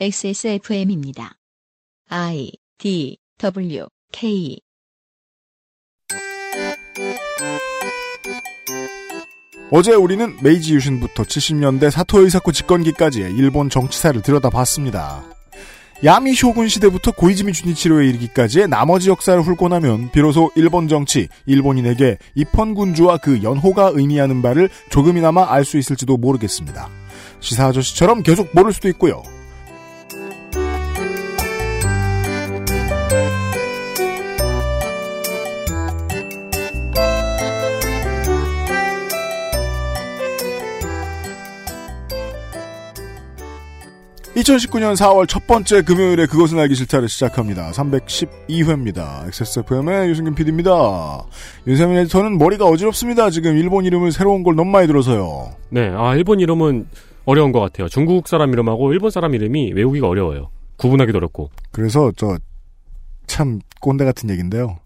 [0.00, 1.34] XSFM입니다.
[2.08, 4.58] I D W K
[9.70, 15.24] 어제 우리는 메이지 유신부터 70년대 사토 의사코 집권기까지의 일본 정치사를 들여다봤습니다.
[16.04, 23.18] 야미 쇼군 시대부터 고이즈미 주니치로에 이르기까지의 나머지 역사를 훑고 나면 비로소 일본 정치, 일본인에게 입헌군주와
[23.18, 26.88] 그 연호가 의미하는 바를 조금이나마 알 수 있을지도 모르겠습니다.
[27.40, 29.22] 시사 아저씨처럼 계속 모를 수도 있고요.
[44.36, 47.70] 2019년 4월 첫 번째 금요일에 그것은 알기 싫다를 시작합니다.
[47.72, 49.26] 312회입니다.
[49.26, 51.22] XSFM의 유승균 PD입니다.
[51.66, 53.28] 윤세민 에디터는 머리가 어지럽습니다.
[53.28, 55.50] 지금 일본 이름을 새로운 걸 너무 많이 들어서요.
[55.68, 56.86] 네, 아, 일본 이름은
[57.26, 57.88] 어려운 것 같아요.
[57.88, 60.48] 중국 사람 이름하고 일본 사람 이름이 외우기가 어려워요.
[60.78, 61.50] 구분하기도 어렵고.
[61.70, 62.38] 그래서 저
[63.32, 64.78] 참 꼰대 같은 얘기인데요.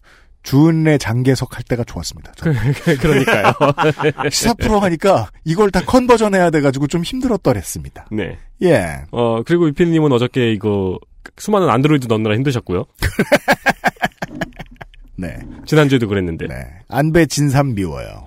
[0.47, 2.31] 주은래 장계석 할 때가 좋았습니다.
[2.37, 2.57] 저는.
[3.01, 3.53] 그러니까요.
[4.31, 8.07] 시사 프로 하니까 이걸 다 컨버전 해야 돼가지고 좀 힘들었더랬습니다.
[8.13, 8.39] 네.
[8.63, 9.03] 예.
[9.11, 11.01] 어, 그리고 유피님은 어저께 이거
[11.37, 12.85] 수많은 안드로이드 넣느라 힘드셨고요.
[15.19, 15.37] 네.
[15.67, 16.47] 지난주에도 그랬는데.
[16.47, 16.55] 네.
[16.87, 18.27] 안배 진삼 미워요.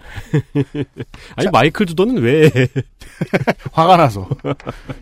[1.37, 2.51] 아니, 마이클 두더는 왜.
[3.71, 4.27] 화가 나서.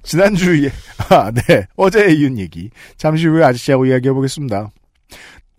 [0.03, 0.69] 지난주에,
[1.09, 1.65] 아, 네.
[1.77, 2.69] 어제 이은 얘기.
[2.97, 4.69] 잠시 후에 아저씨하고 이야기해 보겠습니다.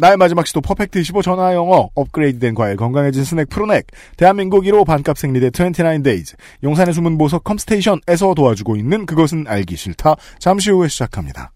[0.01, 3.85] 나의 마지막 시도 퍼펙트 15 전화 영어, 업그레이드된 과일, 건강해진 스낵 프로넥,
[4.17, 10.15] 대한민국 1호 반값 생리대 29데이즈, 용산의 숨은 보석 컴스테이션에서 도와주고 있는 그것은 알기 싫다.
[10.39, 11.51] 잠시 후에 시작합니다.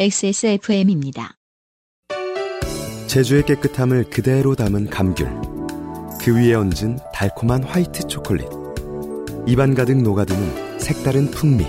[0.00, 1.36] XSFM입니다.
[3.06, 5.28] 제주의 깨끗함을 그대로 담은 감귤.
[6.20, 8.48] 그 위에 얹은 달콤한 화이트 초콜릿.
[9.46, 11.64] 입안 가득 녹아드는 색다른 풍미.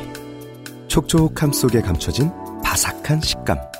[0.87, 2.31] 촉촉함 속에 감춰진
[2.63, 3.76] 바삭한 식감.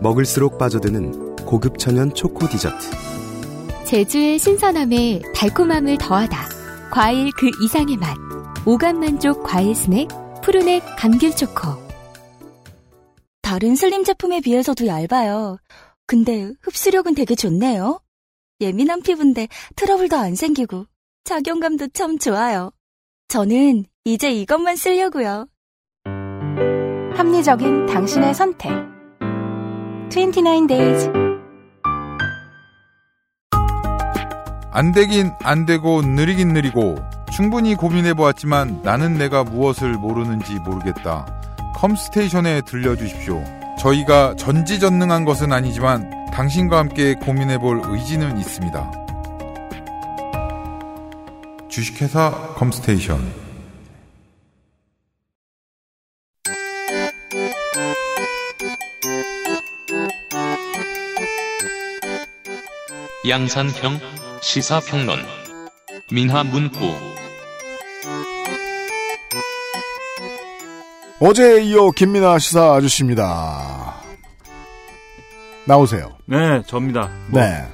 [0.00, 2.90] 먹을수록 빠져드는 고급 천연 초코 디저트.
[3.84, 6.48] 제주의 신선함에 달콤함을 더하다.
[6.90, 8.16] 과일 그 이상의 맛.
[8.66, 10.08] 오감 만족 과일 스낵
[10.42, 11.86] 푸르넥 감귤 초코.
[13.42, 15.58] 다른 슬림 제품에 비해서도 얇아요.
[16.06, 18.00] 근데 흡수력은 되게 좋네요.
[18.60, 20.86] 예민한 피부인데 트러블도 안 생기고
[21.24, 22.70] 작용감도 참 좋아요.
[23.28, 25.46] 저는 이제 이것만 쓰려고요.
[27.14, 28.95] 합리적인 당신의 선택.
[30.10, 31.10] 29 days.
[34.72, 36.96] 안 되긴 안 되고 느리긴 느리고
[37.32, 41.26] 충분히 고민해 보았지만 나는 내가 무엇을 모르는지 모르겠다.
[41.76, 43.42] 컴스테이션에 들려주십시오.
[43.78, 48.92] 저희가 전지전능한 것은 아니지만 당신과 함께 고민해 볼 의지는 있습니다.
[51.68, 53.45] 주식회사 컴스테이션
[63.28, 63.98] 양산형
[64.40, 65.18] 시사평론
[66.12, 66.78] 민하문구
[71.18, 73.96] 어제에 이어 김민아 시사 아저씨입니다.
[75.66, 76.16] 나오세요.
[76.26, 77.10] 네, 접니다.
[77.28, 77.66] 뭐, 네.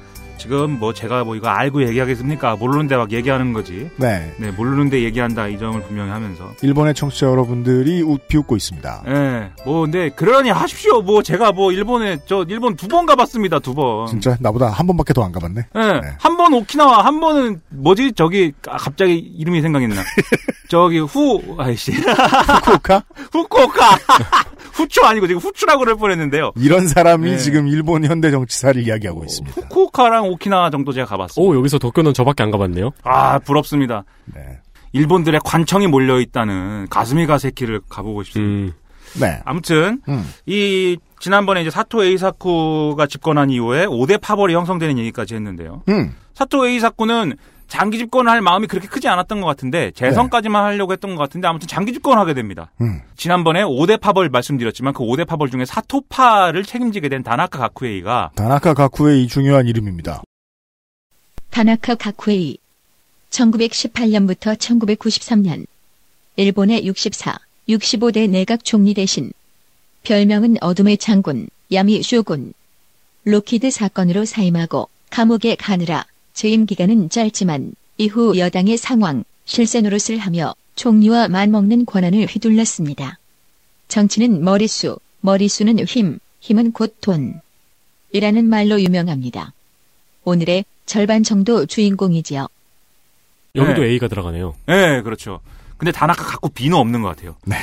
[0.43, 2.57] 지금 뭐 제가 뭐 이거 알고 얘기하겠습니까?
[2.57, 3.89] 모르는데 막 얘기하는 거지.
[3.95, 4.29] 네.
[4.37, 6.51] 네, 모르는데 얘기한다 이 점을 분명히 하면서.
[6.61, 9.03] 일본의 청취자 여러분들이 웃, 비웃고 있습니다.
[9.05, 11.01] 네, 뭐 근데 그러니 하십시오.
[11.01, 13.59] 뭐 제가 뭐 일본에 저 일본 두 번 가봤습니다.
[13.59, 14.05] 두 번.
[14.07, 15.61] 진짜 나보다 한 번밖에 더 안 가봤네.
[15.73, 19.95] 네, 한번 오키나와, 한 번은 뭐지 저기 아, 갑자기 이름이 생각이 나.
[20.67, 23.03] 저기 후 아이씨 후쿠오카?
[23.31, 23.97] 후쿠오카.
[24.73, 26.51] 후추 아니고 지금 후추라고 그럴 뻔했는데요.
[26.55, 27.37] 이런 사람이 네.
[27.37, 29.61] 지금 일본 현대 정치사를 이야기하고 있습니다.
[29.61, 31.45] 후쿠오카랑 오키나와 정도 제가 가봤어요.
[31.45, 32.91] 오, 여기서 도쿄는 저밖에 안 가봤네요.
[33.03, 34.03] 아 부럽습니다.
[34.25, 34.59] 네.
[34.93, 38.75] 일본들의 관청이 몰려 있다는 가스미 가세키를 가보고 싶습니다.
[38.75, 39.41] 음, 네.
[39.43, 40.23] 아무튼 음.
[40.45, 45.83] 이 지난번에 이제 사토 에이사쿠가 집권한 이후에 5대 파벌이 형성되는 얘기까지 했는데요.
[45.89, 46.13] 음.
[46.33, 47.35] 사토 에이사쿠는
[47.73, 51.67] 장기 집권을 할 마음이 그렇게 크지 않았던 것 같은데 재선까지만 하려고 했던 것 같은데 아무튼
[51.67, 52.71] 장기 집권을 하게 됩니다.
[52.81, 53.01] 음.
[53.17, 59.27] 지난번에 5대 파벌 말씀드렸지만 그 5대 파벌 중에 사토파를 책임지게 된 다나카 가쿠에이가 다나카 가쿠에이
[59.27, 60.21] 중요한 이름입니다.
[61.49, 62.59] 다나카 가쿠에이
[63.31, 65.65] 1918년부터 1993년
[66.35, 67.39] 일본의 64,
[67.69, 69.31] 65대 내각 총리 대신
[70.03, 72.53] 별명은 어둠의 장군 야미 쇼군
[73.23, 81.27] 록히드 사건으로 사임하고 감옥에 가느라 재임 기간은 짧지만 이후 여당의 상황 실세 노릇을 하며 총리와
[81.27, 83.19] 맞먹는 권한을 휘둘렀습니다.
[83.87, 87.39] 정치는 머릿수, 머릿수는 힘, 힘은 곧 돈.
[88.11, 89.53] 이라는 말로 유명합니다.
[90.23, 92.47] 오늘의 절반 정도 주인공이지요.
[93.55, 93.89] 여기도 네.
[93.89, 94.55] A가 들어가네요.
[94.65, 95.39] 네, 그렇죠.
[95.77, 97.35] 근데 다나카 가쿠 B는 없는 것 같아요.
[97.45, 97.55] 네.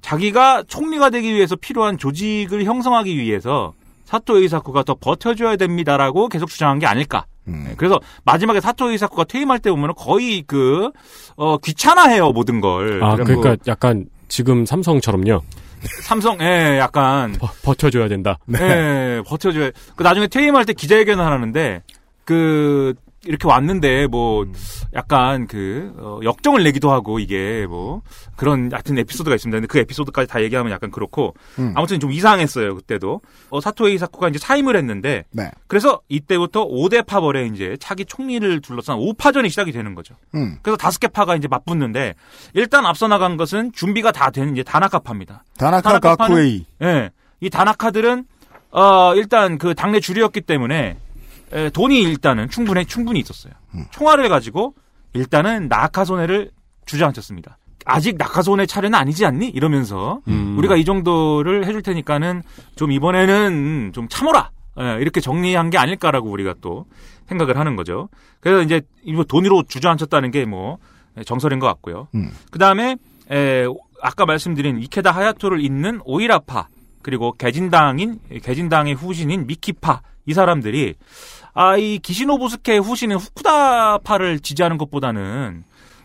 [0.00, 3.74] 자기가 총리가 되기 위해서 필요한 조직을 형성하기 위해서
[4.04, 7.26] 사토 에이사쿠가 더 버텨줘야 됩니다라고 계속 주장한 게 아닐까.
[7.48, 7.64] 음.
[7.68, 10.90] 네, 그래서 마지막에 사토 에이사쿠가 퇴임할 때 보면 거의 그,
[11.36, 13.02] 어, 귀찮아해요, 모든 걸.
[13.02, 15.42] 아, 그러니까 약간 지금 삼성처럼요.
[16.02, 17.32] 삼성, 예, 약간.
[17.38, 18.38] 버, 버텨줘야 된다.
[18.58, 19.70] 예, 버텨줘야.
[19.94, 21.82] 그 나중에 퇴임할 때 기자회견을 하는데,
[22.24, 22.94] 그,
[23.26, 24.46] 이렇게 왔는데 뭐
[24.94, 28.02] 약간 그 어, 역정을 내기도 하고 이게 뭐
[28.36, 29.56] 그런 하여튼 에피소드가 있습니다.
[29.56, 31.72] 근데 그 에피소드까지 다 얘기하면 약간 그렇고 음.
[31.74, 33.20] 아무튼 좀 이상했어요 그때도
[33.50, 35.50] 어, 사토에이 사쿠가 이제 사임을 했는데 네.
[35.66, 40.14] 그래서 이때부터 5대 파벌에 이제 차기 총리를 둘러싼 5파전이 시작이 되는 거죠.
[40.34, 40.58] 음.
[40.62, 42.14] 그래서 다섯 개 파가 이제 맞붙는데
[42.54, 45.44] 일단 앞서 나간 것은 준비가 다 된 이제 다나카파입니다.
[45.56, 46.66] 다나카 가쿠에이.
[46.82, 47.10] 예.
[47.40, 48.24] 이 다나카들은
[48.72, 50.96] 어 일단 그 당내 주류였기 때문에
[51.52, 53.52] 에, 돈이 일단은 충분히 충분히 있었어요.
[53.90, 54.74] 총알을 가지고
[55.12, 56.50] 일단은 나카소네를
[56.86, 57.58] 주저앉혔습니다.
[57.84, 59.48] 아직 나카소네 차례는 아니지 않니?
[59.48, 60.56] 이러면서 음.
[60.58, 62.42] 우리가 이 정도를 해줄 테니까는
[62.74, 64.50] 좀 이번에는 좀 참어라.
[64.80, 66.86] 예, 이렇게 정리한 게 아닐까라고 우리가 또
[67.28, 68.08] 생각을 하는 거죠.
[68.40, 70.78] 그래서 이제 이거 돈으로 주저앉혔다는 게 뭐
[71.24, 72.08] 정설인 것 같고요.
[72.14, 72.30] 음.
[72.50, 72.96] 그 다음에
[74.02, 76.68] 아까 말씀드린 이케다 하야토를 잇는 오이라파
[77.06, 80.96] 그리고 개진당인 개진당의 후신인 미키파 이 사람들이
[81.54, 85.62] 아 이 기시노 부스케 후신인 후쿠다파를 지지하는 것보다는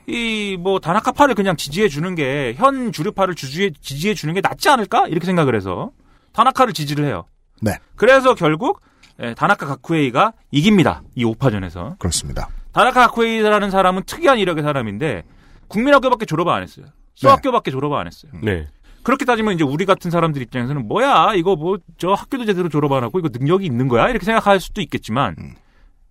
[0.08, 5.08] 이 뭐 다나카파를 그냥 지지해 주는 게 현 주류파를 주지해 지지해 주는 게 낫지 않을까
[5.08, 5.90] 이렇게 생각을 해서
[6.34, 7.26] 다나카를 지지를 해요.
[7.62, 7.80] 네.
[7.96, 8.82] 그래서 결국
[9.20, 11.02] 예, 다나카 가쿠에이가 이깁니다.
[11.16, 11.98] 이 5파전에서.
[11.98, 12.48] 그렇습니다.
[12.74, 15.24] 다나카 가쿠에이라는 사람은 특이한 이력의 사람인데
[15.68, 16.86] 국민학교밖에 졸업을 안 했어요.
[17.16, 18.32] 수학교밖에 졸업을 안 했어요.
[18.44, 18.68] 네.
[19.04, 23.04] 그렇게 따지면 이제 우리 같은 사람들 입장에서는 뭐야 이거 뭐 저 학교도 제대로 졸업 안
[23.04, 25.36] 하고 이거 능력이 있는 거야 이렇게 생각할 수도 있겠지만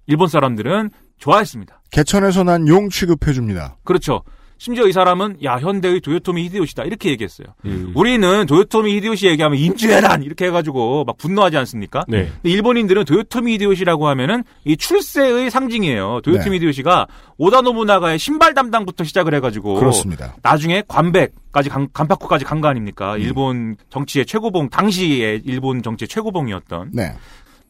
[0.06, 1.82] 일본 사람들은 좋아했습니다.
[1.90, 3.76] 개천에서 난 용 취급해 줍니다.
[3.84, 4.22] 그렇죠.
[4.60, 7.46] 심지어 이 사람은 야 현대의 도요토미 히데요시다 이렇게 얘기했어요.
[7.64, 7.92] 음.
[7.94, 12.04] 우리는 도요토미 히데요시 얘기하면 임주해란 이렇게 해가지고 막 분노하지 않습니까?
[12.06, 12.30] 네.
[12.42, 16.20] 근데 일본인들은 도요토미 히데요시라고 하면은 이 출세의 상징이에요.
[16.22, 16.56] 도요토미 네.
[16.56, 17.06] 히데요시가
[17.38, 20.36] 오다 노부나가의 신발 담당부터 시작을 해가지고 그렇습니다.
[20.42, 22.70] 나중에 관백까지 간, 간파쿠까지 간거 음.
[22.70, 23.16] 아닙니까?
[23.16, 27.14] 일본 정치의 최고봉 당시의 일본 정치의 최고봉이었던 네.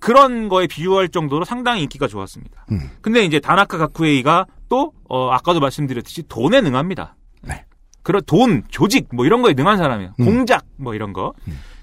[0.00, 2.66] 그런 거에 비유할 정도로 상당히 인기가 좋았습니다.
[2.72, 2.90] 음.
[3.00, 7.16] 근데 이제 다나카 가쿠에이가 또 어, 아까도 말씀드렸듯이 돈에 능합니다.
[7.42, 7.64] 네.
[8.02, 10.12] 그런 돈, 조직 뭐 이런 거에 능한 사람이에요.
[10.20, 10.24] 음.
[10.24, 11.34] 공작 뭐 이런 거.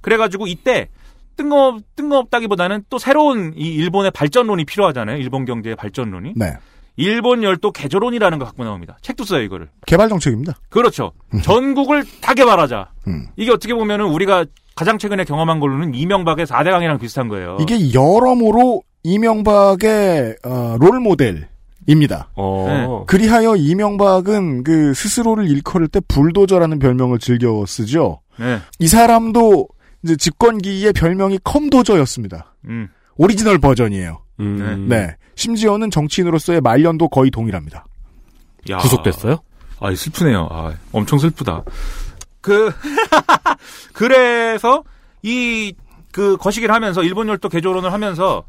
[0.01, 0.89] 그래가지고 이때
[1.36, 5.18] 뜬금 뜬금없다기보다는 또 새로운 이 일본의 발전론이 필요하잖아요.
[5.18, 6.34] 일본 경제의 발전론이.
[6.36, 6.54] 네.
[6.95, 8.98] 일본 열도 개조론이라는 거 갖고 나옵니다.
[9.04, 9.69] 책도 써요 이거를.
[9.86, 10.57] 개발 정책입니다.
[10.69, 11.12] 그렇죠.
[11.44, 12.89] 전국을 다 개발하자.
[13.07, 13.28] 음.
[13.36, 14.45] 이게 어떻게 보면은 우리가
[14.75, 17.57] 가장 최근에 경험한 걸로는 이명박의 4대강이랑 비슷한 거예요.
[17.60, 21.48] 이게 여러모로 이명박의 어, 롤 모델
[21.88, 22.30] 입니다.
[22.36, 23.06] 어.
[23.07, 28.22] 그리하여 이명박은 그 스스로를 일컬을 때 불도저라는 별명을 즐겨 쓰죠.
[28.38, 28.60] 네.
[28.80, 29.68] 이 사람도
[30.04, 32.54] 이제 집권기의 별명이 컴도저였습니다.
[32.66, 32.89] 음.
[33.16, 34.22] 오리지널 버전이에요.
[34.42, 34.88] 음.
[34.89, 35.16] 네.
[35.36, 37.86] 심지어는 정치인으로서의 말년도 거의 동일합니다.
[38.69, 38.78] 야.
[38.78, 39.38] 구속됐어요?
[39.80, 40.48] 아, 슬프네요.
[40.51, 41.63] 아, 엄청 슬프다.
[42.42, 42.72] 그,
[43.94, 44.84] 그래서
[45.24, 45.74] 이,
[46.12, 48.44] 그 거시기를 하면서 일본 열도 개조론을 하면서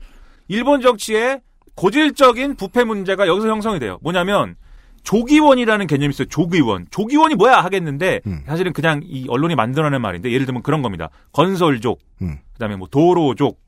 [0.48, 1.40] 일본 정치의
[1.78, 3.98] 고질적인 부패 문제가 여기서 형성이 돼요.
[4.02, 4.56] 뭐냐면
[5.04, 6.26] 족의원이라는 개념이 있어요.
[6.26, 6.86] 족의원.
[6.90, 8.42] 족의원이 뭐야 하겠는데 음.
[8.46, 11.08] 사실은 그냥 이 언론이 만들어낸 말인데 예를 들면 그런 겁니다.
[11.30, 12.38] 건설족, 음.
[12.54, 13.60] 그다음에 뭐 도로족,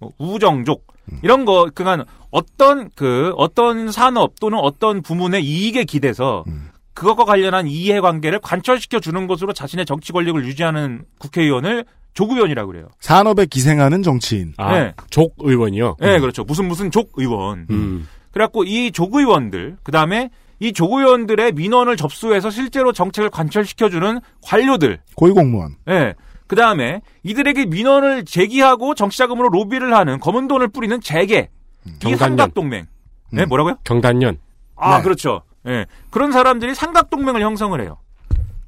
[0.00, 0.86] 뭐 우정족
[1.22, 6.70] 이런 거 그간 어떤 그 어떤 산업 또는 어떤 부문의 이익에 기대서 음.
[6.94, 11.84] 그것과 관련한 이해관계를 관철시켜 주는 것으로 자신의 정치 권력을 유지하는 국회의원을
[12.18, 12.88] 조국의원이라고 그래요.
[12.98, 14.52] 산업에 기생하는 정치인.
[14.56, 14.92] 아, 네.
[15.08, 15.98] 족 의원이요?
[16.00, 16.42] 네, 그렇죠.
[16.42, 17.68] 무슨 무슨 족 의원.
[17.70, 18.08] 음.
[18.32, 25.76] 그래갖고 이 조국의원들, 그 다음에 이 조국의원들의 민원을 접수해서 실제로 정책을 관철시켜주는 관료들, 고위공무원.
[25.90, 26.14] 예.
[26.48, 31.50] 그 다음에 이들에게 민원을 제기하고 정치자금으로 로비를 하는 검은 돈을 뿌리는 재계,
[31.86, 32.18] 이 경단련.
[32.18, 32.86] 삼각동맹.
[33.30, 33.48] 네, 음.
[33.48, 33.76] 뭐라고요?
[33.84, 34.38] 경단년.
[34.74, 35.04] 아, 네.
[35.04, 35.42] 그렇죠.
[35.68, 35.86] 예.
[36.10, 37.98] 그런 사람들이 삼각동맹을 형성을 해요.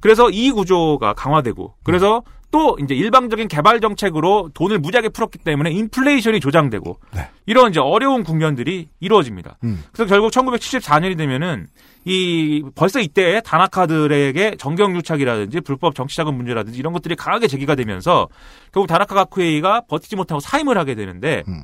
[0.01, 6.41] 그래서 이 구조가 강화되고, 그래서 또 이제 일방적인 개발 정책으로 돈을 무지하게 풀었기 때문에 인플레이션이
[6.41, 7.29] 조장되고, 네.
[7.45, 9.57] 이런 이제 어려운 국면들이 이루어집니다.
[9.63, 9.83] 음.
[9.93, 11.67] 그래서 결국 1974년이 되면은
[12.03, 18.27] 이 벌써 이때 다나카들에게 정경유착이라든지 불법 정치자금 문제라든지 이런 것들이 강하게 제기가 되면서
[18.73, 21.61] 결국 다나카 가쿠에이가 버티지 못하고 사임을 하게 되는데 음.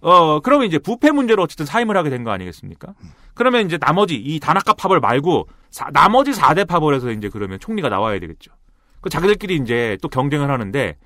[0.00, 2.94] 어 그러면 이제 부패 문제로 어쨌든 사임을 하게 된 거 아니겠습니까?
[3.34, 8.18] 그러면 이제 나머지 이 다나카 파벌 말고 사- 나머지 4대 파벌에서 이제 그러면 총리가 나와야
[8.18, 8.50] 되겠죠.
[9.02, 10.96] 그 자기들끼리 이제 또 경쟁을 하는데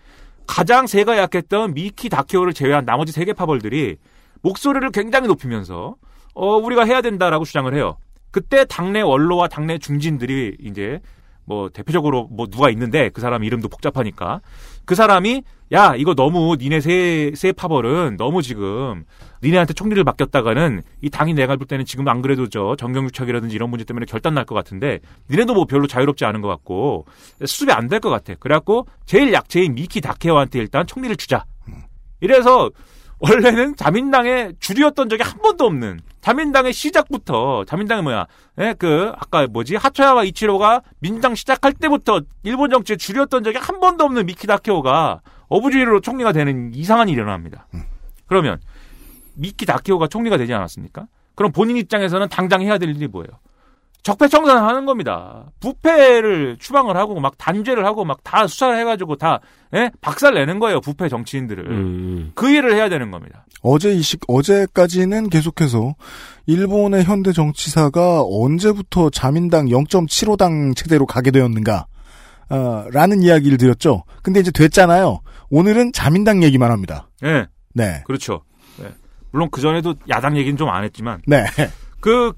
[0.46, 3.96] 가장 세가 약했던 미키 다케오를 제외한 나머지 세 개 파벌들이
[4.42, 5.96] 목소리를 굉장히 높이면서
[6.34, 7.96] 어 우리가 해야 된다라고 주장을 해요.
[8.30, 11.00] 그때 당내 원로와 당내 중진들이 이제
[11.44, 14.40] 뭐 대표적으로 뭐 누가 있는데 그 사람 이름도 복잡하니까
[14.84, 19.04] 그 사람이 야 이거 너무 니네 세세 파벌은 너무 지금
[19.42, 23.84] 니네한테 총리를 맡겼다가는 이 당이 내가 볼 때는 지금 안 그래도 저 정경유착이라든지 이런 문제
[23.84, 24.98] 때문에 결단 날 것 같은데
[25.30, 27.06] 니네도 뭐 별로 자유롭지 않은 것 같고
[27.44, 28.34] 수습이 안 될 것 같아.
[28.40, 31.44] 그래갖고 제일 약체인 미키 다케오한테 일단 총리를 주자.
[32.20, 32.70] 이래서
[33.20, 38.26] 원래는 자민당의 주류였던 적이 한 번도 없는 자민당의 시작부터 자민당이 뭐야?
[38.58, 44.04] 예, 그 아까 뭐지 하초야마 이치로가 민당 시작할 때부터 일본 정치의 주류였던 적이 한 번도
[44.04, 47.66] 없는 미키 다케오가 어부지리로 총리가 되는 이상한 일이 일어납니다.
[48.26, 48.58] 그러면
[49.34, 51.06] 미키 다케오가 총리가 되지 않았습니까?
[51.34, 53.28] 그럼 본인 입장에서는 당장 해야 될 일이 뭐예요?
[54.02, 55.44] 적폐청산을 하는 겁니다.
[55.60, 59.40] 부패를 추방을 하고 막 단죄를 하고 막 다 수사를 해가지고 다
[59.74, 59.90] 예?
[60.00, 62.32] 박살 내는 거예요 부패 정치인들을 음.
[62.34, 63.44] 그 일을 해야 되는 겁니다.
[63.62, 65.94] 어제 이 시, 어제까지는 계속해서
[66.46, 71.86] 일본의 현대 정치사가 언제부터 자민당 0.75당 체제로 가게 되었는가,
[72.48, 74.04] 어, 라는 이야기를 드렸죠.
[74.22, 75.20] 근데 이제 됐잖아요.
[75.50, 77.08] 오늘은 자민당 얘기만 합니다.
[77.24, 78.02] 예, 네.
[78.06, 78.42] 그렇죠.
[78.82, 78.88] 예.
[79.30, 81.44] 물론 그 전에도 야당 얘기는 좀 안 했지만 네.
[82.00, 82.32] 그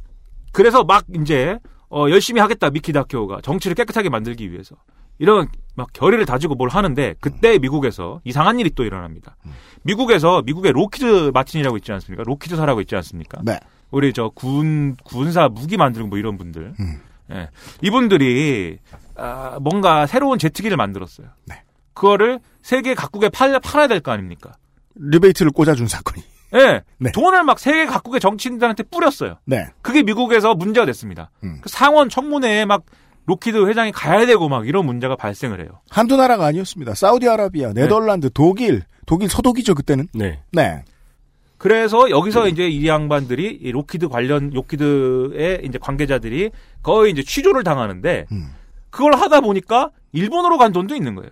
[0.52, 1.58] 그래서 막 이제
[1.90, 4.76] 어, 열심히 하겠다 미키 다케오가 정치를 깨끗하게 만들기 위해서
[5.18, 9.36] 이런 막 결의를 다지고 뭘 하는데 그때 미국에서 이상한 일이 또 일어납니다.
[9.82, 12.24] 미국에서 미국의 록히드 마틴이라고 있지 않습니까?
[12.24, 13.40] 록히드사라고 있지 않습니까?
[13.44, 13.58] 네.
[13.90, 17.00] 우리 저 군 군사 무기 만들고 뭐 이런 분들, 음.
[17.30, 17.48] 예.
[17.82, 18.78] 이분들이
[19.16, 21.28] 아, 뭔가 새로운 제트기를 만들었어요.
[21.46, 21.62] 네.
[21.94, 24.52] 그거를 세계 각국에 팔, 팔아야 될 거 아닙니까?
[24.96, 26.24] 리베이트를 꽂아준 사건이.
[26.54, 26.82] 예.
[26.98, 27.12] 네.
[27.12, 29.38] 돈을 막 세계 각국의 정치인들한테 뿌렸어요.
[29.44, 29.66] 네.
[29.80, 31.30] 그게 미국에서 문제가 됐습니다.
[31.44, 31.58] 음.
[31.62, 32.84] 그 상원 청문회에 막
[33.26, 35.80] 록히드 회장이 가야 되고 막 이런 문제가 발생을 해요.
[35.88, 36.94] 한두 나라가 아니었습니다.
[36.94, 40.08] 사우디아라비아, 네덜란드, 독일, 독일 서독이죠, 그때는.
[40.12, 40.40] 네.
[40.50, 40.84] 네.
[41.56, 46.50] 그래서 여기서 이제 이 양반들이 이 록히드 관련 록히드의 이제 관계자들이
[46.82, 48.48] 거의 이제 취조를 당하는데 음.
[48.90, 51.30] 그걸 하다 보니까 일본으로 간 돈도 있는 거예요.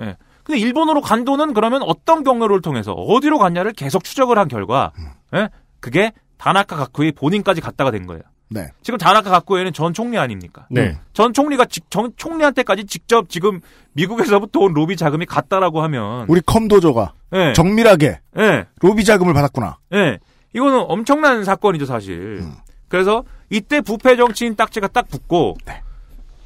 [0.00, 0.16] 예.
[0.42, 4.92] 근데 일본으로 간 돈은 그러면 어떤 경로를 통해서 어디로 갔냐를 계속 추적을 한 결과
[5.34, 5.48] 예?
[5.80, 8.22] 그게 다나카 가쿠의 본인까지 갔다가 된 거예요.
[8.48, 8.68] 네.
[8.82, 10.66] 지금 다나카 가쿠에는 전 총리 아닙니까?
[10.70, 10.98] 네.
[11.12, 13.60] 전 총리가 직, 전 총리한테까지 직접 지금
[13.92, 17.52] 미국에서부터 온 로비 자금이 갔다라고 하면 우리 컴도저가 예.
[17.52, 18.66] 정밀하게 예.
[18.80, 19.78] 로비 자금을 받았구나.
[19.94, 20.18] 예.
[20.52, 22.44] 이거는 엄청난 사건이죠, 사실.
[22.88, 25.56] 그래서 이때 부패 정치인 딱지가 딱 붙고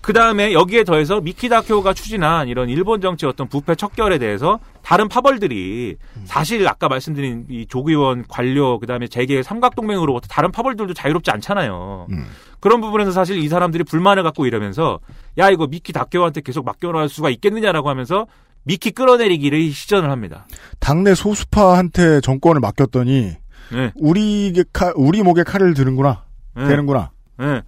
[0.05, 5.97] 그 다음에 여기에 더해서 미키다쿄가 추진한 이런 일본 정치 어떤 부패 척결에 대해서 다른 파벌들이
[6.27, 12.09] 사실 아까 말씀드린 이 조기원 관료 그다음에 재계 삼각동맹으로부터 다른 파벌들도 자유롭지 않잖아요.
[12.11, 12.27] 음.
[12.61, 15.01] 그런 부분에서 사실 이 사람들이 불만을 갖고 이러면서
[15.39, 18.27] 야 이거 미키다쿄한테 계속 맡겨놓을 수가 있겠느냐라고 하면서
[18.65, 20.47] 미키 끌어내리기를 시전을 합니다.
[20.81, 23.37] 당내 소수파한테 정권을 맡겼더니
[23.73, 23.93] 네.
[23.97, 26.25] 우리 칼, 우리 목에 칼을 드는구나.
[26.57, 26.69] 네.
[26.69, 27.11] 되는구나.
[27.41, 27.63] 예.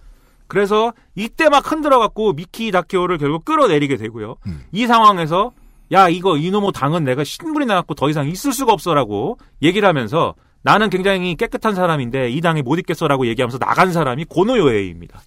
[0.47, 4.37] 그래서 이때 막 흔들어 갖고 미키 다케오를 결국 끌어내리게 되고요.
[4.47, 4.63] 음.
[4.71, 5.51] 이 상황에서
[5.91, 10.89] 야 이거 이놈의 당은 내가 신물이 나갖고 더 이상 있을 수가 없어라고 얘기를 하면서 나는
[10.89, 15.21] 굉장히 깨끗한 사람인데 이 당에 못 있겠어라고 얘기하면서 나간 사람이 고노요에이입니다.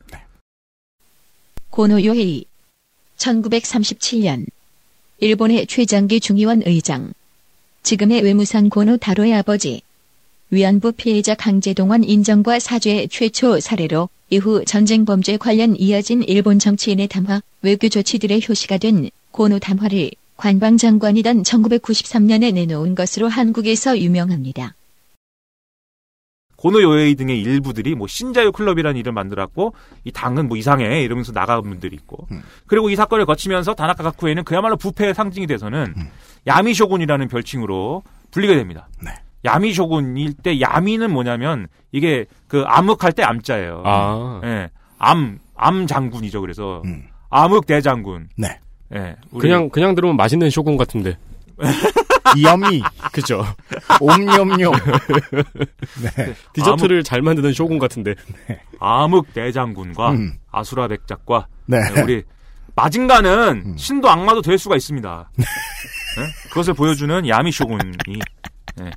[1.71, 2.45] 고노 요헤이
[3.17, 4.47] 1937년
[5.19, 7.13] 일본의 최장기 중의원 의장
[7.83, 9.83] 지금의 외무상 고노 다로의 아버지
[10.53, 17.41] 위안부 피해자 강제동원 인정과 사죄의 최초 사례로 이후 전쟁 범죄 관련 이어진 일본 정치인의 담화
[17.63, 24.75] 외교 조치들의 효시가 된 고노 담화를 관방장관이던 1993년에 내놓은 것으로 한국에서 유명합니다.
[26.57, 31.63] 고노 요에이 등의 일부들이 뭐 신자유 클럽이라는 이름 만들었고 이 당은 뭐 이상해 이러면서 나간
[31.63, 32.43] 분들이 있고 음.
[32.67, 36.09] 그리고 이 사건을 거치면서 다나카 가쿠에는 그야말로 부패의 상징이 돼서는 음.
[36.49, 38.03] 야미 쇼군이라는 별칭으로
[38.33, 38.89] 불리게 됩니다.
[39.01, 39.13] 네.
[39.45, 43.83] 야미 쇼군일 때 야미는 뭐냐면 이게 그 암흑할 때 암자예요.
[43.85, 44.41] 아.
[44.45, 44.71] 예.
[44.99, 46.41] 암, 암 장군이죠.
[46.41, 47.05] 그래서 음.
[47.31, 48.29] 암흑 대장군.
[48.37, 48.59] 네.
[48.95, 49.17] 예.
[49.31, 51.17] 우리 그냥 그냥 들으면 맛있는 쇼군 같은데.
[52.37, 52.83] 이염이
[53.13, 53.45] 그죠.
[54.01, 54.73] 옴념념.
[56.17, 56.35] 네.
[56.53, 58.15] 디저트를 잘 만드는 쇼군 같은데.
[58.79, 60.35] 암흑 대장군과 음.
[60.51, 61.79] 아수라 백작과 네.
[61.95, 62.23] 네, 우리
[62.75, 63.77] 마징가는 음.
[63.77, 65.31] 신도 악마도 될 수가 있습니다.
[65.37, 65.45] 네?
[66.49, 67.93] 그것을 보여주는 야미 쇼군이
[68.77, 68.91] 네.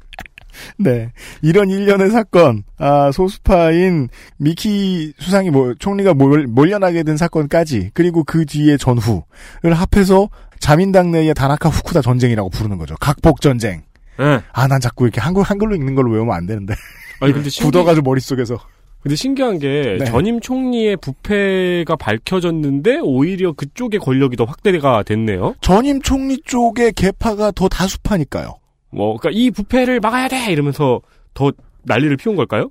[1.41, 8.45] 이런 일련의 사건, 아, 소수파인 미키 수상이 뭐, 총리가 몰, 몰려나게 된 사건까지, 그리고 그
[8.45, 10.29] 뒤에 전후를 합해서
[10.60, 12.95] 자민당 내의 다나카 후쿠다 전쟁이라고 부르는 거죠.
[13.00, 13.83] 각복 전쟁.
[14.17, 14.39] 네.
[14.53, 16.74] 아, 난 자꾸 이렇게 한글, 한글로 읽는 걸로 외우면 안 되는데.
[17.19, 18.60] 아니 근데 신기, 굳어가지고 머릿속에서.
[19.01, 20.05] 근데 신기한 게 네.
[20.05, 25.55] 전임 총리의 부패가 밝혀졌는데 오히려 그쪽의 권력이 더 확대가 됐네요.
[25.60, 28.55] 전임 총리 쪽의 개파가 더 다수파니까요.
[28.93, 31.01] 뭐 그러니까 이 부패를 막아야 돼 이러면서
[31.33, 31.51] 더
[31.83, 32.69] 난리를 피운 걸까요?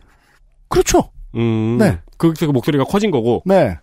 [0.68, 1.10] 그렇죠.
[1.34, 1.76] 음.
[1.78, 1.98] 네.
[2.16, 3.42] 그래서 그 목소리가 커진 거고.
[3.44, 3.76] 네.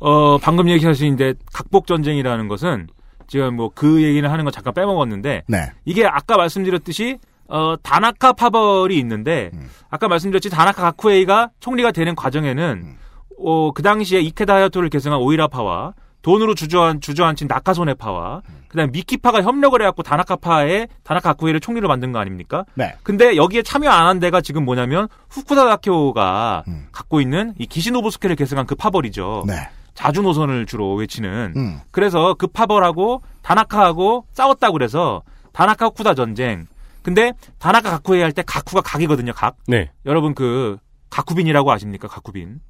[0.00, 2.88] 어, 방금 얘기하신데 각복 전쟁이라는 것은
[3.26, 5.72] 지금 뭐 그 얘기는 하는 거 잠깐 빼먹었는데 네.
[5.84, 9.68] 이게 아까 말씀드렸듯이 어, 다나카 파벌이 있는데 음.
[9.90, 12.96] 아까 말씀드렸지 다나카 가쿠에이가 총리가 되는 과정에는 음.
[13.38, 15.94] 어, 그 당시에 이케다 하야토를 계승한 오이라파와
[16.24, 22.18] 돈으로 주저한 주저앉힌 나카소네파와 그다음 에 미키파가 협력을 해갖고 다나카파에 다나카 가쿠에이를 총리로 만든 거
[22.18, 22.64] 아닙니까?
[22.74, 22.94] 네.
[23.04, 26.86] 근데 여기에 참여 안 한 데가 지금 뭐냐면 후쿠다 다케오가 음.
[26.92, 29.44] 갖고 있는 이 기시노부스케를 계승한 그 파벌이죠.
[29.46, 29.54] 네.
[29.94, 31.52] 자주 노선을 주로 외치는.
[31.56, 31.80] 음.
[31.92, 36.66] 그래서 그 파벌하고 다나카하고 싸웠다고 그래서 다나카 후쿠다 전쟁.
[37.02, 39.32] 근데 다나카 가쿠에 할 때 가쿠가 각이거든요.
[39.34, 39.56] 각.
[39.68, 39.90] 네.
[40.06, 40.78] 여러분 그
[41.10, 42.08] 가쿠빈이라고 아십니까?
[42.08, 42.60] 가쿠빈.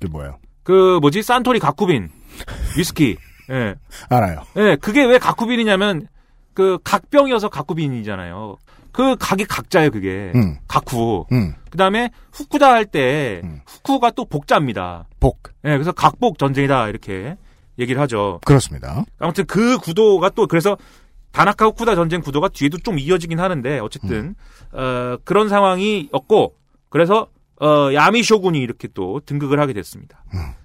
[0.00, 0.38] 그게 뭐예요?
[0.64, 1.22] 그 뭐지?
[1.22, 2.10] 산토리 가쿠빈.
[2.76, 3.16] 위스키.
[3.50, 3.74] 예.
[4.08, 4.42] 알아요.
[4.56, 6.08] 예, 그게 왜 가쿠빈이냐면
[6.54, 8.56] 그 각병이어서 가쿠빈이잖아요.
[8.90, 10.32] 그 각이 각자예요, 그게.
[10.34, 10.56] 음.
[10.66, 11.26] 가쿠.
[11.32, 11.54] 음.
[11.70, 13.60] 그다음에 후쿠다 할때 음.
[13.66, 15.06] 후쿠가 또 복자입니다.
[15.20, 15.42] 복.
[15.64, 17.36] 예, 그래서 각복 전쟁이다 이렇게
[17.78, 18.40] 얘기를 하죠.
[18.44, 19.04] 그렇습니다.
[19.18, 20.76] 아무튼 그 구도가 또 그래서
[21.32, 24.36] 다나카 후쿠다 전쟁 구도가 뒤에도 좀 이어지긴 하는데 어쨌든
[24.72, 26.54] 어, 그런 상황이었고
[26.88, 27.26] 그래서
[27.60, 30.24] 어, 야미 쇼군이 이렇게 또 등극을 하게 됐습니다.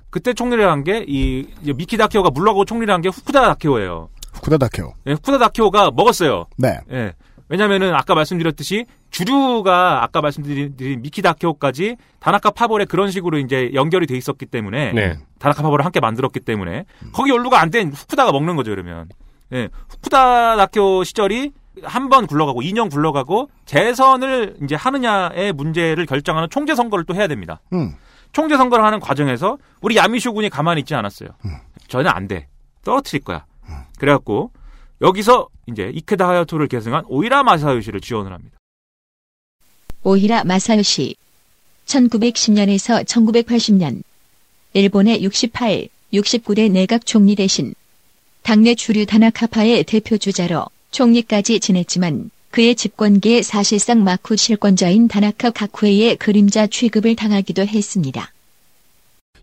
[0.09, 4.09] 그때 총리를 한 게 이 미키 다케오가 물러가고 총리를 한 게 후쿠다 다케오예요.
[4.33, 4.93] 후쿠다 다케오.
[5.07, 6.45] 예, 후쿠다 다케오가 먹었어요.
[6.57, 6.79] 네.
[6.91, 7.13] 예.
[7.47, 14.15] 왜냐면은 아까 말씀드렸듯이 주류가 아까 말씀드린 미키 다케오까지 다나카 파벌에 그런 식으로 이제 연결이 돼
[14.17, 15.17] 있었기 때문에 네.
[15.39, 19.09] 다나카 파벌을 함께 만들었기 때문에 거기 연루가 안 된 후쿠다가 먹는 거죠 그러면.
[19.53, 19.69] 예.
[19.89, 21.51] 후쿠다 다케오 시절이
[21.83, 27.59] 한 번 굴러가고 2년 굴러가고 재선을 이제 하느냐의 문제를 결정하는 총재 선거를 또 해야 됩니다.
[27.73, 27.93] 음.
[28.31, 31.29] 총재 선거를 하는 과정에서 우리 야미쇼 군이 가만히 있지 않았어요.
[31.87, 32.47] 전혀 안 돼.
[32.83, 33.45] 떨어뜨릴 거야.
[33.97, 34.51] 그래갖고
[35.01, 38.57] 여기서 이제 이케다 하야토를 계승한 오이라 마사요시를 지원을 합니다.
[40.03, 41.15] 오히라 마사요시
[41.85, 44.03] 1910년에서 1980년
[44.73, 47.73] 일본의 68, 69대 내각 총리 대신
[48.43, 56.67] 당내 주류 다나카파의 대표 주자로 총리까지 지냈지만 그의 집권기에 사실상 마쿠 실권자인 다나카 가쿠에의 그림자
[56.67, 58.31] 취급을 당하기도 했습니다.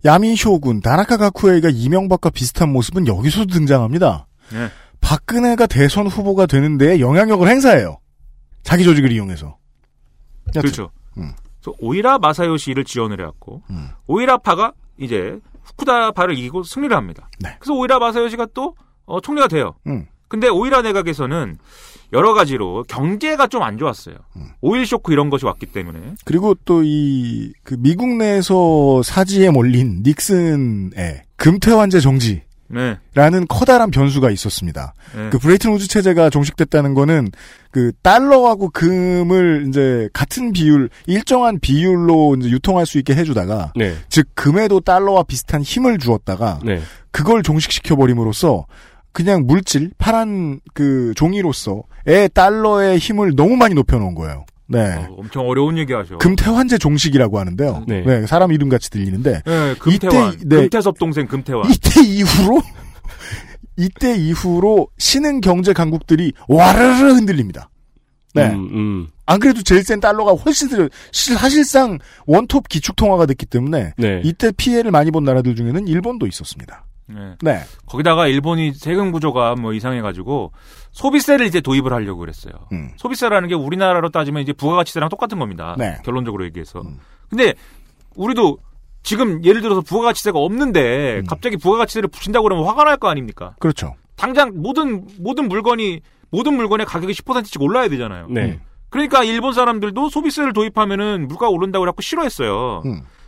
[0.05, 4.27] 야미 쇼군 다나카 가쿠에이가 이명박과 비슷한 모습은 여기서도 등장합니다.
[4.53, 4.69] 네.
[5.01, 7.99] 박근혜가 대선 후보가 되는 데에 영향력을 행사해요.
[8.63, 9.57] 자기 조직을 이용해서.
[10.49, 10.91] 여튼, 그렇죠.
[11.17, 11.33] 음.
[11.61, 13.89] 그래서 오이라 마사요시를 지원을 해왔고 음.
[14.07, 17.29] 오이라파가 이제 후쿠다파를 이기고 승리를 합니다.
[17.39, 17.57] 네.
[17.59, 19.75] 그래서 오이라 마사요시가 또 어, 총리가 돼요.
[19.87, 20.07] 음.
[20.29, 21.59] 근데 오이라 내각에서는
[22.13, 24.15] 여러 가지로 경제가 좀 안 좋았어요.
[24.37, 24.43] 음.
[24.61, 25.99] 오일 쇼크 이런 것이 왔기 때문에.
[26.25, 32.43] 그리고 또 이 그 미국 내에서 사지에 몰린 닉슨의 금태환제 정지.
[32.69, 32.99] 네.
[33.15, 34.93] 라는 커다란 변수가 있었습니다.
[35.15, 35.31] 네.
[35.31, 37.29] 그 브레이튼 우즈 체제가 종식됐다는 거는
[37.71, 43.95] 그 달러하고 금을 이제 같은 비율, 일정한 비율로 이제 유통할 수 있게 해주다가, 네.
[44.09, 46.81] 즉 금에도 달러와 비슷한 힘을 주었다가 네.
[47.13, 48.67] 그걸 종식시켜 버림으로써
[49.17, 54.45] 그냥 물질 파란 그 종이로서의 달러의 힘을 너무 많이 높여놓은 거예요.
[54.69, 54.93] 네.
[54.93, 56.19] 어, 엄청 어려운 얘기 하죠.
[56.19, 57.85] 금태환제 종식이라고 하는데요.
[57.89, 58.03] 네.
[58.03, 60.35] 네, 사람 이름 같이 들리는데 네, 금태환.
[60.35, 60.57] 이때, 네.
[60.57, 61.65] 금태섭 동생 금태환.
[61.71, 62.61] 이때 이후로
[63.79, 67.71] 이때 이후로 신흥 경제 강국들이 와르르 흔들립니다.
[68.35, 68.51] 네.
[68.51, 69.07] 음, 음.
[69.25, 74.21] 안 그래도 제일 센 달러가 훨씬 들 사실상 원톱 기축 통화가 됐기 때문에 네.
[74.25, 76.85] 이때 피해를 많이 본 나라들 중에는 일본도 있었습니다.
[77.09, 77.37] 네.
[77.41, 77.61] 네.
[77.87, 80.53] 거기다가 일본이 세금 구조가 뭐 이상해가지고
[80.93, 82.53] 소비세를 이제 도입을 하려고 그랬어요.
[82.73, 82.91] 음.
[82.97, 85.77] 소비세라는 게 우리나라로 따지면 이제 부가가치세랑 똑같은 겁니다.
[85.79, 85.99] 네.
[86.05, 86.81] 결론적으로 얘기해서.
[86.81, 86.99] 음.
[87.29, 87.55] 근데
[88.17, 88.59] 우리도
[89.03, 91.27] 지금 예를 들어서 부가가치세가 없는데 음.
[91.27, 93.55] 갑자기 부가가치세를 붙인다고 그러면 화가 날 거 아닙니까?
[93.61, 93.95] 그렇죠.
[94.17, 98.27] 당장 모든 모든 물건이 모든 물건의 가격이 10%씩 올라야 되잖아요.
[98.31, 98.59] 네.
[98.89, 102.83] 그러니까 일본 사람들도 소비세를 도입하면은 물가가 오른다고 그래갖고 싫어했어요.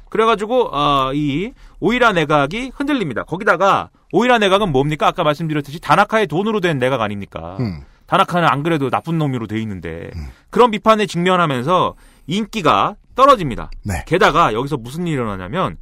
[0.09, 0.11] 음.
[0.11, 3.25] 그래가지고 아, 이 오이라 내각이 흔들립니다.
[3.25, 5.07] 거기다가 오이라 내각은 뭡니까?
[5.07, 7.57] 아까 말씀드렸듯이 다나카의 돈으로 된 내각 아닙니까?
[7.61, 7.83] 음.
[8.07, 10.11] 다나카는 안 그래도 나쁜 놈으로 돼 있는데
[10.51, 11.95] 그런 비판에 직면하면서
[12.27, 13.71] 인기가 떨어집니다.
[13.85, 14.03] 네.
[14.07, 15.77] 게다가 여기서 무슨 일이 일어나냐면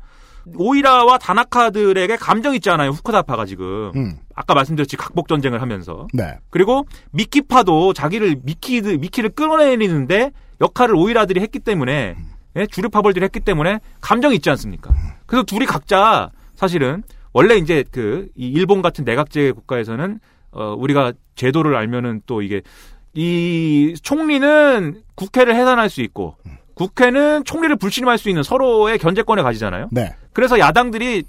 [0.57, 2.91] 오이라와 다나카들에게 감정 있잖아요.
[2.91, 4.19] 후쿠다파가 지금 음.
[4.35, 6.39] 아까 말씀드렸지 각복 전쟁을 하면서 네.
[6.51, 12.17] 그리고 미키파도 자기를 미키 미키를 끌어내리는데 역할을 오이라들이 했기 때문에
[12.57, 14.95] 예, 주류 파벌들이 했기 때문에 감정이 있지 않습니까?
[15.27, 20.21] 그래서 둘이 각자 사실은 원래 이제 그이 일본 같은 내각제 국가에서는
[20.53, 22.62] 어 우리가 제도를 알면은 또 이게
[23.12, 26.37] 이 총리는 국회를 해산할 수 있고
[26.75, 29.88] 국회는 총리를 불신임할 수 있는 서로의 견제권을 가지잖아요.
[29.92, 30.14] 네.
[30.33, 31.25] 그래서 야당들이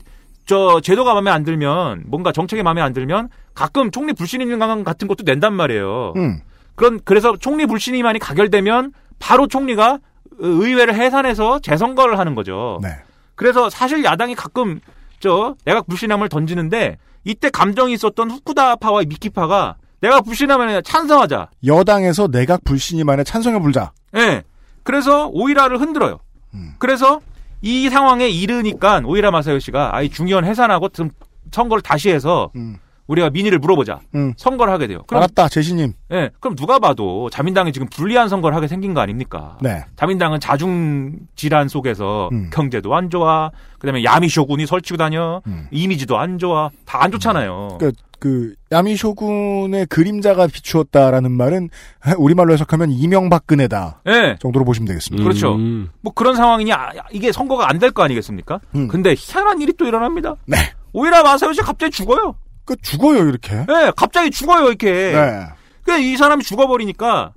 [0.46, 5.08] 저 제도가 마음에 안 들면 뭔가 정책이 마음에 안 들면 가끔 총리 불신임 강한 같은
[5.08, 6.14] 것도 낸단 말이에요.
[6.16, 6.40] 음.
[6.76, 10.00] 그런 그래서 총리 불신임안이 가결되면 바로 총리가
[10.40, 12.80] 의회를 해산해서 재선거를 하는 거죠.
[12.82, 12.90] 네.
[13.36, 14.80] 그래서 사실 야당이 가끔
[15.20, 21.50] 저 내각 불신함을 던지는데 이때 감정이 있었던 후쿠다파와 미키파가 내각 불신함에 찬성하자.
[21.66, 23.92] 여당에서 내각 불신임안에 찬성해 불자.
[24.16, 24.44] 예.
[24.84, 26.20] 그래서 오이라를 흔들어요.
[26.54, 26.74] 음.
[26.78, 27.20] 그래서
[27.62, 31.10] 이 상황에 이르니까 오이라 마사요시가 아이 중의원 해산하고 좀
[31.52, 32.78] 선거를 다시 해서 음.
[33.08, 34.00] 우리가 민의를 물어보자.
[34.16, 34.34] 음.
[34.38, 35.02] 선거를 하게 돼요.
[35.08, 35.94] 그럼 알았다, 제시님.
[36.12, 36.30] 예.
[36.40, 39.58] 그럼 누가 봐도 자민당이 지금 불리한 선거를 하게 생긴 거 아닙니까?
[39.62, 39.86] 네.
[39.96, 42.50] 자민당은 자중 질환 속에서 음.
[42.52, 43.50] 경제도 안 좋아.
[43.80, 45.42] 그다음에 야미 쇼군이 설치고 다녀.
[45.48, 45.68] 음.
[45.72, 46.70] 이미지도 안 좋아.
[46.86, 47.78] 다 안 좋잖아요.
[47.80, 51.70] 그, 그, 야미 쇼군의 그림자가 비추었다라는 말은
[52.18, 54.02] 우리말로 해석하면 이명박근혜다.
[54.08, 54.36] 예.
[54.40, 55.24] 정도로 보시면 되겠습니다.
[55.24, 55.56] 그렇죠.
[55.56, 55.90] 음.
[56.02, 58.60] 뭐 그런 상황이니 아, 이게 선거가 안 될 거 아니겠습니까?
[58.76, 58.88] 음.
[58.88, 60.36] 근데 희한한 일이 또 일어납니다.
[60.46, 60.58] 네.
[60.94, 62.36] 오히려 마사요시 갑자기 죽어요.
[62.68, 63.56] 그 죽어요, 이렇게.
[63.56, 64.92] 예, 갑자기 죽어요, 이렇게.
[65.14, 65.48] 네.
[65.84, 67.34] 그이 사람이 죽어버리니까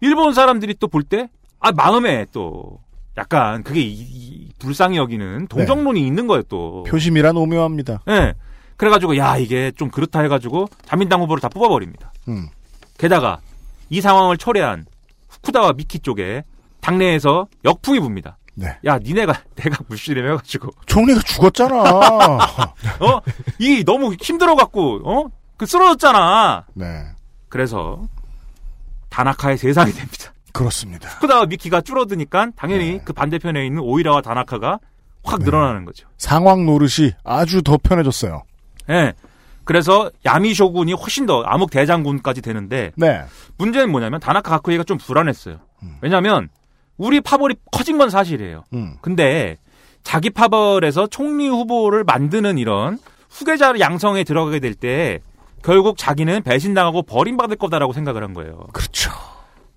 [0.00, 1.28] 일본 사람들이 또 볼 때,
[1.60, 2.80] 아, 마음에 또
[3.16, 6.82] 약간 그게 이, 이 불쌍히 여기는 동정론이 있는 거예요, 또.
[6.82, 8.02] 표심이란 오묘합니다.
[8.08, 8.34] 예.
[8.76, 12.12] 그래가지고, 야, 이게 좀 그렇다 해가지고 자민당 후보를 다 뽑아버립니다.
[12.28, 12.48] 음.
[12.98, 13.38] 게다가
[13.88, 14.84] 이 상황을 철회한
[15.28, 16.42] 후쿠다와 미키 쪽에
[16.80, 18.36] 당내에서 역풍이 붑니다.
[18.54, 18.76] 네.
[18.84, 21.82] 야, 니네가 내가 불씨를 해가지고 총리가 죽었잖아.
[23.00, 23.20] 어?
[23.58, 25.30] 이 너무 힘들어갖고 어?
[25.56, 26.66] 그 쓰러졌잖아.
[26.74, 27.04] 네.
[27.48, 28.02] 그래서
[29.10, 30.32] 다나카의 세상이 됩니다.
[30.52, 31.08] 그렇습니다.
[31.08, 33.00] 후쿠다와 미키가 줄어드니까 당연히 네.
[33.04, 34.78] 그 반대편에 있는 오이라와 다나카가
[35.24, 35.44] 확 네.
[35.46, 36.08] 늘어나는 거죠.
[36.16, 38.42] 상황 노릇이 아주 더 편해졌어요.
[38.90, 39.12] 예.
[39.64, 43.24] 그래서 야미 쇼군이 훨씬 더 암흑 대장군까지 되는데 네.
[43.56, 45.58] 문제는 뭐냐면 다나카 가쿠이가 좀 불안했어요.
[46.00, 46.48] 왜냐하면
[46.96, 48.64] 우리 파벌이 커진 건 사실이에요.
[48.72, 48.96] 음.
[49.00, 49.56] 근데
[50.02, 52.98] 자기 파벌에서 총리 후보를 만드는 이런
[53.30, 55.20] 후계자를 양성에 들어가게 될 때
[55.62, 58.66] 결국 자기는 배신당하고 버림받을 거다라고 생각을 한 거예요.
[58.74, 59.10] 그렇죠.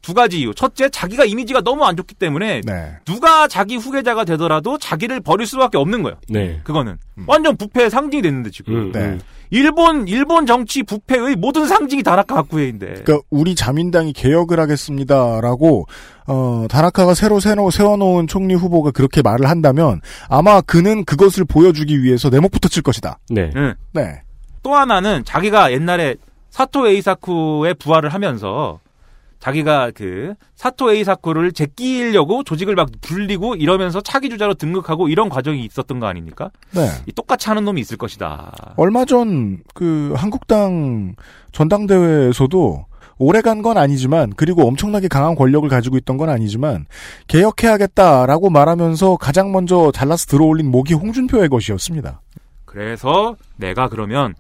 [0.02, 0.54] 두 가지 이유.
[0.54, 2.92] 첫째, 자기가 이미지가 너무 안 좋기 때문에 네.
[3.06, 6.18] 누가 자기 후계자가 되더라도 자기를 버릴 수밖에 없는 거예요.
[6.30, 6.60] 네.
[6.64, 9.18] 그거는 완전 부패의 상징이 됐는데 지금 음, 네.
[9.48, 9.56] 음.
[9.56, 15.86] 일본 일본 정치 부패의 모든 상징이 다나카 가쿠에인데 그러니까 우리 자민당이 개혁을 하겠습니다라고
[16.28, 22.30] 어 다나카가 새로 세워 세워놓은 총리 후보가 그렇게 말을 한다면 아마 그는 그것을 보여주기 위해서
[22.30, 23.20] 내목부터 칠 것이다.
[23.30, 23.52] 네.
[23.56, 23.74] 응.
[23.94, 24.22] 네.
[24.64, 26.16] 또 하나는 자기가 옛날에
[26.50, 28.80] 사토 에이사쿠의 부활을 하면서
[29.40, 35.64] 자기가 그 사토 에이 사쿠를 제끼려고 조직을 막 불리고 이러면서 차기 주자로 등극하고 이런 과정이
[35.66, 36.50] 있었던 거 아닙니까?
[36.72, 36.88] 네.
[37.06, 38.74] 이 똑같이 하는 놈이 있을 것이다.
[38.78, 41.16] 얼마 전 그 한국당
[41.52, 42.86] 전당대회에서도
[43.20, 46.86] 오래 간 건 아니지만 그리고 엄청나게 강한 권력을 가지고 있던 건 아니지만
[47.28, 52.22] 개혁해야겠다라고 말하면서 가장 먼저 잘라서 들어올린 목이 홍준표의 것이었습니다.
[52.66, 54.36] 그래서 내가 그러면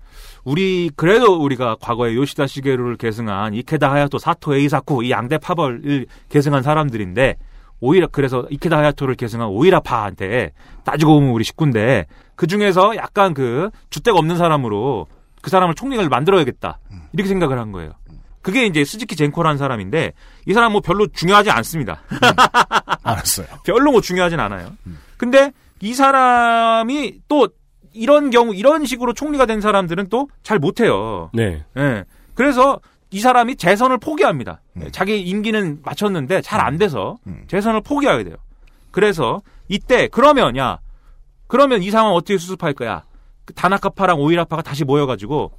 [0.47, 6.63] 우리 그래도 우리가 과거에 요시다 시게루를 계승한 이케다 하야토 사토 에이사쿠 이 양대 파벌을 계승한
[6.63, 7.36] 사람들인데
[7.81, 10.53] 오히려 그래서 이케다 하야토를 계승한 오이라파한테
[10.86, 12.05] 따지고 보면 우리 식구인데
[12.36, 15.07] 그 중에서 약간 그 주택 없는 사람으로
[15.41, 16.79] 그 사람을 총리를 만들어야겠다
[17.12, 17.91] 이렇게 생각을 한 거예요.
[18.41, 20.13] 그게 이제 스즈키 젠코라는 사람인데
[20.45, 22.03] 이 사람 뭐 별로 중요하지 않습니다.
[23.03, 23.47] 알았어요.
[23.65, 24.71] 별로 뭐 중요하진 않아요.
[25.17, 27.49] 근데 이 사람이 또
[27.97, 31.29] 이런 경우 이런 식으로 총리가 된 사람들은 또 잘 못해요.
[31.33, 31.63] 네.
[31.77, 32.03] 예.
[32.36, 32.79] 그래서
[33.12, 34.62] 이 사람이 재선을 포기합니다.
[34.77, 34.89] 음.
[34.91, 37.43] 자기 임기는 마쳤는데 잘 안 돼서 음.
[37.47, 38.36] 재선을 포기하게 돼요.
[38.91, 40.79] 그래서 이때 그러면 야
[41.47, 43.03] 그러면 이 상황 어떻게 수습할 거야?
[43.45, 45.51] 그 다나카파랑 오이라파가 다시 모여가지고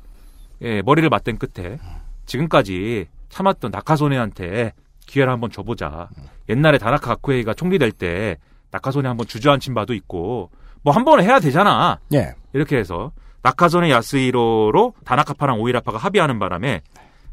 [0.63, 1.79] 예, 머리를 맞댄 끝에
[2.27, 4.73] 지금까지 참았던 나카소네한테
[5.07, 6.09] 기회를 한번 줘보자.
[6.49, 8.37] 옛날에 다나카 가쿠에이가 총리 될 때
[8.71, 10.51] 나카소네 한번 주저앉힌 바도 있고
[10.83, 11.99] 뭐 한 번은 해야 되잖아.
[12.13, 12.35] 예.
[12.53, 13.13] 이렇게 해서
[13.43, 16.83] 나카소네 야스히로로 다나카파랑 오이라파가 합의하는 바람에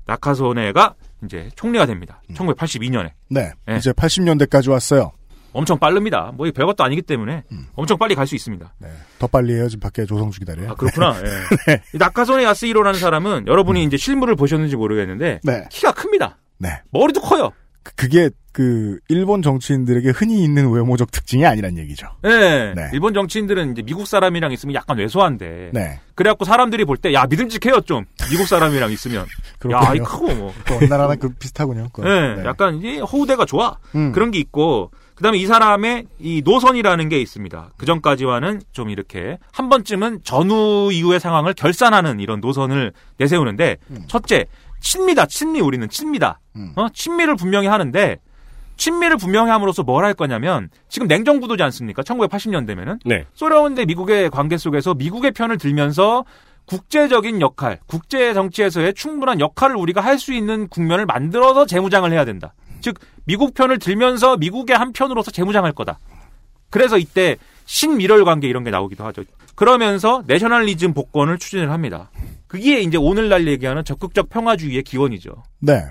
[0.05, 2.21] 나카소네가 이제 총리가 됩니다.
[2.33, 3.11] 1982년에.
[3.29, 3.51] 네.
[3.65, 3.77] 네.
[3.77, 5.11] 이제 80년대까지 왔어요.
[5.53, 6.31] 엄청 빠릅니다.
[6.35, 7.43] 뭐 별것도 아니기 때문에
[7.75, 8.73] 엄청 빨리 갈 수 있습니다.
[8.79, 8.89] 네.
[9.19, 9.69] 더 빨리 해요.
[9.69, 10.71] 지금 밖에 조성주 기다려요.
[10.71, 11.15] 아 그렇구나.
[11.69, 11.81] 예.
[11.93, 15.65] 이 나카소네 야스히로라는 사람은 여러분이 이제 실물을 보셨는지 모르겠는데 네.
[15.71, 16.37] 키가 큽니다.
[16.59, 16.69] 네.
[16.91, 17.51] 머리도 커요.
[17.83, 22.07] 그- 그게 그 일본 정치인들에게 흔히 있는 외모적 특징이 아니란 얘기죠.
[22.23, 22.73] 예.
[22.73, 22.89] 네.
[22.93, 25.71] 일본 정치인들은 이제 미국 사람이랑 있으면 약간 왜소한데.
[25.73, 25.99] 네.
[26.15, 29.23] 그래갖고 사람들이 볼 때 야 믿음직해요 좀 미국 사람이랑 있으면.
[29.23, 29.25] 야
[29.59, 29.93] 그렇군요.
[29.95, 30.53] 이 크고 뭐.
[30.65, 31.89] 또 어느 나라나 그 비슷하군요.
[32.05, 32.43] 예, 네.
[32.45, 33.77] 약간 이제 호우대가 좋아.
[33.93, 34.13] 음.
[34.13, 37.71] 그런 게 있고 그다음에 이 사람의 이 노선이라는 게 있습니다.
[37.75, 44.45] 그 전까지와는 좀 이렇게 한 번쯤은 전후 이후의 상황을 결산하는 이런 노선을 내세우는데 첫째
[44.79, 46.39] 친미다 친미 우리는 친미다.
[46.55, 46.71] 음.
[46.77, 48.17] 어 친미를 분명히 하는데
[48.77, 52.01] 친미를 분명히 함으로써 뭘 할 거냐면 지금 냉전 구도지 않습니까?
[52.03, 53.25] 1980년대면은 네.
[53.33, 56.25] 소련 대 미국의 관계 속에서 미국의 편을 들면서
[56.65, 62.53] 국제적인 역할, 국제 정치에서의 충분한 역할을 우리가 할 수 있는 국면을 만들어서 재무장을 해야 된다.
[62.81, 65.99] 즉 미국 편을 들면서 미국의 한 편으로서 재무장할 거다.
[66.69, 69.23] 그래서 이때 신미럴 관계 이런 게 나오기도 하죠.
[69.55, 72.09] 그러면서 내셔널리즘 복권을 추진을 합니다.
[72.47, 75.43] 그게 이제 오늘날 얘기하는 적극적 평화주의의 기원이죠.
[75.59, 75.81] 네.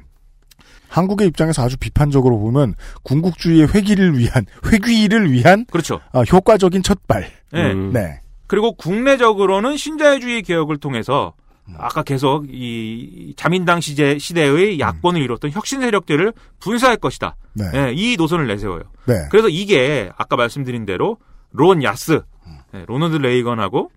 [0.94, 6.00] 한국의 입장에서 아주 비판적으로 보면 궁극주의의 회귀를 위한 회귀를 위한 그렇죠.
[6.12, 7.30] 아, 효과적인 첫발.
[7.52, 7.72] 네.
[7.72, 7.92] 음.
[7.92, 8.20] 네.
[8.46, 11.34] 그리고 국내적으로는 신자유주의 개혁을 통해서
[11.78, 17.36] 아까 계속 이 자민당 시대 시대의 야권을 이뤘던 혁신 세력들을 분사할 것이다.
[17.54, 17.64] 네.
[17.74, 18.82] 예, 이 노선을 내세워요.
[19.06, 19.14] 네.
[19.30, 21.16] 그래서 이게 아까 말씀드린 대로
[21.50, 22.58] 론 야스, 음.
[22.74, 23.90] 예, 로널드 레이건하고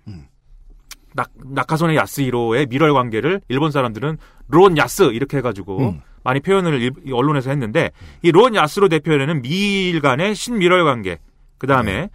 [1.13, 6.01] 낙, 나카소네 야스히로의 밀월 관계를 일본 사람들은 론 야스 이렇게 해가지고 음.
[6.27, 11.19] 많이 표현을 언론에서 했는데 이 론 야스로 대표되는 미일 간의 신밀월 관계,
[11.57, 12.09] 그 다음에 네.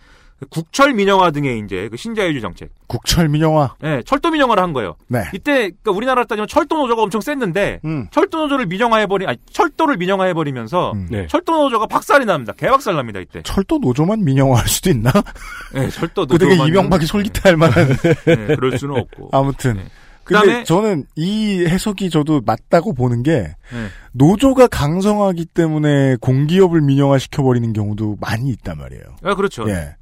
[0.51, 3.75] 국철 민영화 등의 이제 그 신자유주의 정책, 국철 민영화.
[3.85, 4.97] 예, 철도 민영화를 한 거예요.
[5.09, 5.21] 네.
[5.33, 8.09] 이때 그러니까 우리나라 따지면 철도 노조가 엄청 셌는데 음.
[8.11, 11.07] 철도 노조를 민영화해 버리, 아니 철도를 민영화해 버리면서 음.
[11.11, 11.27] 네.
[11.29, 12.53] 철도 노조가 박살이 납니다.
[12.57, 13.41] 개박살 납니다 이때.
[13.45, 15.11] 철도 노조만 민영화할 수도 있나?
[15.77, 17.89] 예, 철도 그 되게 노조만은- 이명박이 솔깃할 만한.
[18.27, 19.31] 예, 그럴 수는 없고.
[19.33, 19.75] 아무튼.
[19.77, 19.85] 네.
[20.25, 23.55] 근데 그다음에- 저는 이 해석이 저도 맞다고 보는 게 예.
[24.13, 29.03] 노조가 강성하기 때문에 공기업을 민영화 시켜버리는 경우도 많이 있단 말이에요.
[29.23, 29.69] 아, 그렇죠.
[29.69, 29.97] 예.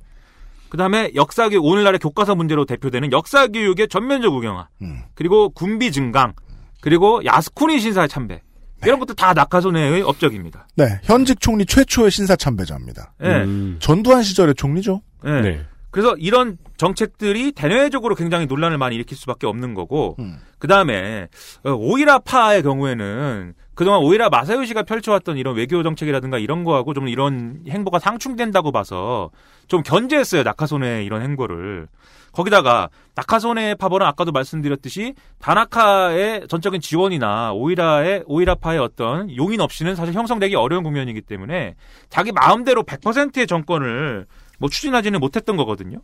[0.69, 4.99] 그 다음에 역사교육, 오늘날의 교과서 문제로 대표되는 역사교육의 전면적 우경화, 음.
[5.15, 6.35] 그리고 군비 증강,
[6.81, 8.41] 그리고 야스쿠니 신사의 참배.
[8.85, 10.67] 이런 것도 다 낙하손해의 업적입니다.
[10.77, 11.01] 네.
[11.03, 13.13] 현직 총리 최초의 신사 참배자입니다.
[13.23, 13.27] 예.
[13.43, 13.77] 음.
[13.81, 15.03] 전두환 시절의 총리죠.
[15.27, 15.31] 예.
[15.43, 15.61] 네.
[15.91, 20.39] 그래서 이런 정책들이 대내적으로 굉장히 논란을 많이 일으킬 수밖에 없는 거고, 음.
[20.59, 21.29] 그 다음에
[21.65, 27.99] 오이라파의 경우에는 그동안 오이라 마사요 시가 펼쳐왔던 이런 외교 정책이라든가 이런 거하고 좀 이런 행보가
[27.99, 29.31] 상충된다고 봐서
[29.69, 31.89] 좀 견제했어요 낙하손의 이런 행보를.
[32.33, 40.55] 거기다가 낙하손의 파벌은 아까도 말씀드렸듯이 다나카의 전적인 지원이나 오이라의 오이라파의 어떤 용인 없이는 사실 형성되기
[40.55, 41.75] 어려운 국면이기 때문에
[42.09, 44.27] 자기 마음대로 100%의 정권을
[44.61, 45.99] 뭐 추진하지는 못했던 거거든요.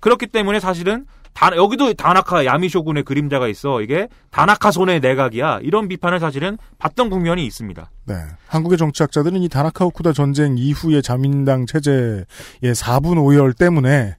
[0.00, 6.20] 그렇기 때문에 사실은 다, 여기도 다나카 야미쇼군의 그림자가 있어 이게 다나카 손의 내각이야 이런 비판을
[6.20, 7.90] 사실은 받던 국면이 있습니다.
[8.06, 8.14] 네.
[8.48, 12.26] 한국의 정치학자들은 이 다나카 후쿠다 전쟁 이후의 자민당 체제의
[12.62, 14.16] 4분 5열 때문에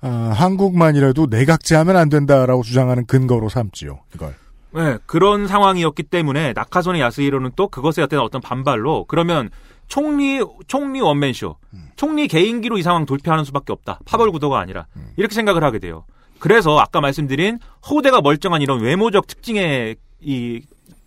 [0.00, 4.00] 아, 한국만이라도 내각제하면 안 된다라고 주장하는 근거로 삼지요.
[4.14, 4.34] 이걸.
[4.72, 9.50] 네, 그런 상황이었기 때문에 나카손의 야스히로는 또 그것에 대한 어떤 반발로 그러면
[9.88, 11.56] 총리 총리 원맨쇼,
[11.96, 14.00] 총리 개인기로 이 상황 돌파하는 수밖에 없다.
[14.04, 16.04] 파벌 구도가 아니라 이렇게 생각을 하게 돼요.
[16.38, 20.60] 그래서 아까 말씀드린 호대가 멀쩡한 이런 외모적 특징에 이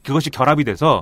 [0.03, 1.01] 그것이 결합이 돼서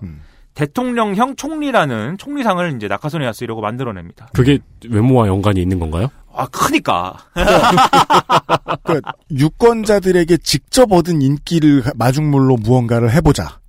[0.55, 4.29] 대통령형 총리라는 총리상을 이제 나카손의 야스히로가 만들어냅니다.
[4.33, 4.59] 그게
[4.89, 6.09] 외모와 연관이 있는 건가요?
[6.33, 7.17] 아 크니까
[8.83, 13.59] 그러니까 유권자들에게 직접 얻은 인기를 마중물로 무언가를 해보자.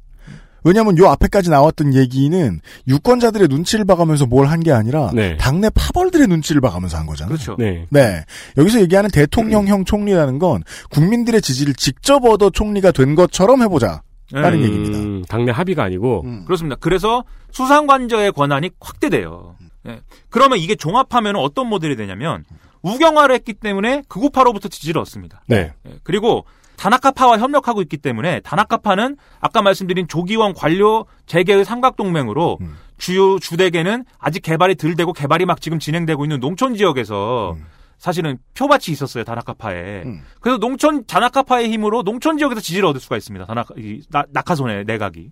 [0.66, 5.37] 왜냐하면 요 앞에까지 나왔던 얘기는 유권자들의 눈치를 봐가면서 뭘 한 게 아니라 네.
[5.37, 7.29] 당내 파벌들의 눈치를 봐가면서 한 거잖아요.
[7.35, 7.57] 그렇죠.
[7.59, 7.87] 네.
[7.90, 8.24] 네.
[8.57, 14.02] 여기서 얘기하는 대통령형 총리라는 건 국민들의 지지를 직접 얻어 총리가 된 것처럼 해보자.
[14.33, 14.66] 라는 네.
[14.66, 14.98] 얘기입니다.
[14.98, 16.44] 음, 당내 합의가 아니고 음.
[16.46, 16.74] 그렇습니다.
[16.81, 19.55] 그래서 수상관저의 권한이 확대돼요.
[19.87, 20.00] 예.
[20.31, 22.44] 그러면 이게 종합하면 어떤 모델이 되냐면
[22.83, 25.42] 우경화를 했기 때문에 극우파로부터 지지를 얻습니다.
[25.46, 25.72] 네.
[25.87, 25.92] 예.
[26.02, 26.44] 그리고
[26.77, 32.77] 다나카파와 협력하고 있기 때문에 다나카파는 아까 말씀드린 조기원 관료 재계의 삼각동맹으로 음.
[32.99, 37.67] 주요 주대계는 아직 개발이 덜 되고 개발이 막 지금 진행되고 있는 농촌 지역에서 음.
[37.99, 40.03] 사실은 표밭이 있었어요 다나카파에.
[40.05, 40.23] 음.
[40.41, 43.47] 그래서 농촌 다나카파의 힘으로 농촌 지역에서 지지를 얻을 수가 있습니다.
[43.47, 45.31] 다나카 이, 나, 나카손의 내각이.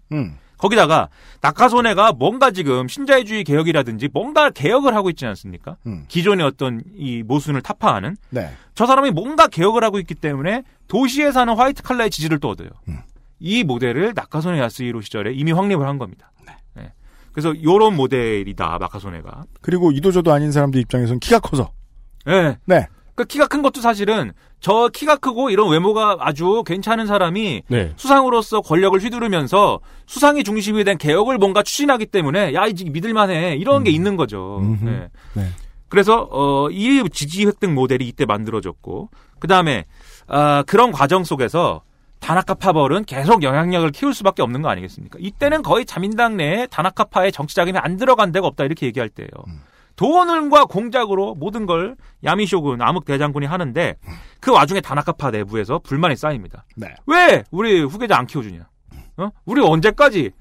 [0.65, 0.75] 음.
[0.75, 1.09] 거기다가
[1.43, 5.77] 낙하손해가 뭔가 지금 신자유주의 개혁이라든지 뭔가 개혁을 하고 있지 않습니까?
[5.87, 6.05] 음.
[6.09, 8.51] 기존의 어떤 이 모순을 타파하는 네.
[8.75, 12.71] 저 사람이 뭔가 개혁을 하고 있기 때문에 도시에 사는 화이트 칼라의 지지를 또 얻어요.
[12.89, 12.99] 음.
[13.41, 16.33] 이 모델을 낙하손해 야스히로 시절에 이미 확립을 한 겁니다.
[16.47, 16.55] 네.
[17.35, 19.45] 그래서 요런 모델이다 낙하손해가.
[19.61, 21.73] 그리고 이도저도 아닌 사람들 입장에서는 키가 커서.
[22.25, 22.57] 네.
[22.65, 22.87] 네.
[23.15, 27.93] 그 키가 큰 것도 사실은 저 키가 크고 이런 외모가 아주 괜찮은 사람이 네.
[27.97, 33.91] 수상으로서 권력을 휘두르면서 수상이 중심이 된 개혁을 뭔가 추진하기 때문에 야 이제 믿을만해 이런 게
[33.91, 34.59] 있는 거죠.
[34.61, 34.85] 음흠.
[34.85, 35.09] 네.
[35.35, 35.49] 네.
[35.89, 39.85] 그래서 어, 이 지지 획득 모델이 이때 만들어졌고 그 다음에
[40.27, 41.83] 아, 그런 과정 속에서
[42.19, 45.19] 다나카 파벌은 계속 영향력을 키울 수밖에 없는 거 아니겠습니까?
[45.21, 49.31] 이때는 거의 자민당 내에 다나카파의 정치 자금이 안 들어간 데가 없다 이렇게 얘기할 때예요.
[49.97, 53.97] 돈과 공작으로 모든 걸 야미쇼군 암흑 대장군이 하는데
[54.41, 56.65] 그 와중에 다나카파 내부에서 불만이 쌓입니다.
[56.77, 56.95] 네.
[57.07, 58.67] 왜 우리 후계자 안 키워주냐?
[59.19, 59.31] 어?
[59.45, 60.33] 우리 언제까지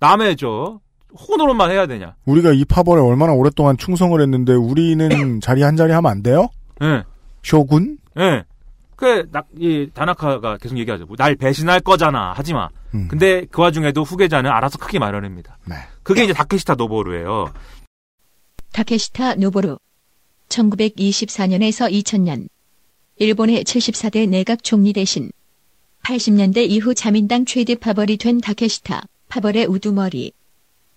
[0.00, 0.80] 남의 저
[1.28, 2.14] 호구 노릇만 해야 되냐?
[2.24, 6.48] 우리가 이 파벌에 얼마나 오랫동안 충성을 했는데 우리는 자리 한 자리 하면 안 돼요?
[6.82, 7.04] 예.
[7.42, 7.98] 쇼군?
[8.18, 8.44] 예.
[8.96, 11.06] 그, 나, 이, 다나카가 계속 얘기하죠.
[11.06, 12.32] 뭐 날 배신할 거잖아.
[12.32, 12.68] 하지 마.
[12.94, 13.08] 음.
[13.08, 15.58] 근데 그 와중에도 후계자는 알아서 크게 마련합니다.
[15.66, 15.74] 네.
[16.02, 17.46] 그게 이제 다케시타 노보루예요.
[18.72, 19.78] 타케시타 노보루.
[20.48, 22.48] 1924년에서 2000년.
[23.16, 25.30] 일본의 74대 내각 총리 대신
[26.04, 30.32] 80년대 이후 자민당 최대 파벌이 된 다케시타 파벌의 우두머리.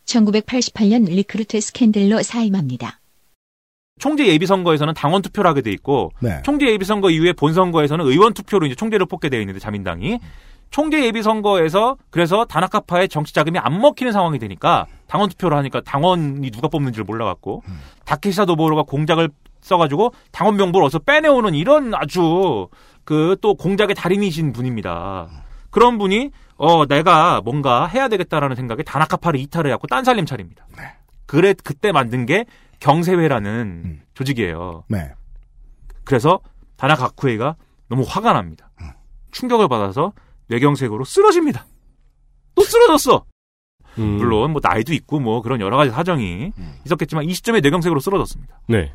[0.05, 3.01] 1988년 리크루트 스캔들로 사임합니다.
[3.99, 6.41] 총재 예비선거에서는 당원 투표를 하게 돼 있고 네.
[6.43, 10.19] 총재 예비선거 이후에 본선거에서는 의원 투표로 이제 총재를 뽑게 되어 있는데 자민당이
[10.69, 16.51] 총재 예비 선거에서 그래서 다나카파의 정치 자금이 안 먹히는 상황이 되니까 당원 투표를 하니까 당원이
[16.51, 17.63] 누가 뽑는지를 몰라갖고
[18.04, 19.30] 다케시타 노보루가 공작을
[19.62, 22.67] 써가지고 당원 명부를 어서 빼내오는 이런 아주
[23.04, 25.28] 그 또 공작의 달인이신 분입니다.
[25.69, 30.65] 그런 분이 어 내가 뭔가 해야 되겠다라는 생각에 다나카파를 이탈을 해갖고 딴 살림 차립니다.
[31.25, 32.45] 그래 그때 만든 게
[32.80, 34.84] 경세회라는 조직이에요.
[34.88, 35.12] 네.
[36.04, 36.39] 그래서
[36.78, 37.56] 다나카쿠에가
[37.89, 38.69] 너무 화가 납니다.
[39.32, 40.13] 충격을 받아서
[40.47, 41.65] 뇌경색으로 쓰러집니다.
[42.55, 43.25] 또 쓰러졌어.
[43.97, 44.17] 음.
[44.17, 46.51] 물론 뭐 나이도 있고 뭐 그런 여러 가지 사정이
[46.86, 48.60] 있었겠지만 이 시점에 뇌경색으로 쓰러졌습니다.
[48.67, 48.93] 네.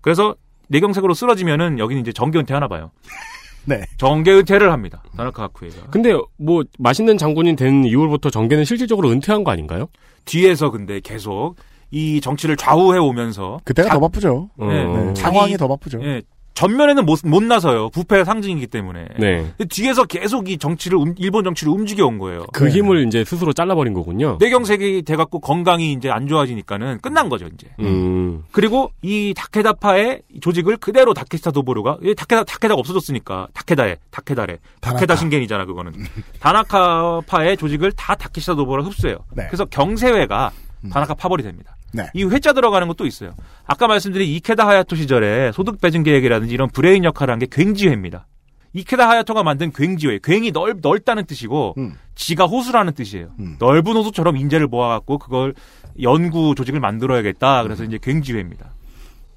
[0.00, 0.34] 그래서
[0.68, 2.90] 뇌경색으로 쓰러지면은 여기는 이제 정계 은퇴 하나 봐요.
[3.64, 3.82] 네.
[3.98, 5.02] 정계 은퇴를 합니다.
[5.16, 5.90] 다나카쿠에가.
[5.90, 9.86] 근데 뭐 맛있는 장군이 된 이후부터 정계는 실질적으로 은퇴한 거 아닌가요?
[10.24, 11.54] 뒤에서 근데 계속
[11.90, 14.48] 이 정치를 좌우해 오면서 그때가 자- 더 바쁘죠.
[14.58, 14.84] 네.
[14.84, 15.14] 네.
[15.14, 16.02] 자기- 상황이 더 바쁘죠.
[16.02, 16.22] 예,
[16.54, 17.88] 전면에는 못, 못 나서요.
[17.90, 19.06] 부패의 상징이기 때문에.
[19.18, 19.52] 네.
[19.70, 22.44] 뒤에서 계속 이 정치를 움- 일본 정치를 움직여 온 거예요.
[22.52, 24.36] 그 힘을 이제 스스로 잘라버린 거군요.
[24.38, 27.68] 뇌경색이 돼갖고 건강이 이제 안 좋아지니까는 끝난 거죠 이제.
[27.80, 28.44] 음.
[28.52, 35.16] 그리고 이 다케다파의 조직을 그대로 다케시타 노보루가 이 다케다 다케다가 없어졌으니까 다케다에 다케다래 다케다.
[35.16, 35.92] 신겐이잖아 그거는
[36.40, 39.18] 다나카파의 조직을 다 다케시타 노보루가 흡수해요.
[39.34, 39.46] 네.
[39.48, 40.50] 그래서 경세회가
[40.90, 41.76] 다나카 파벌이 됩니다.
[41.92, 42.08] 네.
[42.14, 43.34] 이 회자 들어가는 것도 있어요.
[43.66, 48.26] 아까 말씀드린 이케다 하야토 시절에 소득 배분 계획이라든지 이런 브레인 역할을 한게 굉지회입니다.
[48.74, 51.94] 이케다 하야토가 만든 굉지회, 굉이 넓, 넓다는 뜻이고, 음.
[52.14, 53.28] 지가 호수라는 뜻이에요.
[53.58, 55.54] 넓은 호수처럼 인재를 모아갖고 그걸
[56.00, 57.62] 연구 조직을 만들어야겠다.
[57.64, 58.70] 그래서 이제 굉지회입니다.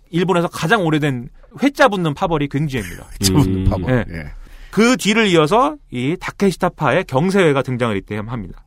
[0.10, 1.30] 일본에서 가장 오래된
[1.62, 3.06] 회자 붙는 파벌이 굉지회입니다.
[3.22, 4.06] 회자 붙는 파벌.
[4.10, 4.18] 예.
[4.18, 4.32] 예.
[4.72, 8.64] 그 뒤를 이어서 이 다케시타파의 경세회가 등장을 이때 합니다.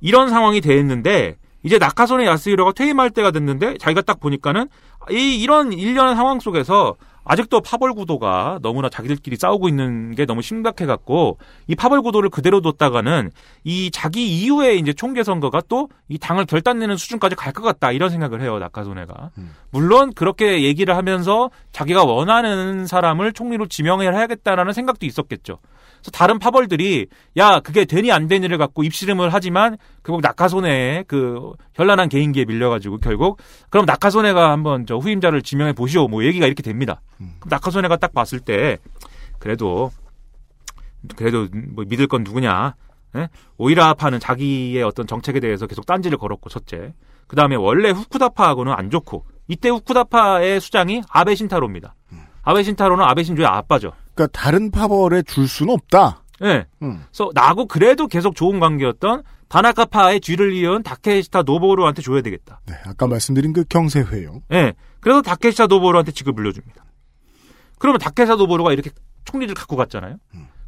[0.00, 4.68] 이런 상황이 됐는데 이제 나카소네 야스히로가 퇴임할 때가 됐는데 자기가 딱 보니까는
[5.10, 10.86] 이 이런 일련의 상황 속에서 아직도 파벌 구도가 너무나 자기들끼리 싸우고 있는 게 너무 심각해
[10.86, 13.30] 갖고 이 파벌 구도를 그대로 뒀다가는
[13.62, 18.10] 이 자기 이후에 이제 총계 선거가 또 이 당을 결단내는 수준까지 갈 것 같다 이런
[18.10, 19.30] 생각을 해요 나카소네가
[19.70, 25.58] 물론 그렇게 얘기를 하면서 자기가 원하는 사람을 총리로 지명을 해야겠다라는 생각도 있었겠죠.
[26.00, 32.08] 그래서 다른 파벌들이 야 그게 되니 안 되니를 갖고 입씨름을 하지만 결국 낙하손해의 그 현란한
[32.08, 37.00] 개인기에 밀려가지고 결국 그럼 낙하손해가 한번 저 후임자를 지명해 보시오 뭐 얘기가 이렇게 됩니다.
[37.38, 38.78] 그럼 낙하손해가 딱 봤을 때
[39.38, 39.90] 그래도
[41.16, 42.74] 그래도 뭐 믿을 건 누구냐?
[43.16, 43.28] 예?
[43.58, 46.94] 오이라파는 자기의 어떤 정책에 대해서 계속 딴지를 걸었고 첫째.
[47.26, 51.94] 그 다음에 원래 후쿠다파하고는 안 좋고 이때 후쿠다파의 수장이 아베 신타로입니다.
[52.42, 53.92] 아베 신타로는 아베 신조의 아빠죠.
[54.20, 56.22] 그러니까 다른 파벌에 줄 수는 없다.
[56.42, 56.66] 예.
[56.82, 57.02] 음.
[57.06, 62.60] 그래서 나하고 그래도 계속 좋은 관계였던 다나카파의 뒤를 이은 다케시타 노보루한테 줘야 되겠다.
[62.66, 64.42] 네, 아까 말씀드린 그 경세회요.
[64.52, 64.74] 예.
[65.00, 66.84] 그래서 다케시타 노보루한테 직을 물려줍니다.
[67.78, 68.90] 그러면 다케시타 노보루가 이렇게
[69.24, 70.16] 총리를 갖고 갔잖아요.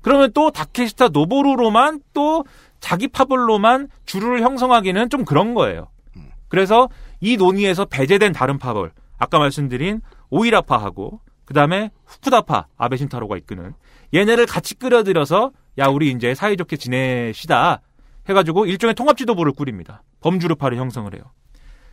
[0.01, 2.45] 그러면 또 다케시타 노보루로만 또
[2.81, 5.89] 자기 파벌로만 주를 형성하기는 좀 그런 거예요.
[6.49, 6.89] 그래서
[7.21, 11.21] 이 논의에서 배제된 다른 파벌, 아까 말씀드린 오이라파하고
[11.53, 13.75] 그 다음에 후쿠다파 아베 신타로가 이끄는
[14.15, 17.83] 얘네를 같이 끌어들여서 야 우리 이제 사이좋게 지내시다
[18.27, 20.03] 해가지고 일종의 통합지도부를 꾸립니다.
[20.23, 21.25] 범주류파를 형성을 해요.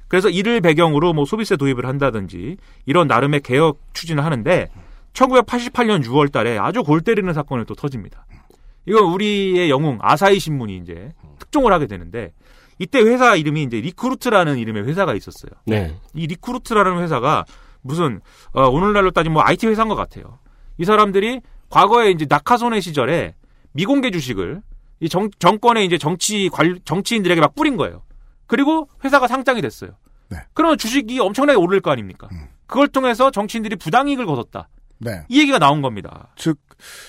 [0.07, 4.69] 그래서 이를 배경으로 뭐 소비세 도입을 한다든지 이런 나름의 개혁 추진을 하는데
[5.11, 8.25] 1988년 6월 달에 아주 골 때리는 사건이 또 터집니다.
[8.85, 12.31] 이건 우리의 영웅 아사히 신문이 이제 특종을 하게 되는데
[12.77, 15.51] 이때 회사 이름이 이제 리크루트라는 이름의 회사가 있었어요.
[15.65, 15.97] 네.
[16.13, 17.43] 이 리크루트라는 회사가
[17.81, 18.21] 무슨
[18.53, 20.39] 어, 오늘날로 따지면 뭐 IT 회사인 것 같아요.
[20.77, 23.35] 이 사람들이 과거에 이제 낙하손해 시절에
[23.73, 24.61] 미공개 주식을
[25.01, 28.03] 이 정, 정권의 이제 정치 관 정치인들에게 막 뿌린 거예요.
[28.47, 29.91] 그리고 회사가 상장이 됐어요.
[30.53, 32.27] 그러면 주식이 엄청나게 오를 거 아닙니까?
[32.67, 34.69] 그걸 통해서 정치인들이 부당이익을 거뒀다.
[34.99, 35.23] 네.
[35.29, 36.29] 이 얘기가 나온 겁니다.
[36.35, 36.57] 즉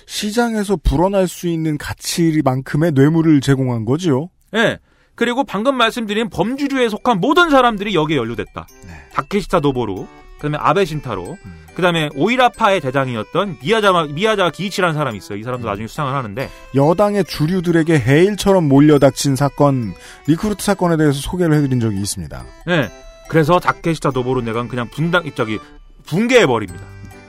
[0.07, 4.31] 시장에서 불어날 수 있는 가치만큼의 뇌물을 제공한 거지요.
[4.55, 4.79] 예.
[5.14, 8.66] 그리고 방금 말씀드린 범주주에 속한 모든 사람들이 여기에 연루됐다.
[9.12, 10.07] 다케시타 도보루,
[10.41, 11.36] 그다음에 아베 신타로,
[11.74, 15.38] 그다음에 오히라파의 대장이었던 미야자마 미야자와 기이치라는 사람이 있어요.
[15.38, 19.95] 이 사람도 나중에 수상을 하는데 여당의 주류들에게 해일처럼 몰려닥친 사건
[20.26, 22.43] 리크루트 사건에 대해서 소개를 해드린 적이 있습니다.
[22.70, 22.91] 예.
[23.28, 25.59] 그래서 다케시타 노보루 내각이 그냥 분당 저기
[26.07, 26.84] 붕괴해 버립니다.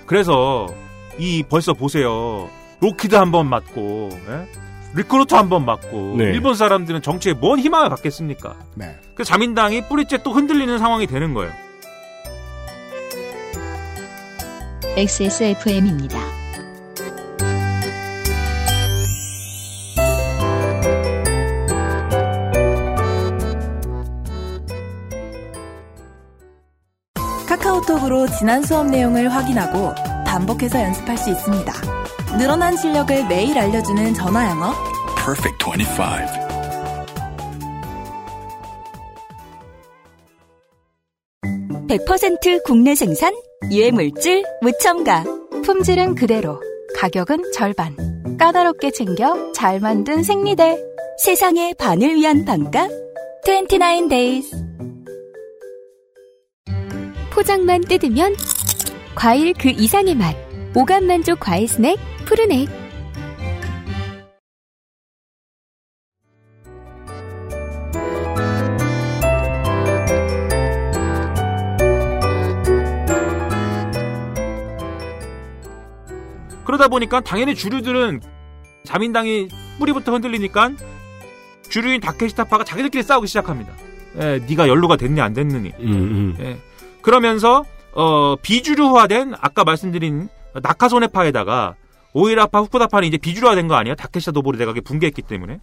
[0.08, 0.68] 그래서
[1.20, 2.50] 이 벌써 보세요.
[2.80, 4.48] 록히드 한 번 맞고 예?
[4.96, 6.24] 리크루트 한 번 맞고 네.
[6.32, 8.56] 일본 사람들은 정치에 뭔 희망을 갖겠습니까?
[8.76, 8.98] 네.
[9.16, 11.52] 그 자민당이 뿌리째 또 흔들리는 상황이 되는 거예요.
[14.98, 16.20] XSFM입니다.
[27.48, 29.94] 카카오톡으로 지난 수업 내용을 확인하고
[30.26, 31.74] 반복해서 연습할 수 있습니다.
[32.38, 34.74] 늘어난 실력을 매일 알려주는 전화 영어.
[35.16, 36.42] Perfect 25.
[41.88, 43.34] 100% 국내 생산,
[43.70, 45.24] 유해물질 무첨가.
[45.64, 46.60] 품질은 그대로,
[46.98, 47.96] 가격은 절반.
[48.38, 50.78] 까다롭게 챙겨 잘 만든 생리대.
[51.24, 52.90] 세상의 반을 위한 반값.
[53.46, 54.52] 29 days.
[57.32, 58.36] 포장만 뜯으면
[59.16, 60.36] 과일 그 이상의 맛.
[60.76, 62.81] 오감 만족 과일 스낵 푸르넥.
[76.72, 78.22] 그러다 보니까 당연히 주류들은
[78.86, 80.72] 자민당이 뿌리부터 흔들리니까
[81.70, 83.74] 주류인 다케시타파가 자기들끼리 싸우기 시작합니다.
[84.22, 85.74] 예, 네가 연루가 됐니 안 됐느니.
[85.82, 86.38] 음, 음.
[86.40, 86.58] 예.
[87.02, 90.30] 그러면서 어, 비주류화된 아까 말씀드린
[90.64, 91.76] 나카소네파에다가
[92.14, 93.96] 오이라파 후쿠다파는 이제 비주류화된 거 아니에요?
[93.96, 95.60] 다케시타 도보리 대각이 붕괴했기 때문에.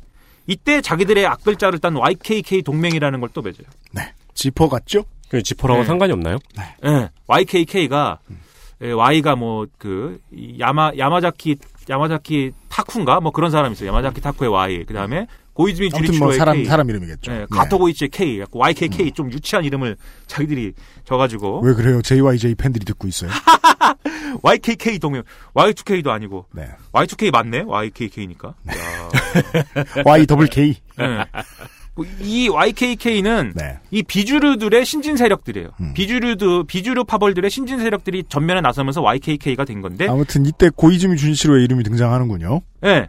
[0.46, 3.66] 이때 자기들의 악글자를 딴 YKK 동맹이라는 걸 또 맺어요.
[3.92, 4.12] 네.
[4.34, 5.04] 지퍼 같죠?
[5.30, 5.86] 그 지퍼랑은 네.
[5.86, 6.38] 상관이 없나요?
[6.84, 8.34] 예, YKK가 예,
[8.80, 10.20] Y가 뭐 그
[10.58, 11.56] 야마 야마자키
[11.88, 13.88] 야마자키 타쿠인가 뭐 그런 사람이 있어요.
[13.88, 14.84] 야마자키 타쿠의 Y.
[14.84, 16.64] 그다음에 고이즈미 주리치로의 뭐 사람 K.
[16.66, 17.32] 사람 이름이겠죠.
[17.32, 17.46] 예, 네.
[17.50, 18.44] 가토고이치의 K.
[18.50, 19.96] YKK 좀 유치한 이름을
[20.28, 20.74] 자기들이
[21.04, 22.00] 져가지고 왜 그래요?
[22.02, 23.30] JYJ 팬들이 듣고 있어요.
[24.42, 25.22] YKK 동명
[25.54, 26.68] Y2K도 아니고 네.
[26.92, 28.54] Y2K 맞네 YKK니까.
[30.04, 30.76] Y 더블 K.
[32.20, 33.78] 이 YKK는 네.
[33.90, 35.70] 이 비주류들의 신진 세력들이에요.
[35.80, 35.94] 음.
[35.94, 41.84] 비주류도 비주류 파벌들의 신진 세력들이 전면에 나서면서 YKK가 된 건데 아무튼 이때 고이즈미 준이치로의 이름이
[41.84, 42.60] 등장하는군요.
[42.84, 43.06] 예.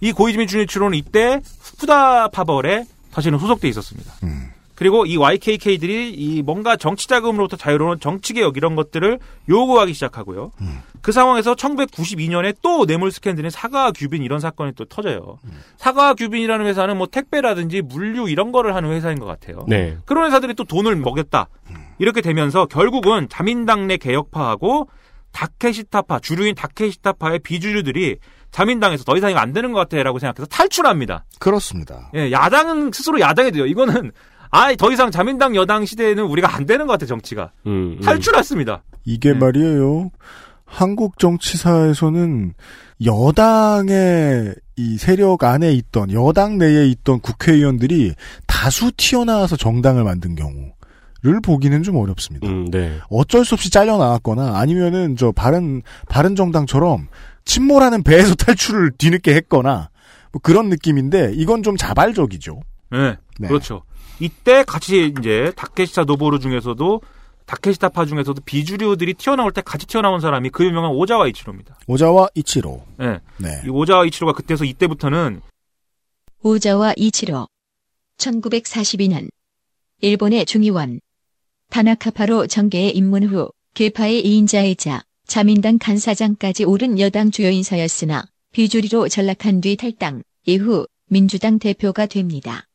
[0.00, 4.12] 이 고이즈미 주니치로는 이때 후쿠다 파벌에 사실은 소속돼 있었습니다.
[4.24, 4.50] 음.
[4.74, 9.18] 그리고 이 YKK들이 이 뭔가 정치 자금으로부터 자유로운 정치 개혁 이런 것들을
[9.48, 10.52] 요구하기 시작하고요.
[10.62, 10.80] 음.
[11.02, 15.38] 그 상황에서 1992년에 또 뇌물 스캔들인 사과 규빈 이런 사건이 또 터져요.
[15.44, 15.50] 음.
[15.76, 19.64] 사과 규빈이라는 회사는 뭐 택배라든지 물류 이런 거를 하는 회사인 것 같아요.
[19.68, 19.96] 네.
[20.04, 21.48] 그런 회사들이 또 돈을 먹였다.
[21.98, 24.88] 이렇게 되면서 결국은 자민당 내 개혁파하고
[25.32, 28.16] 다케시타파, 주류인 다케시타파의 비주류들이
[28.50, 31.24] 자민당에서 더 이상 이거 안 되는 것 같아라고 생각해서 탈출합니다.
[31.38, 32.10] 그렇습니다.
[32.14, 33.66] 예, 야당은 스스로 야당이 돼요.
[33.66, 34.10] 이거는
[34.50, 38.00] 아, 더 이상 자민당 여당 시대에는 우리가 안 되는 것 같아 정치가 음, 음.
[38.00, 38.82] 탈출했습니다.
[39.04, 40.10] 이게 말이에요.
[40.70, 42.54] 한국 정치사에서는
[43.04, 48.14] 여당의 이 세력 안에 있던 여당 내에 있던 국회의원들이
[48.46, 50.72] 다수 튀어나와서 정당을 만든 경우
[51.22, 52.48] 를 보기는 좀 어렵습니다.
[52.48, 52.98] 음, 네.
[53.10, 57.08] 어쩔 수 없이 잘려 나왔거나 아니면은 저 바른 바른 정당처럼
[57.44, 59.90] 침몰하는 배에서 탈출을 뒤늦게 했거나
[60.32, 62.60] 뭐 그런 느낌인데 이건 좀 자발적이죠.
[62.94, 63.48] 예, 네.
[63.48, 63.82] 그렇죠.
[64.18, 67.02] 이때 같이 이제 다케시타 노보루 중에서도
[67.50, 71.80] 다케시타파 중에서도 비주류들이 튀어나올 때 같이 튀어나온 사람이 그 유명한 오자와 이치로입니다.
[71.88, 72.84] 오자와 이치로.
[73.00, 73.18] 예.
[73.38, 73.62] 네.
[73.64, 75.40] 이 오자와 이치로가 그때서 이때부터는
[76.42, 77.48] 오자와 이치로
[78.18, 79.30] 1942년
[80.00, 81.00] 일본의 중의원
[81.70, 89.76] 타나카파로 정계에 입문 후 개파의 2인자이자 자민당 간사장까지 오른 여당 주요 인사였으나 비주리로 전락한 뒤
[89.76, 92.68] 탈당 이후 민주당 대표가 됩니다.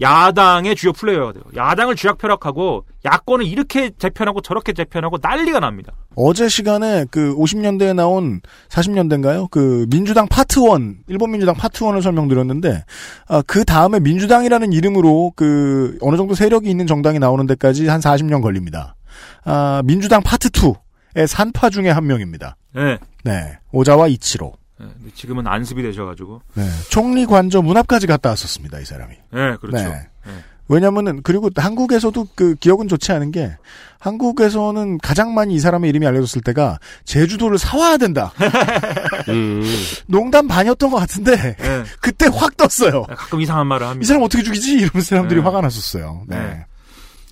[0.00, 1.44] 야당의 주요 플레이어가 돼요.
[1.54, 5.92] 야당을 주약 펴락하고 야권을 이렇게 재편하고 저렇게 재편하고 난리가 납니다.
[6.16, 9.50] 어제 시간에 그 50년대에 나온 40년대인가요?
[9.50, 12.84] 그 민주당 파트 1, 일본 민주당 파트 1을 설명드렸는데
[13.28, 18.42] 아, 그 다음에 민주당이라는 이름으로 그 어느 정도 세력이 있는 정당이 나오는 데까지 한 40년
[18.42, 18.96] 걸립니다.
[19.44, 22.56] 아, 민주당 파트 2의 산파 중에 한 명입니다.
[22.76, 22.98] 예.
[23.24, 23.58] 네.
[23.72, 24.59] 오자와 이치로.
[24.80, 26.40] 예, 근데 지금은 안습이 되셔가지고.
[26.54, 26.68] 네.
[26.88, 29.14] 총리 관저 문 앞까지 갔다 왔었습니다, 이 사람이.
[29.14, 29.76] 예, 그렇죠.
[29.76, 30.08] 네.
[30.26, 30.32] 예.
[30.68, 33.56] 왜냐면은 그리고 한국에서도 그 기억은 좋지 않은 게
[33.98, 38.32] 한국에서는 가장 많이 이 사람의 이름이 알려졌을 때가 제주도를 사와야 된다.
[39.28, 39.64] 음.
[40.06, 41.84] 농담 반이었던 것 같은데 예.
[42.00, 43.02] 그때 확 떴어요.
[43.02, 44.04] 가끔 이상한 말을 합니다.
[44.04, 44.74] 이 사람 어떻게 죽이지?
[44.74, 45.44] 이러면서 사람들이 네.
[45.44, 46.22] 화가 났었어요.
[46.28, 46.38] 네.
[46.38, 46.66] 네.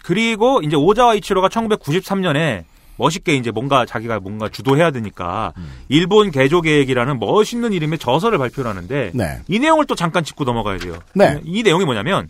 [0.03, 2.64] 그리고 이제 오자와 이치로가 1993년에
[2.99, 5.70] 멋있게 이제 뭔가 자기가 뭔가 주도해야 되니까 음.
[5.88, 9.40] 일본 개조 계획이라는 멋있는 이름의 저서를 발표를 하는데 네.
[9.49, 10.99] 이 내용을 또 잠깐 짚고 넘어가야 돼요.
[11.14, 11.40] 네.
[11.44, 12.28] 이 내용이 뭐냐면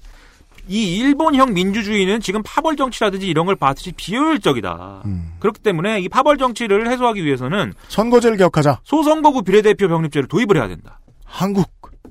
[0.68, 5.02] 이 일본형 민주주의는 지금 파벌 정치라든지 이런 걸 봤듯이 비효율적이다.
[5.06, 5.32] 음.
[5.40, 8.80] 그렇기 때문에 이 파벌 정치를 해소하기 위해서는 선거제를 개혁하자.
[8.84, 11.00] 소선거구 비례대표 병립제를 도입을 해야 된다.
[11.24, 11.70] 한국.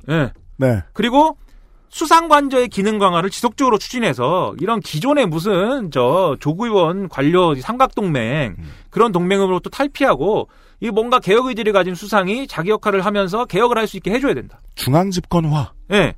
[0.10, 0.32] 예.
[0.58, 0.82] 네.
[0.94, 1.38] 그리고
[1.90, 8.56] 수상관저의 기능 강화를 지속적으로 추진해서 이런 기존의 무슨 저 조구의원 관료 삼각동맹
[8.90, 13.98] 그런 동맹으로부터 탈피하고 이 뭔가 개혁 의지를 가진 수상이 자기 역할을 하면서 개혁을 할 수
[13.98, 14.60] 있게 해줘야 된다.
[14.76, 15.72] 중앙 집권화.
[15.94, 16.14] 예.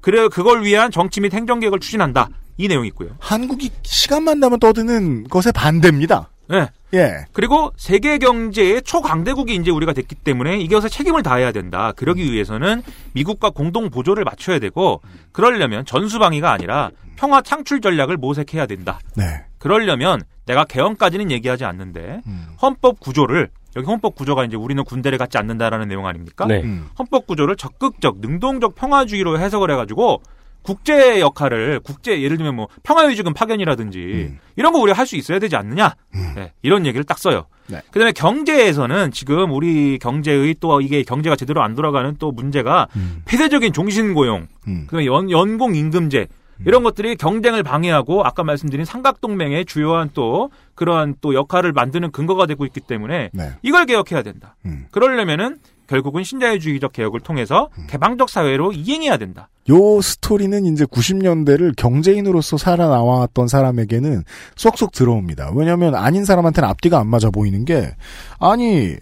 [0.00, 2.28] 그래 그걸 위한 정치 및 행정 개혁을 추진한다.
[2.56, 3.10] 이 내용이 있고요.
[3.20, 6.30] 한국이 시간만 나면 떠드는 것에 반대입니다.
[6.52, 6.68] 예.
[6.94, 7.24] 예.
[7.32, 11.92] 그리고 세계 경제의 초강대국이 이제 우리가 됐기 때문에 이것에 책임을 다해야 된다.
[11.92, 12.82] 그러기 위해서는
[13.12, 15.00] 미국과 공동 보조를 맞춰야 되고
[15.32, 18.98] 그러려면 전수방위가 아니라 평화 창출 전략을 모색해야 된다.
[19.16, 19.24] 네.
[19.58, 22.22] 그러려면 내가 개헌까지는 얘기하지 않는데
[22.60, 26.46] 헌법 구조를 여기 헌법 구조가 이제 우리는 군대를 갖지 않는다라는 내용 아닙니까?
[26.46, 26.60] 네.
[26.62, 26.88] 음.
[26.98, 30.22] 헌법 구조를 적극적 능동적 평화주의로 해석을 해가지고
[30.62, 35.56] 국제 역할을 국제 예를 들면 뭐 평화유지군 파견이라든지 이런 거 우리가 할 수 있어야 되지
[35.56, 35.94] 않느냐
[36.36, 37.46] 네, 이런 얘기를 딱 써요.
[37.66, 37.80] 네.
[37.90, 42.88] 그다음에 경제에서는 지금 우리 경제의 또 이게 경제가 제대로 안 돌아가는 또 문제가
[43.26, 44.84] 폐쇄적인 종신고용, 음.
[44.86, 46.26] 그다음에 연, 연공 임금제
[46.66, 52.66] 이런 것들이 경쟁을 방해하고 아까 말씀드린 삼각동맹의 주요한 또 그러한 또 역할을 만드는 근거가 되고
[52.66, 53.50] 있기 때문에 네.
[53.62, 54.56] 이걸 개혁해야 된다.
[54.66, 54.86] 음.
[54.90, 55.58] 그러려면은
[55.90, 59.48] 결국은 신자유주의적 개혁을 통해서 개방적 사회로 이행해야 된다.
[59.68, 64.22] 요 스토리는 이제 90년대를 경제인으로서 살아나왔던 사람에게는
[64.54, 65.50] 쏙쏙 들어옵니다.
[65.56, 67.90] 왜냐하면 아닌 사람한테는 앞뒤가 안 맞아 보이는 게
[68.38, 68.94] 아니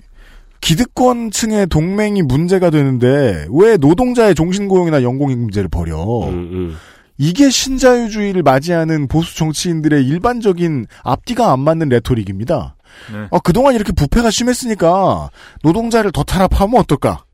[0.63, 6.27] 기득권층의 동맹이 문제가 되는데 왜 노동자의 종신고용이나 연공임금제를 버려?
[6.29, 6.75] 음,
[7.19, 12.77] 이게 신자유주의를 맞이하는 보수 정치인들의 일반적인 앞뒤가 안 맞는 레토릭입니다.
[13.13, 13.27] 네.
[13.31, 15.31] 어, 그동안 이렇게 부패가 심했으니까
[15.63, 17.25] 노동자를 더 탄압하면 어떨까?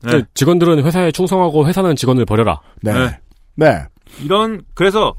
[0.00, 2.60] 그러니까 직원들은 회사에 충성하고 회사는 직원을 버려라.
[2.82, 2.92] 네.
[2.92, 3.18] 네.
[3.54, 3.84] 네.
[4.22, 5.14] 이런 그래서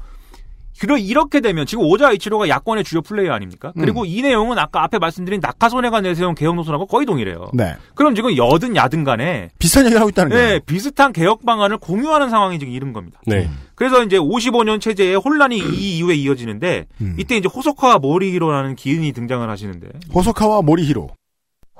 [0.80, 3.72] 그러 이렇게 되면 지금 오자 이치로가 야권의 주요 플레이어 아닙니까?
[3.78, 4.06] 그리고 음.
[4.06, 7.50] 이 내용은 아까 앞에 말씀드린 낙하손해가 내세운 개혁 노선하고 거의 동일해요.
[7.54, 7.74] 네.
[7.94, 10.48] 그럼 지금 여든 야든 간에 비슷한 얘기를 하고 있다는 거예요.
[10.48, 13.20] 네, 비슷한 개혁 방안을 공유하는 상황이 지금 이른 겁니다.
[13.26, 13.48] 네.
[13.76, 17.16] 그래서 이제 55년 체제의 혼란이 이 이후에 이어지는데 음.
[17.18, 21.10] 이때 이제 호소카와 모리히로라는 기인이 등장을 하시는데 호소카와 모리히로.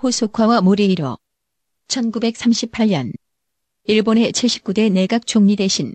[0.02, 1.18] 호소카와 모리히로
[1.88, 3.12] 1938년
[3.84, 5.92] 일본의 제19대 내각 총리 대신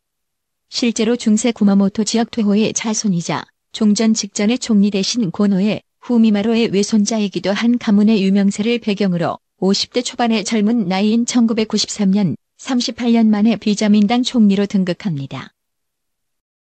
[0.69, 8.23] 실제로 중세 구마모토 지역 퇴호의 자손이자 종전 직전의 총리 대신 고노의 후미마로의 외손자이기도 한 가문의
[8.23, 15.53] 유명세를 배경으로 50대 초반의 젊은 나이인 1993년 38년 만에 비자민당 총리로 등극합니다.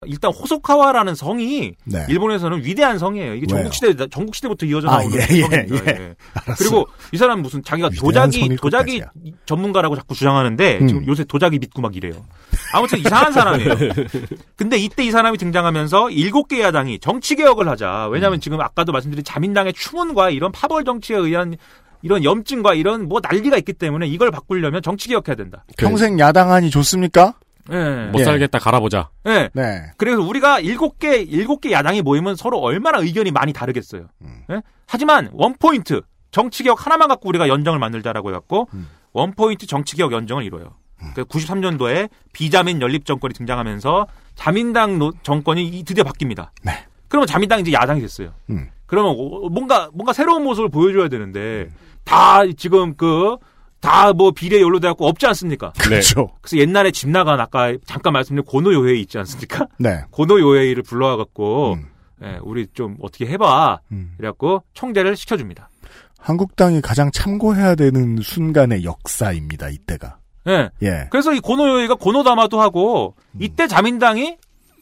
[0.08, 2.06] 일단 호소카와라는 성이 네.
[2.10, 3.36] 일본에서는 위대한 성이에요.
[3.36, 3.64] 이게 왜요?
[3.64, 5.76] 전국 시대 전국 시대부터 이어져 아, 나오는 예, 예, 성입니다.
[5.86, 5.90] 예.
[5.90, 6.16] 예.
[6.34, 6.56] 알았어.
[6.58, 9.04] 그리고 이 사람 무슨 자기가 도자기 도자기.
[9.46, 10.88] 전문가라고 자꾸 주장하는데 음.
[10.88, 12.26] 지금 요새 도자기 믿고 막 이래요.
[12.74, 13.76] 아무튼 이상한 사람이에요.
[14.56, 18.08] 근데 이때 이 사람이 등장하면서 일곱 개 야당이 정치 개혁을 하자.
[18.08, 18.14] 음.
[18.14, 21.56] 왜냐하면 지금 아까도 말씀드린 자민당의 추문과 이런 파벌 정치에 의한
[22.02, 25.66] 이런 염증과 이런 뭐 난리가 있기 때문에 이걸 바꾸려면 정치 개혁해야 된다.
[25.78, 27.34] 평생 야당하니 좋습니까?
[27.72, 28.10] 예.
[28.12, 28.24] 못 예.
[28.24, 29.10] 살겠다 갈아보자.
[29.28, 29.50] 예.
[29.54, 29.84] 네.
[29.98, 34.08] 그래서 우리가 일곱 개 일곱 개 야당이 모이면 서로 얼마나 의견이 많이 다르겠어요.
[34.52, 34.62] 예?
[34.88, 36.02] 하지만 one point
[36.32, 38.68] 정치 개혁 하나만 갖고 우리가 연정을 만들자라고 해갖고
[39.14, 40.76] one point 정치 개혁 연정을 이뤄요.
[41.14, 46.50] 그 93년도에 비자민 연립 정권이 등장하면서 자민당 노- 정권이 이- 드디어 바뀝니다.
[46.64, 46.72] 네.
[47.08, 48.32] 그러면 자민당이 이제 야당이 됐어요.
[48.50, 48.70] 음.
[48.86, 51.70] 그러면 오- 뭔가 뭔가 새로운 모습을 보여줘야 되는데
[52.04, 53.38] 다 지금 그
[53.86, 55.72] 다 뭐 비리 연루 돼갖고 없지 않습니까?
[55.78, 56.30] 그렇죠.
[56.42, 59.68] 그래서 옛날에 집 나간 아까 잠깐 말씀드린 고노 요헤이 있지 않습니까?
[59.78, 60.02] 네.
[60.12, 61.86] 고노 요헤이를 불러와갖고 음.
[62.24, 63.80] 예, 우리 좀 어떻게 해봐.
[63.92, 64.16] 음.
[64.20, 65.70] 이래갖고 총대를 시켜줍니다.
[66.18, 69.70] 한국당이 가장 참고해야 되는 순간의 역사입니다.
[69.70, 70.18] 이때가.
[70.48, 70.70] 예.
[70.84, 71.08] 예.
[71.12, 73.40] 그래서 이 고노요회가 고노다마도 하고 음.
[73.42, 74.38] 이때 자민당이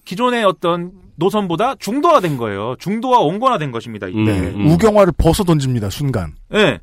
[0.05, 2.75] 기존의 어떤 노선보다 중도화된 거예요.
[2.79, 4.07] 중도화 온건화된 것입니다.
[4.07, 4.19] 이때.
[4.41, 4.73] 네.
[4.73, 5.89] 우경화를 벗어 던집니다.
[5.89, 6.33] 순간.
[6.53, 6.79] 예.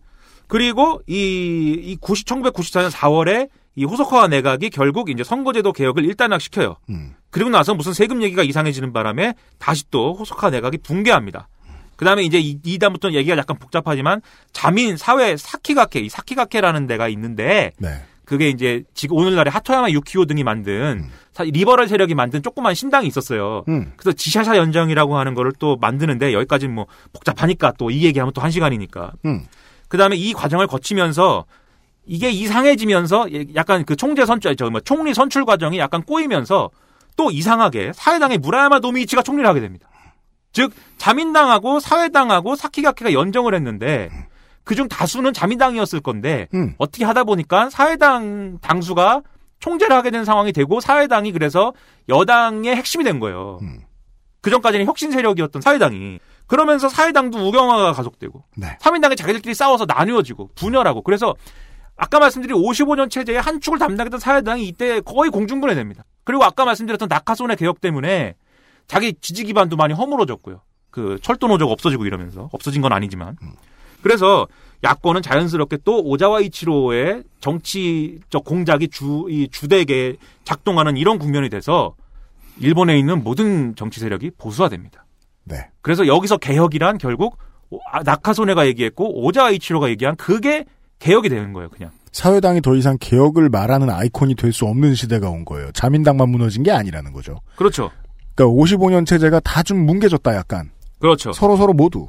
[0.50, 6.76] 그리고 이, 이 90, 1994년 4월에 이 호소카와 내각이 결국 이제 선거제도 개혁을 일단락시켜요.
[6.90, 7.14] 음.
[7.30, 11.48] 그리고 나서 무슨 세금 얘기가 이상해지는 바람에 다시 또 호소카 내각이 붕괴합니다.
[11.96, 14.20] 그 다음에 이제 이, 이 다음부터 얘기가 약간 복잡하지만
[14.52, 18.02] 자민 사회 사키가케, 이 사키가케라는 데가 있는데 네.
[18.24, 23.64] 그게 이제 지금 오늘날의 하토야마 유키오 등이 만든 사- 리버럴 세력이 만든 조그만 신당이 있었어요.
[23.68, 23.92] 음.
[23.96, 28.50] 그래서 지샤샤 연정이라고 하는 거를 또 만드는데 여기까지는 뭐 복잡하니까 또 이 얘기하면 또 한
[28.50, 29.12] 시간이니까.
[29.26, 29.44] 음.
[29.90, 31.44] 그 다음에 이 과정을 거치면서
[32.06, 36.70] 이게 이상해지면서 예, 약간 그 총재 선출, 저 뭐 총리 선출 과정이 약간 꼬이면서
[37.16, 39.88] 또 이상하게 사회당의 무라야마 노미이치가 총리를 하게 됩니다.
[40.52, 44.08] 즉 자민당하고 사회당하고 사키가케가 연정을 했는데
[44.64, 46.74] 그중 다수는 자민당이었을 건데 음.
[46.78, 49.22] 어떻게 하다 보니까 사회당 당수가
[49.58, 51.72] 총재를 하게 된 상황이 되고 사회당이 그래서
[52.08, 53.58] 여당의 핵심이 된 거예요.
[53.62, 53.80] 음.
[54.40, 56.18] 그 전까지는 혁신 세력이었던 사회당이
[56.50, 58.76] 그러면서 사회당도 우경화가 가속되고 네.
[58.80, 61.36] 사민당이 자기들끼리 싸워서 나뉘어지고 분열하고 그래서
[61.96, 66.02] 아까 말씀드린 55년 체제의 한 축을 담당했던 사회당이 이때 거의 공중분해 됩니다.
[66.24, 68.34] 그리고 아까 말씀드렸던 낙하손해 개혁 때문에
[68.88, 70.60] 자기 지지 기반도 많이 허물어졌고요.
[70.90, 73.36] 그 철도 노조가 없어지고 이러면서 없어진 건 아니지만
[74.02, 74.48] 그래서
[74.82, 81.94] 야권은 자연스럽게 또 오자와 이치로의 정치적 공작이 주, 이 주되게 작동하는 이런 국면이 돼서
[82.58, 85.04] 일본에 있는 모든 정치 세력이 보수화됩니다.
[85.50, 85.68] 네.
[85.82, 87.36] 그래서 여기서 개혁이란 결국
[87.70, 90.64] 오- 아, 나카소네가 얘기했고 오자와 이치로가 얘기한 그게
[90.98, 91.90] 개혁이 되는 거예요, 그냥.
[92.12, 95.70] 사회당이 더 이상 개혁을 말하는 아이콘이 될 수 없는 시대가 온 거예요.
[95.72, 97.40] 자민당만 무너진 게 아니라는 거죠.
[97.56, 97.90] 그렇죠.
[98.34, 100.70] 그러니까 55년 체제가 다 좀 뭉개졌다 약간.
[100.98, 101.32] 그렇죠.
[101.32, 102.06] 서로 서로 모두.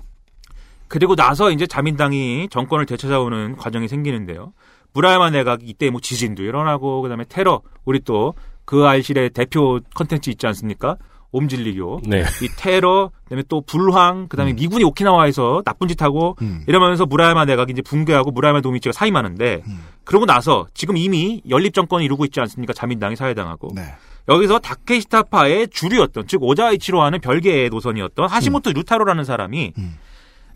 [0.88, 4.54] 그리고 나서 이제 자민당이 정권을 되찾아오는 과정이 생기는데요.
[4.94, 8.34] 무라야마 내각이 이때 뭐 지진도 일어나고 그다음에 테러 우리 또
[8.64, 10.96] 그 알실의 대표 컨텐츠 있지 않습니까?
[11.32, 12.02] 옴질리교.
[12.08, 12.24] 네.
[12.42, 16.64] 이 테러 그다음에 또 불황 그다음에 미군이 오키나와에서 나쁜 짓 하고 음.
[16.68, 19.64] 이러면서 무라야마 내각이 이제 붕괴하고 무라야마 도미치가 사임하는데
[20.04, 22.74] 그러고 나서 지금 이미 연립 정권을 이루고 있지 않습니까?
[22.74, 23.72] 자민당이 사회당하고.
[23.76, 23.84] 네.
[24.30, 29.74] 여기서 다케시타파의 주류였던 즉 오자이치로와는 별개의 노선이었던 하시모토 유타로라는 사람이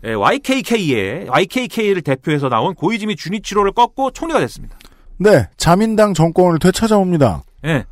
[0.04, 4.78] 예, YKK의 YKK를 대표해서 나온 고이즈미 주니치로를 꺾고 총리가 됐습니다.
[5.18, 5.48] 네.
[5.56, 7.42] 자민당 정권을 되찾아옵니다.
[7.64, 7.84] 예.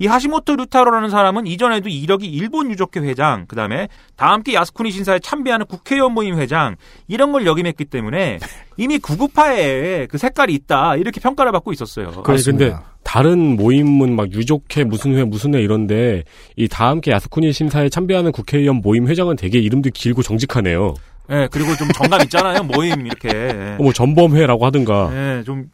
[0.00, 5.66] 이 하시모토 루타로라는 사람은 이전에도 이력이 일본 유족회 회장, 그 다음에 다함께 야스쿠니 신사에 참배하는
[5.66, 6.76] 국회의원 모임 회장,
[7.06, 8.38] 이런 걸 역임했기 때문에
[8.78, 12.22] 이미 구구파에 그 색깔이 있다, 이렇게 평가를 받고 있었어요.
[12.24, 16.24] 아니 근데 다른 모임은 막 유족회 무슨 회 무슨 회 이런데
[16.56, 20.94] 이 다함께 야스쿠니 심사에 참배하는 국회의원 모임 회장은 되게 이름도 길고 정직하네요.
[21.30, 23.28] 예, 그리고 좀 정감 있잖아요, 모임, 이렇게.
[23.28, 23.76] 예.
[23.78, 25.66] 뭐 전범회라고 하든가 예, 좀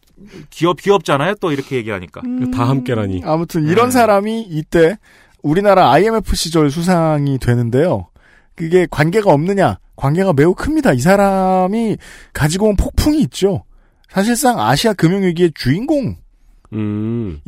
[0.51, 2.23] 귀엽, 귀엽잖아요, 또 이렇게 얘기하니까.
[2.55, 3.23] 다 함께라니.
[3.25, 3.73] 아무튼 네.
[3.73, 4.97] 이런 사람이 이때
[5.43, 8.09] 우리나라 IMF 시절 수상이 되는데요.
[8.55, 9.79] 그게 관계가 없느냐?
[9.97, 10.93] 관계가 매우 큽니다.
[10.93, 11.97] 이 사람이
[12.33, 13.65] 가지고 온 폭풍이 있죠.
[14.09, 16.17] 사실상 아시아 금융위기의 주인공이라고
[16.73, 17.41] 음.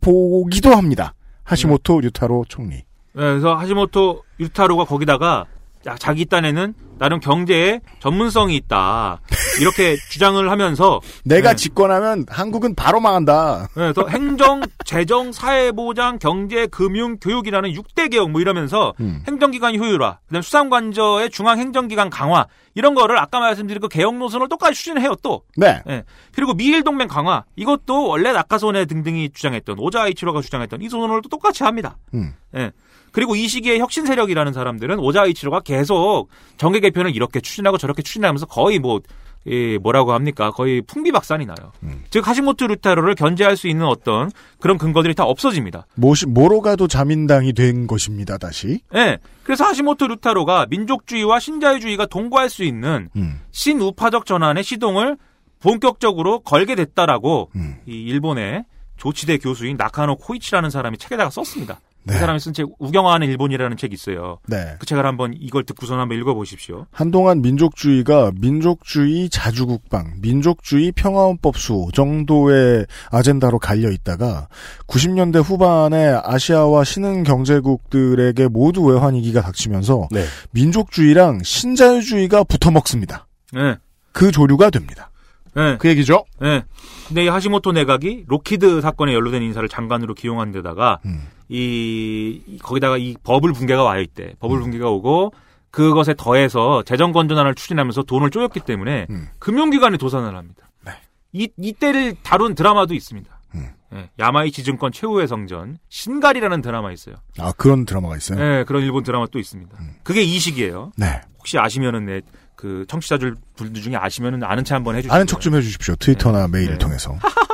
[0.00, 1.14] 보기도 합니다.
[1.44, 2.76] 하시모토 류타로 총리.
[2.76, 2.82] 예,
[3.14, 5.46] 그래서 하시모토 유타로가 거기다가
[5.82, 9.20] 자, 자기 딴에는 나름 경제에 전문성이 있다.
[9.60, 11.56] 이렇게 주장을 하면서 내가 네.
[11.56, 13.68] 집권하면 한국은 바로 망한다.
[13.76, 19.22] 네, 또 행정, 재정, 사회보장, 경제, 금융, 교육이라는 6대 개혁 뭐 이러면서 음.
[19.26, 25.14] 행정기관 효율화, 그다음 수상관저의 중앙행정기관 강화 이런 거를 아까 말씀드린 그 개혁 노선을 똑같이 추진해요
[25.22, 25.42] 또.
[25.56, 25.82] 네.
[25.88, 26.04] 예.
[26.34, 31.64] 그리고 미일 동맹 강화 이것도 원래 낙하손해 등등이 주장했던 오자이치로가 주장했던 이 소선을 또 똑같이
[31.64, 31.96] 합니다.
[32.14, 32.34] 음.
[32.54, 32.70] 예.
[33.12, 36.28] 그리고 이 시기에 혁신 세력이라는 사람들은 오자이치로가 계속
[36.58, 39.00] 정계 개편을 이렇게 추진하고 저렇게 추진하면서 거의 뭐
[39.46, 40.50] 이 뭐라고 합니까?
[40.50, 41.72] 거의 풍비박산이 나요.
[42.10, 45.86] 즉 하시모토 루타로를 견제할 수 있는 어떤 그런 근거들이 다 없어집니다.
[45.96, 48.80] 뭐시, 뭐로 가도 자민당이 된 것입니다, 다시.
[48.94, 49.18] 예.
[49.42, 53.40] 그래서 하시모토 루타로가 민족주의와 신자유주의가 동거할 수 있는 음.
[53.50, 55.16] 신우파적 전환의 시동을
[55.60, 57.76] 본격적으로 걸게 됐다라고 음.
[57.86, 58.64] 이 일본의
[58.96, 61.80] 조치대 교수인 나카노 코이치라는 사람이 책에다가 썼습니다.
[62.04, 62.14] 네.
[62.14, 64.38] 그 사람이 쓴 책 우경화하는 일본이라는 책이 있어요.
[64.48, 64.74] 네.
[64.78, 66.86] 그 책을 한번 이걸 듣고선 한번 읽어보십시오.
[66.90, 74.48] 한동안 민족주의가 민족주의 자주국방, 민족주의 평화헌법수 정도의 아젠다로 갈려 있다가
[74.86, 80.24] 90년대 후반에 아시아와 신흥 경제국들에게 모두 외환위기가 닥치면서 네.
[80.52, 83.26] 민족주의랑 신자유주의가 붙어먹습니다.
[83.52, 83.76] 네.
[84.12, 85.10] 그 조류가 됩니다.
[85.54, 85.76] 네.
[85.78, 86.24] 그 얘기죠?
[86.40, 86.62] 네.
[87.08, 91.22] 근데 이 하시모토 내각이 록히드 사건에 연루된 인사를 장관으로 기용한 데다가 음.
[91.50, 94.34] 이 이- 거기다가 이 버블 붕괴가 와 있대.
[94.38, 95.32] 버블 붕괴가 오고
[95.70, 99.28] 그것에 더해서 재정 건전화를 추진하면서 돈을 쪼였기 때문에 음.
[99.38, 100.68] 금융기관이 도산을 합니다.
[100.84, 100.92] 네.
[101.32, 103.30] 이 이때를 다룬 드라마도 있습니다.
[103.56, 103.66] 음.
[103.92, 107.16] 예, 야마이치 증권 최후의 성전 신갈이라는 드라마 있어요.
[107.38, 108.40] 아, 그런 드라마가 있어요?
[108.40, 109.76] 예, 그런 일본 드라마 또 있습니다.
[110.04, 110.92] 그게 이 시기예요.
[110.96, 111.20] 네.
[111.38, 115.12] 혹시 아시면은 내그 청취자들 분들 중에 아시면은 아는 체 한번 해주시죠.
[115.12, 115.96] 아는 척 좀 해주십시오.
[115.96, 116.78] 트위터나 메일을 네.
[116.78, 117.18] 통해서.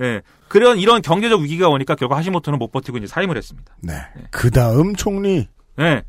[0.00, 0.22] 예.
[0.48, 3.76] 그런 이런 경제적 위기가 오니까 결국 하시모토는 못 버티고 이제 사임을 했습니다.
[3.82, 3.94] 네.
[4.30, 5.48] 그 다음 총리.
[5.80, 6.02] 예.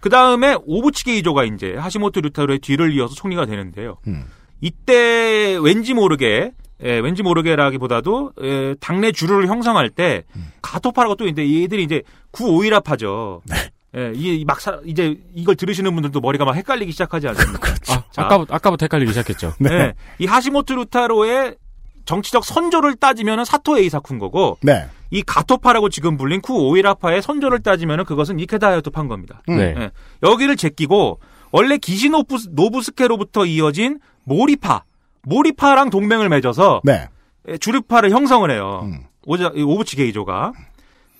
[0.00, 3.98] 그 다음에 오부치게 이조가 이제 하시모토 류타로의 뒤를 이어서 총리가 되는데요.
[4.06, 4.24] 음.
[4.60, 6.52] 이때 왠지 모르게
[6.82, 10.50] 예, 왠지 모르게라기보다도 예, 당내 주류를 형성할 때 음.
[10.62, 13.42] 가토파라고 또 이제 얘들이 이제 구 오히라파죠.
[13.44, 13.56] 네.
[13.96, 17.72] 예, 이게 막 사, 이제 이걸 들으시는 분들도 머리가 막 헷갈리기 시작하지 않습니까?
[17.88, 18.22] 아, 자.
[18.22, 19.54] 아까부터, 아까부터 헷갈리기 시작했죠.
[19.58, 19.68] 네.
[19.68, 19.94] 네.
[20.18, 21.56] 이 하시모토 류타로의
[22.04, 24.86] 정치적 선조를 따지면은 사토 에이사쿠인 거고 네.
[25.10, 29.42] 이 가토파라고 지금 불린 구 오히라파의 선조를 따지면은 그것은 이케다 하야토파인 겁니다.
[29.48, 29.56] 음.
[29.56, 29.74] 네.
[29.76, 29.90] 예.
[30.22, 31.20] 여기를 제끼고
[31.52, 34.84] 원래 기시노부 노부스케로부터 이어진 모리파
[35.22, 37.08] 모리파랑 동맹을 맺어서 네.
[37.48, 38.80] 예, 주류파를 형성을 해요.
[38.84, 39.04] 음.
[39.26, 40.52] 오자 이 오부치 게이조가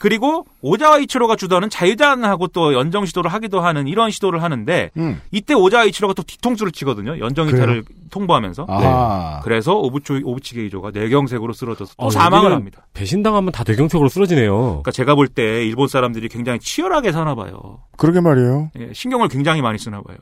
[0.00, 5.20] 그리고 오자와 이치로가 주도하는 자유단하고 또 연정 시도를 하기도 하는 이런 시도를 하는데 음.
[5.30, 7.18] 이때 오자와 이치로가 또 뒤통수를 치거든요.
[7.20, 8.64] 연정 이탈을 통보하면서.
[8.68, 9.40] 아.
[9.44, 12.86] 그래서 오부치 오부치 게이조가 뇌경색으로 쓰러져서 또 어, 사망을 합니다.
[12.94, 14.56] 배신당하면 다 뇌경색으로 쓰러지네요.
[14.58, 17.80] 그러니까 제가 볼 때 일본 사람들이 굉장히 치열하게 사나 봐요.
[17.98, 18.70] 그러게 말이에요.
[18.80, 20.16] 예, 신경을 굉장히 많이 쓰나 봐요.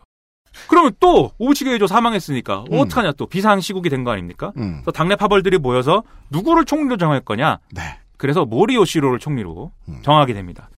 [0.68, 2.78] 그러면 또 오부치 게이조 사망했으니까 음.
[2.80, 4.52] 어떡하냐 또 비상 시국이 된 거 아닙니까?
[4.56, 4.80] 음.
[4.82, 7.58] 그래서 당내 파벌들이 모여서 누구를 총리로 정할 거냐?
[7.72, 7.82] 네.
[8.18, 10.02] 그래서 모리요시로를 총리로 음.
[10.02, 10.70] 정하게 됩니다.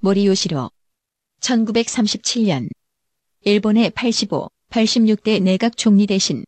[0.00, 0.70] 모리요시로
[1.40, 2.68] 1937년
[3.42, 6.44] 일본의 85, 86대 내각 총리 대신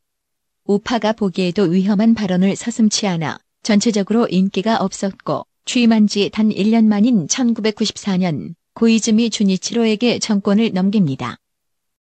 [0.65, 8.55] 우파가 보기에도 위험한 발언을 서슴치 않아 전체적으로 인기가 없었고 취임한 지 단 1년 만인 1994년
[8.75, 11.37] 고이즈미 주니치로에게 정권을 넘깁니다.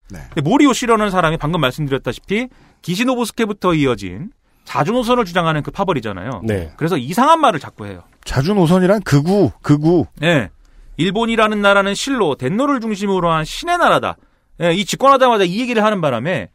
[0.08, 2.48] 근데 모리요시로는 사람이 방금 말씀드렸다시피
[2.82, 4.30] 기시노부스케부터 이어진
[4.64, 6.42] 자주노선을 주장하는 그 파벌이잖아요.
[6.44, 6.72] 네.
[6.76, 8.02] 그래서 이상한 말을 자꾸 해요.
[8.24, 10.06] 자주 노선이란 극우, 극우.
[10.22, 10.50] 예.
[10.96, 14.16] 일본이라는 나라는 실로 덴노를 중심으로 한 신의 나라다.
[14.62, 16.48] 예, 이 집권하자마자 이 얘기를 하는 바람에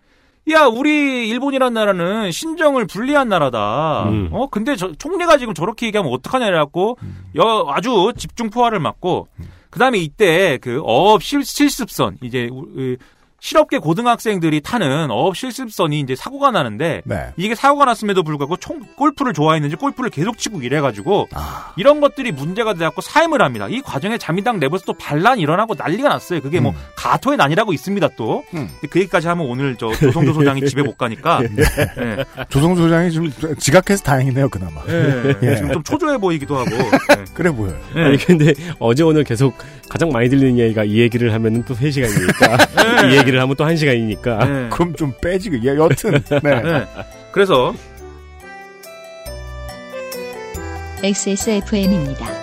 [0.52, 4.06] 야, 우리 일본이라는 나라는 신정을 분리한 나라다.
[4.06, 4.30] 음.
[4.32, 6.98] 어, 근데 저, 총리가 지금 저렇게 얘기하면 어떡하냐 이래갖고
[7.36, 9.28] 여, 아주 집중 포화를 맞고
[9.70, 12.98] 그다음에 이때 그 어업 실, 실습선 이제 우- 그
[13.40, 17.28] 실업계 고등학생들이 타는 어업 실습선이 이제 사고가 나는데 네.
[17.38, 21.74] 이게 사고가 났음에도 불구하고 총 골프를 좋아했는지 골프를 계속 치고 이래가지고 아.
[21.78, 23.68] 이런 것들이 문제가 돼갖고 사임을 합니다.
[23.70, 26.42] 이 과정에 자민당 내부에서 또 반란이 일어나고 난리가 났어요.
[26.42, 28.44] 그게 뭐 가토의 난이라고 있습니다 또.
[28.54, 28.70] 음.
[28.90, 31.42] 그 얘기까지 하면 오늘 저 조성조 소장이 집에 못 가니까.
[32.00, 32.26] 예.
[32.50, 34.82] 조성조 소장이 좀 지각해서 다행이네요, 그나마.
[34.88, 35.36] 예.
[35.44, 35.56] 예.
[35.56, 36.70] 지금 좀 초조해 보이기도 하고.
[37.18, 37.24] 예.
[37.34, 37.78] 그래 보여요.
[37.96, 38.02] 예.
[38.02, 39.56] 아니 근데 어제 오늘 계속
[39.90, 43.14] 가장 많이 들리는 얘기가 이 얘기를 하면은 또 3시간이니까 네.
[43.14, 44.70] 이 얘기 를 하면 또 1시간이니까 예.
[44.74, 45.52] 그럼 좀 빼지.
[45.64, 46.12] 예, 여튼.
[46.44, 46.50] 네.
[46.66, 46.88] 예.
[47.32, 47.74] 그래서
[51.04, 52.39] XSFM입니다.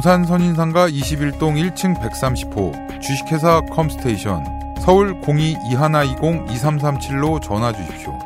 [0.00, 4.42] 용산 선인상가 21동 1층 130호 주식회사 컴스테이션
[4.80, 8.18] 서울 02-2120-2337로 전화 주십시오.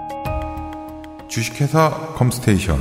[1.27, 2.79] 주식회사 컴스테이션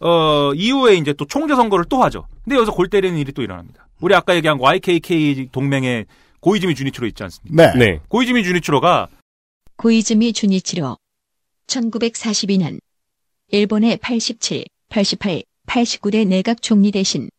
[0.00, 2.26] 어 이후에 이제 또 총재 선거를 또 하죠.
[2.42, 3.86] 근데 여기서 골 때리는 일이 또 일어납니다.
[4.00, 6.06] 우리 아까 얘기한 YKK 동맹의
[6.40, 7.72] 고이즈미 주니치로 있지 않습니까?
[7.74, 7.78] 네.
[7.78, 8.00] 네.
[8.08, 9.06] 고이즈미 주니치로가
[9.76, 10.98] 고이즈미 준이치로
[11.68, 12.80] 1942년
[13.50, 17.30] 일본의 87, 88, 89대 내각 총리 대신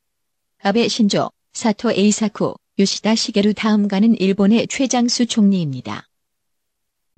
[0.63, 6.07] 아베 신조, 사토 에이사쿠, 요시다 시게루 다음가는 일본의 최장수 총리입니다.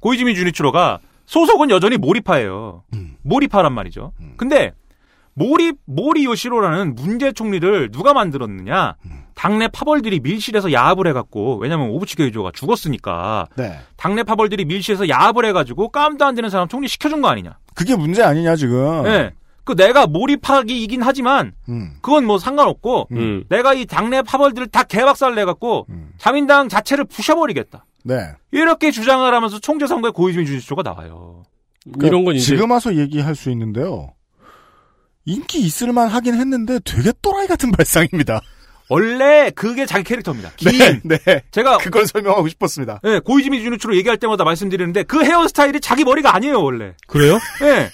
[0.02, 2.84] 고이즈미 준이치로가 소속은 여전히 모리파예요.
[3.22, 4.12] 모리파란 말이죠.
[4.36, 4.74] 근데
[5.34, 8.98] 모리 모리 요시로라는 문제 총리를 누가 만들었느냐?
[9.36, 13.80] 당내 파벌들이 밀실에서 야합을 해갖고 왜냐면 오부치 게이조가 죽었으니까 네.
[13.98, 17.58] 당내 파벌들이 밀실에서 야합을 해가지고 깜도 안 되는 사람 총리 시켜준 거 아니냐?
[17.76, 19.06] 그게 문제 아니냐, 지금.
[19.08, 19.32] 예.
[19.64, 21.94] 그 내가 몰입하기이긴 하지만 음.
[22.02, 23.44] 그건 뭐 상관없고 음.
[23.50, 27.86] 내가 이 당내 파벌들을 다 개박살 내갖고 자민당 자체를 부셔버리겠다.
[28.04, 28.16] 네.
[28.52, 31.44] 이렇게 주장을 하면서 총재 선거에 고이즈미 주지초가 나와요.
[32.02, 34.14] 이런 건 이제 지금 와서 얘기할 수 있는데요.
[35.26, 38.42] 인기 있을만 하긴 했는데 되게 또라이 같은 발상입니다.
[38.92, 40.52] 원래 그게 자기 캐릭터입니다.
[40.58, 41.00] 긴.
[41.04, 41.42] 네, 네.
[41.52, 43.00] 제가 그걸 설명하고 싶었습니다.
[43.06, 46.94] 예, 고이즈미 주니치로 얘기할 때마다 말씀드리는데 그 헤어스타일이 자기 머리가 아니에요 원래.
[47.08, 47.40] 그래요?
[47.64, 47.90] 예,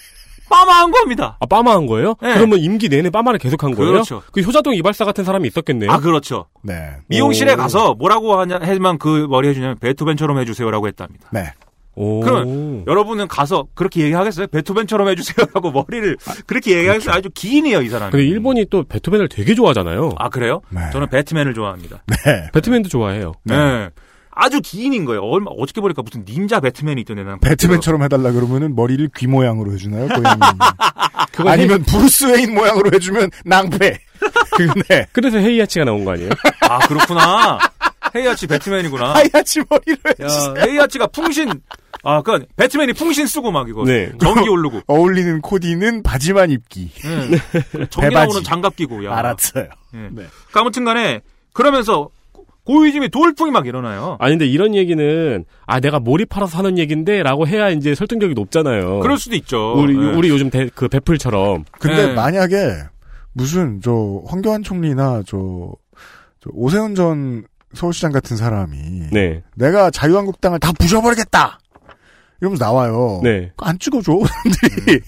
[0.49, 1.37] 빠마한 겁니다.
[1.39, 2.15] 아 빠마한 거예요?
[2.19, 2.33] 네.
[2.33, 3.91] 그러면 임기 내내 빠마를 계속한 거예요?
[3.91, 4.23] 그렇죠.
[4.31, 5.91] 그 효자동 이발사 같은 사람이 있었겠네요.
[5.91, 6.47] 아 그렇죠.
[6.63, 6.95] 네.
[7.09, 7.57] 미용실에 오.
[7.57, 11.29] 가서 뭐라고 하냐 하면 그 머리 해주냐면 베토벤처럼 해주세요라고 했답니다.
[11.31, 11.53] 네.
[11.97, 12.19] 오.
[12.19, 14.47] 그럼 여러분은 가서 그렇게 얘기하겠어요?
[14.47, 17.13] 베토벤처럼 해주세요라고 머리를 그렇게 얘기하겠어요?
[17.15, 18.11] 아주 기인이에요 이 사람이.
[18.11, 20.11] 근데 일본이 또 베토벤을 되게 좋아하잖아요.
[20.17, 20.61] 아 그래요?
[20.69, 20.81] 네.
[20.93, 22.03] 저는 배트맨을 좋아합니다.
[22.07, 22.49] 네.
[22.53, 23.33] 배트맨도 좋아해요.
[23.43, 23.89] 네.
[24.39, 25.21] 아주 기인인 거예요.
[25.23, 30.07] 얼마 어저께 보니까 무슨 닌자 배트맨이 있던데 난 배트맨처럼 해달라 그러면은 머리를 귀 모양으로 해주나요?
[30.07, 30.39] 고양이.
[31.33, 33.97] 그거 아니면 브루스 웨인 모양으로 해주면 낭패.
[34.89, 35.07] 네.
[35.11, 36.29] 그래서 헤이아치가 나온 거 아니에요?
[36.61, 37.57] 아 그렇구나.
[38.15, 39.13] 헤이아치 배트맨이구나.
[39.15, 40.53] 하얗지 머리를 야, 해주세요.
[40.59, 41.49] 헤이아치가 풍신
[42.03, 44.11] 아, 그 배트맨이 풍신 쓰고 막 이거 네.
[44.19, 46.91] 전기 오르고 어울리는 코디는 바지만 입기.
[47.05, 47.37] 예.
[47.89, 48.13] 전기 배바지.
[48.13, 49.17] 나오는 장갑 끼고 야.
[49.17, 49.67] 알았어요.
[49.95, 50.09] 예.
[50.11, 50.23] 네.
[50.51, 51.21] 그 아무튼간에
[51.53, 52.09] 그러면서
[52.65, 54.17] 고위직이 돌풍이 막 일어나요.
[54.19, 58.99] 아니 근데 이런 얘기는 아 내가 몰입하라서 하는 얘기인데라고 해야 이제 설득력이 높잖아요.
[58.99, 59.73] 그럴 수도 있죠.
[59.77, 60.13] 우리 네.
[60.13, 61.63] 우리 요즘 대, 그 배플처럼.
[61.79, 62.13] 근데 네.
[62.13, 62.55] 만약에
[63.31, 65.71] 무슨 저 황교안 총리나 저,
[66.41, 69.43] 저 오세훈 전 서울시장 같은 사람이 네.
[69.55, 71.59] 내가 자유한국당을 다 부셔버리겠다
[72.41, 73.21] 이러면서 나와요.
[73.23, 73.51] 네.
[73.57, 74.99] 안 찍어줘 사람들이.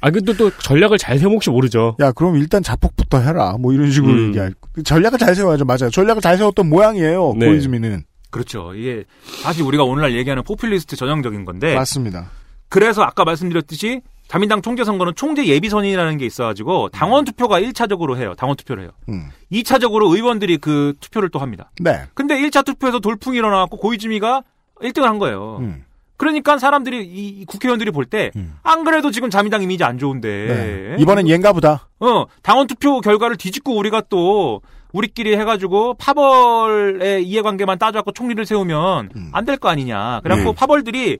[0.00, 1.96] 아 근데 또 전략을 잘 세우면 혹시 모르죠.
[2.00, 3.56] 야 그럼 일단 자폭부터 해라.
[3.58, 4.28] 뭐 이런 식으로 음.
[4.28, 4.54] 얘기할.
[4.84, 5.64] 전략을 잘 세워야죠.
[5.64, 5.90] 맞아요.
[5.90, 7.34] 전략을 잘 세웠던 모양이에요.
[7.38, 7.46] 네.
[7.46, 8.74] 고이즈미는 그렇죠.
[8.74, 9.04] 이게
[9.42, 12.30] 사실 우리가 오늘날 얘기하는 포퓰리스트 전형적인 건데 맞습니다.
[12.68, 14.00] 그래서 아까 말씀드렸듯이
[14.32, 18.32] 자민당 총재 선거는 총재 예비선이라는 게 있어가지고 당원 투표가 1차적으로 해요.
[18.34, 18.92] 당원 투표를 해요.
[19.10, 19.28] 음.
[19.52, 21.70] 2차적으로 의원들이 그 투표를 또 합니다.
[21.78, 22.04] 네.
[22.14, 24.42] 근데 1차 투표에서 돌풍이 일어나고 고이즈미가
[24.80, 25.58] 1등을 한 거예요.
[25.60, 25.84] 음.
[26.16, 31.02] 그러니까 사람들이 이, 이 국회의원들이 볼 때안 그래도 지금 자민당 이미지 안 좋은데 네.
[31.02, 31.90] 이번엔 얘인가 보다.
[32.00, 34.62] 어 당원 투표 결과를 뒤집고 우리가 또
[34.94, 39.28] 우리끼리 해가지고 파벌의 이해관계만 따져갖고 총리를 세우면 음.
[39.32, 40.20] 안될 거 아니냐.
[40.22, 40.54] 그래갖고 음.
[40.54, 41.18] 파벌들이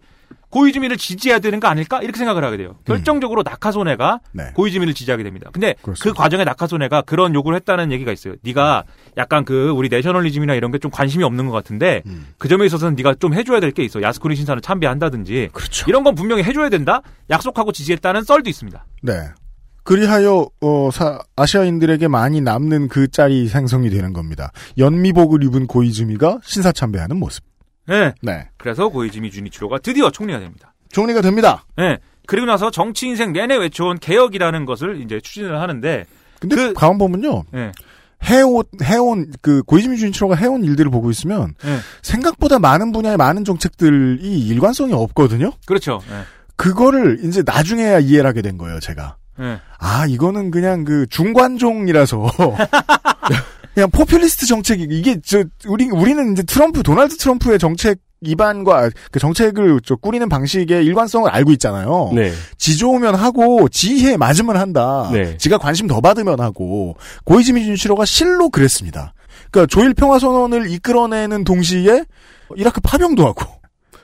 [0.53, 2.77] 고이즈미를 지지해야 되는 거 아닐까 이렇게 생각을 하게 돼요.
[2.85, 4.45] 결정적으로 낙하손해가 네.
[4.55, 5.51] 고이즈미를 지지하게 됩니다.
[5.53, 8.35] 근데 그 과정에 낙하손해가 그런 요구를 했다는 얘기가 있어요.
[8.43, 8.85] 네가
[9.17, 12.03] 약간 그 우리 내셔널리즘이나 이런 게 좀 관심이 없는 것 같은데
[12.39, 14.03] 그 점에 있어서는 네가 좀 해줘야 될 게 있어.
[14.03, 15.49] 야스쿠니 신사를 참배한다든지
[15.89, 17.01] 이런 건 분명히 해줘야 된다.
[17.31, 18.85] 약속하고 지지했다는 썰도 있습니다.
[19.03, 19.13] 네.
[19.85, 24.53] 그리하여 어, 사- 아시아인들에게 많이 남는 그 짤이 생성이 되는 겁니다.
[24.79, 27.43] 연미복을 입은 고이즈미가 신사참배하는 모습.
[27.87, 28.15] 네.
[28.23, 28.49] 네.
[28.57, 30.73] 그래서 고이즈미 주니치로가 드디어 총리가 됩니다.
[30.91, 31.65] 총리가 됩니다.
[31.77, 31.99] 네.
[32.27, 36.05] 그리고 나서 정치 인생 내내 외쳐온 개혁이라는 것을 이제 추진을 하는데
[36.41, 37.45] 근데 그 가만 보면요.
[37.51, 37.73] 네.
[38.25, 41.79] 해온 해온 그 고이즈미 주니치로가 해온 일들을 보고 있으면 네.
[42.03, 45.53] 생각보다 많은 분야의 많은 정책들이 일관성이 없거든요.
[45.67, 46.01] 그렇죠.
[46.09, 46.23] 네.
[46.57, 49.17] 그거를 이제 나중에야 이해를 하게 된 거예요, 제가.
[49.39, 49.59] 네.
[49.79, 52.31] 아, 이거는 그냥 그 중관종이라서
[53.75, 59.81] 그냥 포퓰리스트 정책이 이게 저 우리 우리는 이제 트럼프 도널드 트럼프의 정책 입안과 그 정책을
[59.85, 62.13] 저 꾸리는 방식의 일관성을 알고 있잖아요.
[62.15, 62.33] 네.
[62.57, 65.11] 지 좋으면 하고 지혜에 맞으면 한다.
[65.13, 65.37] 네.
[65.39, 69.15] 지가 관심 더 받으면 하고 고이즈미 준시로가 실로 그랬습니다.
[69.51, 72.05] 그러니까 조일 평화 선언을 이끌어내는 동시에
[72.57, 73.45] 이라크 파병도 하고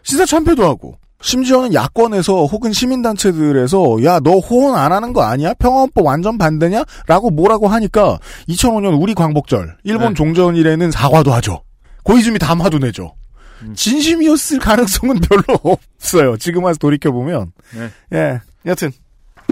[0.03, 5.53] 시사 참패도 하고 심지어는 야권에서 혹은 시민단체들에서 야 너 호언 안 하는 거 아니야?
[5.55, 6.85] 평화헌법 완전 반대냐?
[7.07, 10.15] 라고 뭐라고 하니까 2005년 우리 광복절 일본 네.
[10.15, 11.63] 종전일에는 사과도 하죠.
[12.05, 13.15] 고이즈미 담화도 내죠.
[13.63, 13.75] 음.
[13.75, 15.43] 진심이었을 가능성은 별로
[15.99, 16.37] 없어요.
[16.37, 17.53] 지금 와서 돌이켜보면.
[17.75, 17.91] 네.
[18.17, 18.41] 예.
[18.67, 18.91] 여튼.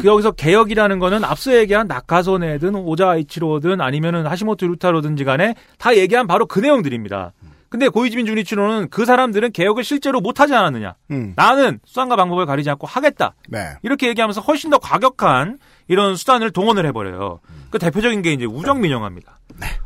[0.01, 6.47] 그 여기서 개혁이라는 거는 앞서 얘기한 나카소네든 오자이치로든 아니면은 하시모토 루타로든지 간에 다 얘기한 바로
[6.47, 7.33] 그 내용들입니다.
[7.69, 10.95] 근데 고이즈미 준이치로는 그 사람들은 개혁을 실제로 못하지 않았느냐.
[11.11, 11.33] 음.
[11.37, 13.35] 나는 수단과 방법을 가리지 않고 하겠다.
[13.49, 13.75] 네.
[13.83, 15.59] 이렇게 얘기하면서 훨씬 더 과격한
[15.89, 17.41] 이런 수단을 동원을 해버려요.
[17.71, 19.39] 그 대표적인 게 이제 우정민영화입니다.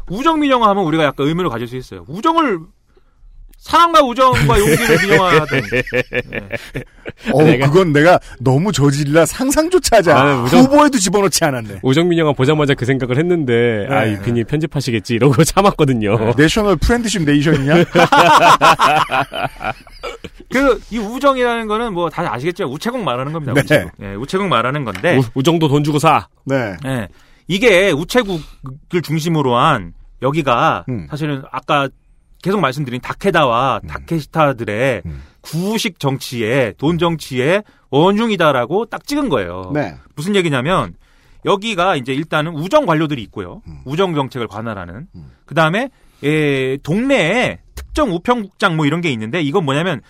[0.08, 2.04] 우정민영화 하면 우리가 약간 의문을 가질 수 있어요.
[2.08, 2.60] 우정을
[3.60, 5.62] 사랑과 우정과 용기를 민영화하던
[7.34, 10.20] 어, 내가- 그건 내가 너무 저질이라 상상조차 하지 않아.
[10.22, 11.80] 아, 우정- 후보에도 집어넣지 않았네.
[11.82, 14.12] 우정민영화 보자마자 그 생각을 했는데 아 네.
[14.12, 16.34] 유핀이 편집하시겠지 이러고 참았거든요.
[16.36, 17.74] national friendship nation이냐?
[20.50, 23.52] 그 이 우정이라는 거는 뭐 다들 아시겠지만 우체국 말하는 겁니다.
[23.54, 23.60] 네.
[23.60, 23.92] 우체국.
[24.02, 26.26] 예, 우체국 말하는 건데 우, 우정도 돈 주고 사.
[26.44, 26.76] 네.
[26.86, 27.08] 예,
[27.46, 29.92] 이게 우체국을 중심으로 한
[30.22, 31.06] 여기가 음.
[31.10, 31.88] 사실은 아까
[32.42, 35.02] 계속 말씀드린 다케다와 다케시타들의
[35.40, 39.70] 구식 정치에 돈 정치의 원흉이다라고 딱 찍은 거예요.
[39.74, 39.94] 네.
[40.14, 40.94] 무슨 얘기냐면
[41.44, 43.62] 여기가 이제 일단은 우정 관료들이 있고요.
[43.66, 43.80] 음.
[43.84, 45.06] 우정 정책을 관할하는.
[45.46, 45.90] 그 다음에
[46.22, 50.02] 예, 동네에 특정 우편국장 뭐 이런 게 있는데 이건 뭐냐면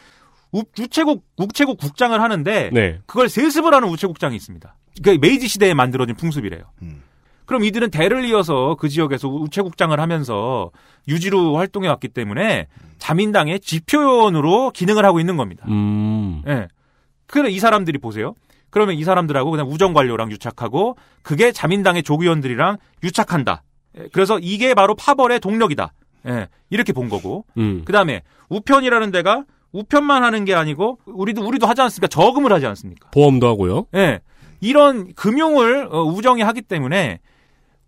[0.53, 2.99] 우, 우체국 우체국 국장을 하는데 네.
[3.07, 4.75] 그걸 세습을 하는 우체국장이 있습니다.
[5.03, 6.63] 그러니까 메이지 시대에 만들어진 풍습이래요.
[6.83, 7.03] 음.
[7.51, 10.71] 그럼 이들은 대를 이어서 그 지역에서 우체국장을 하면서
[11.09, 15.65] 유지로 활동해 왔기 때문에 자민당의 지표원으로 기능을 하고 있는 겁니다.
[15.67, 16.45] 음.
[16.47, 16.69] 예.
[17.27, 18.35] 그래 이 사람들이 보세요.
[18.71, 23.65] 그러면 이 사람들하고 그냥 우정 관료랑 유착하고 그게 자민당의 조기원들이랑 유착한다.
[23.99, 25.93] 예, 그래서 이게 바로 파벌의 동력이다.
[26.29, 27.47] 예, 이렇게 본 거고.
[27.59, 27.83] 음.
[27.85, 29.43] 그다음에 우편이라는 데가
[29.73, 32.07] 우편만 하는 게 아니고 우리도 우리도 하지 않습니까?
[32.07, 33.11] 저금을 하지 않습니까?
[33.11, 33.87] 보험도 하고요.
[33.97, 34.21] 예.
[34.61, 37.19] 이런 금융을 어, 우정이 하기 때문에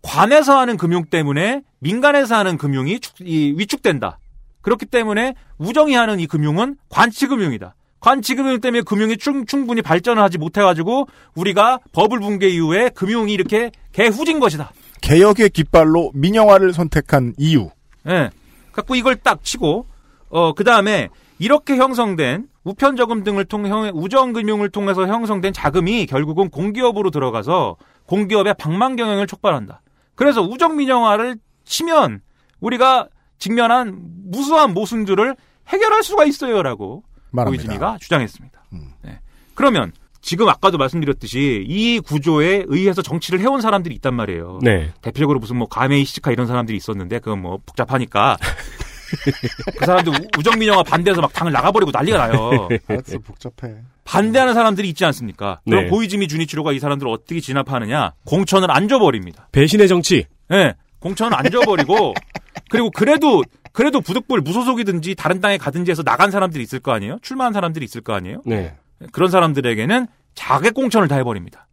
[0.03, 4.19] 관에서 하는 금융 때문에 민간에서 하는 금융이 축- 이 위축된다.
[4.61, 7.75] 그렇기 때문에 우정이 하는 이 금융은 관치금융이다.
[7.99, 14.39] 관치금융 때문에 금융이 충, 충분히 발전을 하지 못해가지고 우리가 버블 붕괴 이후에 금융이 이렇게 개후진
[14.39, 14.71] 것이다.
[15.01, 17.69] 개혁의 깃발로 민영화를 선택한 이유.
[18.07, 18.29] 예.
[18.73, 19.87] 갖고 이걸 딱 치고
[20.29, 26.49] 어 그 다음에 이렇게 형성된 우편 저금 등을 통해 우정 금융을 통해서 형성된 자금이 결국은
[26.49, 27.75] 공기업으로 들어가서
[28.07, 29.81] 공기업의 방만 경영을 촉발한다.
[30.15, 32.21] 그래서 우정 민영화를 치면
[32.59, 33.07] 우리가
[33.39, 35.35] 직면한 무수한 모순들을
[35.67, 37.03] 해결할 수가 있어요라고.
[37.51, 38.63] 고이즈미가 주장했습니다.
[39.03, 39.19] 네.
[39.55, 39.91] 그러면
[40.21, 44.59] 지금 아까도 말씀드렸듯이 이 구조에 의해서 정치를 해온 사람들이 있단 말이에요.
[44.61, 44.93] 네.
[45.01, 48.37] 대표적으로 무슨 뭐 가메이 시카 이런 사람들이 있었는데 그건 뭐 복잡하니까
[49.77, 52.67] 그 사람들 우- 우정민 영화 반대해서 막 당을 나가버리고 난리가 나요.
[52.87, 53.75] 알았어, 복잡해.
[54.05, 55.61] 반대하는 사람들이 있지 않습니까?
[55.65, 55.89] 그럼 네.
[55.89, 58.13] 고이즈미 주니치로가 이 사람들을 어떻게 진압하느냐?
[58.25, 59.47] 공천을 안 줘버립니다.
[59.51, 60.25] 배신의 정치.
[60.51, 62.13] 예, 공천을 안 줘버리고
[62.69, 67.17] 그리고 그래도 그래도 부득불 무소속이든지 다른 당에 가든지 해서 나간 사람들이 있을 거 아니에요?
[67.21, 68.41] 출마한 사람들이 있을 거 아니에요?
[68.45, 68.75] 네.
[69.11, 71.67] 그런 사람들에게는 자객 공천을 다 해버립니다.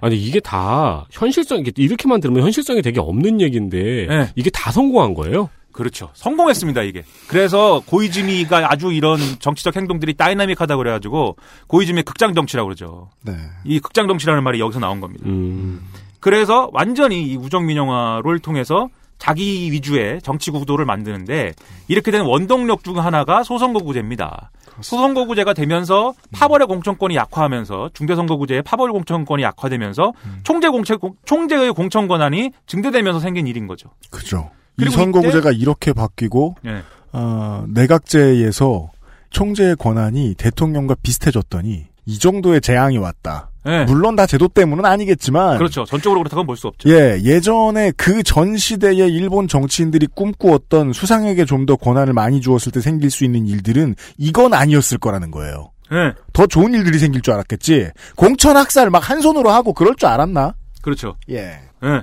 [0.00, 4.32] 아니 이게 다 현실성 이렇게만 들으면 현실성이 되게 없는 얘기인데 네.
[4.34, 5.48] 이게 다 성공한 거예요?
[5.78, 6.10] 그렇죠.
[6.14, 7.04] 성공했습니다, 이게.
[7.28, 11.36] 그래서 고이즈미가 아주 이런 정치적 행동들이 다이나믹하다 고 그래가지고
[11.68, 13.10] 고이즈미의 극장 정치라고 그러죠.
[13.22, 13.36] 네.
[13.64, 15.22] 이 극장 정치라는 말이 여기서 나온 겁니다.
[15.26, 15.86] 음.
[16.18, 21.52] 그래서 완전히 이 우정민영화를 통해서 자기 위주의 정치 구도를 만드는데
[21.86, 24.50] 이렇게 된 원동력 중 하나가 소선거구제입니다.
[24.80, 30.12] 소선거구제가 되면서 파벌의 공천권이 약화하면서 중대선거구제의 파벌 공천권이 약화되면서
[30.42, 33.90] 총재 공채 총재의 공천 권한이 증대되면서 생긴 일인 거죠.
[34.10, 34.50] 그죠.
[34.78, 36.82] 이 그리고 선거구제가 이렇게 바뀌고 예.
[37.12, 38.90] 어, 내각제에서
[39.30, 43.50] 총재의 권한이 대통령과 비슷해졌더니 이 정도의 재앙이 왔다.
[43.66, 43.84] 예.
[43.84, 45.84] 물론 다 제도 때문은 아니겠지만 그렇죠.
[45.84, 46.88] 전적으로 그렇다고 볼 수 없죠.
[46.88, 52.80] 예, 예전에 그 전 시대의 일본 정치인들이 꿈꾸었던 수상에게 좀 더 권한을 많이 주었을 때
[52.80, 55.70] 생길 수 있는 일들은 이건 아니었을 거라는 거예요.
[55.92, 56.14] 예.
[56.32, 57.90] 더 좋은 일들이 생길 줄 알았겠지.
[58.16, 60.54] 공천 학살 막 한 손으로 하고 그럴 줄 알았나?
[60.80, 61.16] 그렇죠.
[61.30, 61.60] 예.
[61.84, 62.02] 예.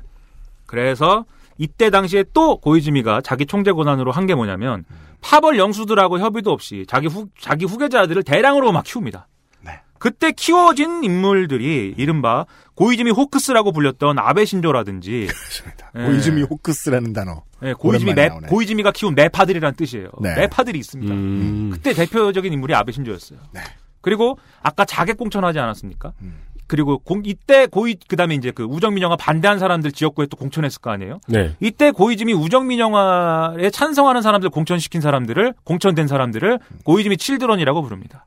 [0.67, 1.25] 그래서
[1.57, 4.83] 이때 당시에 또 고이즈미가 자기 총재 권한으로 한 게 뭐냐면
[5.21, 9.27] 파벌 영수들하고 협의도 없이 자기 후 자기 후계자들을 대량으로 막 키웁니다.
[9.97, 12.45] 그때 키워진 인물들이 이른바
[12.75, 15.27] 고이즈미 호크스라고 불렸던 아베 신조라든지
[15.97, 16.03] 예.
[16.05, 17.43] 고이즈미 호크스라는 단어.
[17.63, 18.47] 예, 고이즈미 나오네.
[18.49, 20.09] 고이즈미가 키운 매파들이라는 뜻이에요.
[20.21, 20.35] 네.
[20.35, 21.13] 매파들이 있습니다.
[21.13, 21.69] 음.
[21.73, 23.39] 그때 대표적인 인물이 아베 신조였어요.
[24.01, 26.11] 그리고 아까 자객 공천하지 않았습니까?
[26.67, 30.89] 그리고 공, 이때 고이 그다음에 이제 그 우정민 영화 반대한 사람들 지역구에 또 공천했을 거
[30.91, 31.19] 아니에요?
[31.27, 31.55] 네.
[31.59, 38.25] 이때 고이즈미 우정민 영화에 찬성하는 사람들 공천시킨 사람들을 공천된 사람들을 고이즈미 칠드런이라고 부릅니다.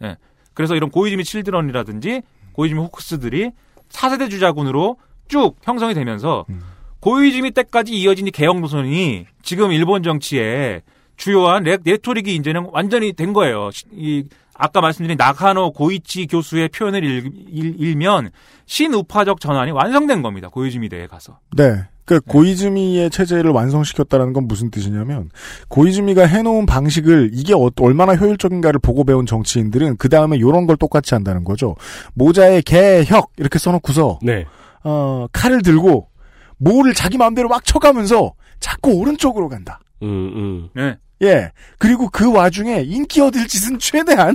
[0.00, 0.16] 네.
[0.54, 2.22] 그래서 이런 고이즈미 칠드런이라든지
[2.52, 3.52] 고이즈미 호크스들이
[3.90, 4.96] 4세대 주자군으로
[5.28, 6.44] 쭉 형성이 되면서
[7.00, 10.82] 고이즈미 때까지 이어진 이 개혁 노선이 지금 일본 정치에
[11.16, 13.70] 주요한 레, 레토릭이 이제는 완전히 된 거예요.
[13.70, 14.24] 시- 이
[14.58, 17.32] 아까 말씀드린 나카노 고이치 교수의 표현을 읽,
[17.80, 18.30] 읽, 면
[18.66, 20.48] 신우파적 전환이 완성된 겁니다.
[20.48, 21.38] 고이즈미 대에 가서.
[21.56, 21.84] 네.
[22.04, 25.30] 그 고이즈미의 체제를 완성시켰다는 건 무슨 뜻이냐면
[25.68, 31.14] 고이즈미가 해놓은 방식을 이게 어- 얼마나 효율적인가를 보고 배운 정치인들은 그 다음에 이런 걸 똑같이
[31.14, 31.76] 한다는 거죠.
[32.14, 34.46] 모자에 개혁 이렇게 써놓고서 네.
[34.84, 36.08] 어, 칼을 들고
[36.56, 39.78] 뭐를 자기 마음대로 막 쳐가면서 자꾸 오른쪽으로 간다.
[40.02, 40.68] 음, 음.
[40.74, 40.96] 네.
[41.22, 41.50] 예.
[41.78, 44.34] 그리고 그 와중에 인기 얻을 짓은 최대한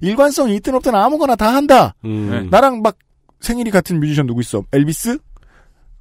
[0.00, 1.94] 일관성이 있든 없든 아무거나 다 한다.
[2.04, 2.48] 음.
[2.50, 2.96] 나랑 막
[3.40, 4.64] 생일이 같은 뮤지션 누구 있어?
[4.72, 5.18] 엘비스?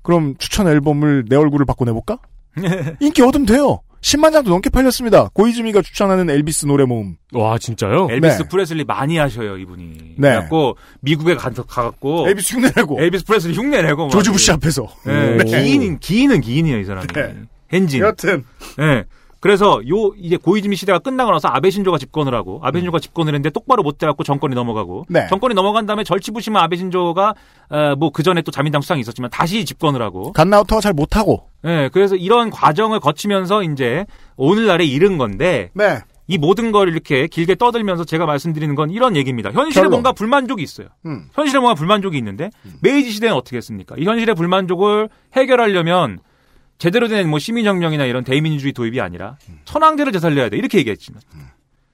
[0.04, 2.18] 그럼 추천 앨범을 내 얼굴을 바꿔 내볼까?
[3.00, 3.82] 인기 얻으면 돼요.
[4.02, 5.30] 10만 장도 넘게 팔렸습니다.
[5.34, 7.18] 고이즈미가 추천하는 엘비스 노래 모음.
[7.34, 8.08] 와, 진짜요?
[8.10, 8.48] 엘비스 네.
[8.50, 9.86] 프레슬리 많이 하셔요, 이분이.
[10.18, 10.30] 네.
[10.30, 13.00] 그래갖고 미국에 가서 가갖고 엘비스 흉내내고.
[13.00, 14.88] 엘비스 프레슬리 흉내내고 막 조지 부시 앞에서.
[15.06, 15.38] 네.
[15.38, 15.44] 네.
[15.44, 17.08] 기인 기인은 기인이에요, 이 사람이.
[17.68, 18.02] 変人.
[18.02, 18.44] 여튼.
[18.78, 19.04] 네.
[19.42, 23.50] 그래서 요 이제 고이즈미 시대가 끝나고 나서 아베 신조가 집권을 하고 아베 신조가 집권을 했는데
[23.50, 25.26] 똑바로 못 돼갖고 정권이 넘어가고 네.
[25.28, 27.34] 정권이 넘어간 다음에 절치부심한 아베 신조가
[27.70, 31.48] 어, 뭐그 전에 또 자민당 수상이 있었지만 다시 집권을 하고 갓나우터가 잘 못하고.
[31.64, 34.06] 네, 그래서 이런 과정을 거치면서 이제
[34.38, 36.00] 오늘날에 이른 건데 네.
[36.28, 39.52] 이 모든 걸 이렇게 길게 떠들면서 제가 말씀드리는 건 이런 얘기입니다.
[39.52, 39.92] 현실에 결론.
[39.92, 40.88] 뭔가 불만족이 있어요.
[41.08, 41.28] 음.
[41.34, 43.96] 현실에 뭔가 불만족이 있는데 메이지 시대는 어떻게 했습니까?
[43.98, 46.20] 이 현실의 불만족을 해결하려면
[46.82, 51.22] 제대로 된 뭐 시민혁명이나 이런 대민주주의 도입이 아니라 천황제를 되살려야 돼 이렇게 얘기했지만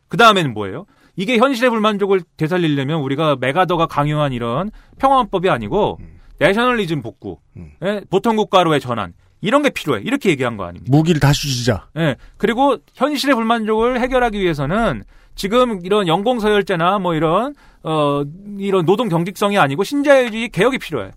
[0.07, 0.85] 그 다음에는 뭐예요?
[1.17, 5.99] 이게 현실의 불만족을 되살리려면 우리가 메가더가 강요한 이런 평화헌법이 아니고
[6.39, 7.39] 내셔널리즘 복구,
[7.83, 9.11] 예, 보통 국가로의 전환
[9.41, 10.85] 이런 게 필요해 이렇게 얘기한 거 아닙니까?
[10.95, 11.87] 무기를 다시 주시자.
[11.97, 12.15] 예.
[12.37, 15.03] 그리고 현실의 불만족을 해결하기 위해서는
[15.35, 18.23] 지금 이런 연공 서열제나 뭐 이런 어
[18.57, 21.11] 이런 노동 경직성이 아니고 신자유주의 개혁이 필요해.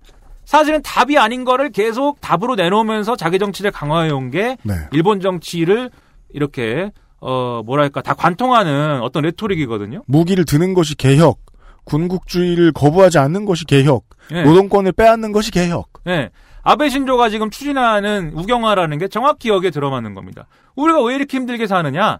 [0.50, 4.74] 사실은 답이 아닌 거를 계속 답으로 내놓으면서 자기 정치를 강화해 온게 네.
[4.90, 5.90] 일본 정치를
[6.30, 6.90] 이렇게
[7.20, 10.02] 어 뭐랄까 다 관통하는 어떤 레토릭이거든요.
[10.08, 11.38] 무기를 드는 것이 개혁.
[11.84, 14.06] 군국주의를 거부하지 않는 것이 개혁.
[14.32, 14.42] 예.
[14.42, 15.86] 노동권을 빼앗는 것이 개혁.
[16.08, 16.30] 예.
[16.64, 20.48] 아베 신조가 지금 추진하는 우경화라는 게 정확히 여기에 들어맞는 겁니다.
[20.74, 22.18] 우리가 왜 이렇게 힘들게 사느냐?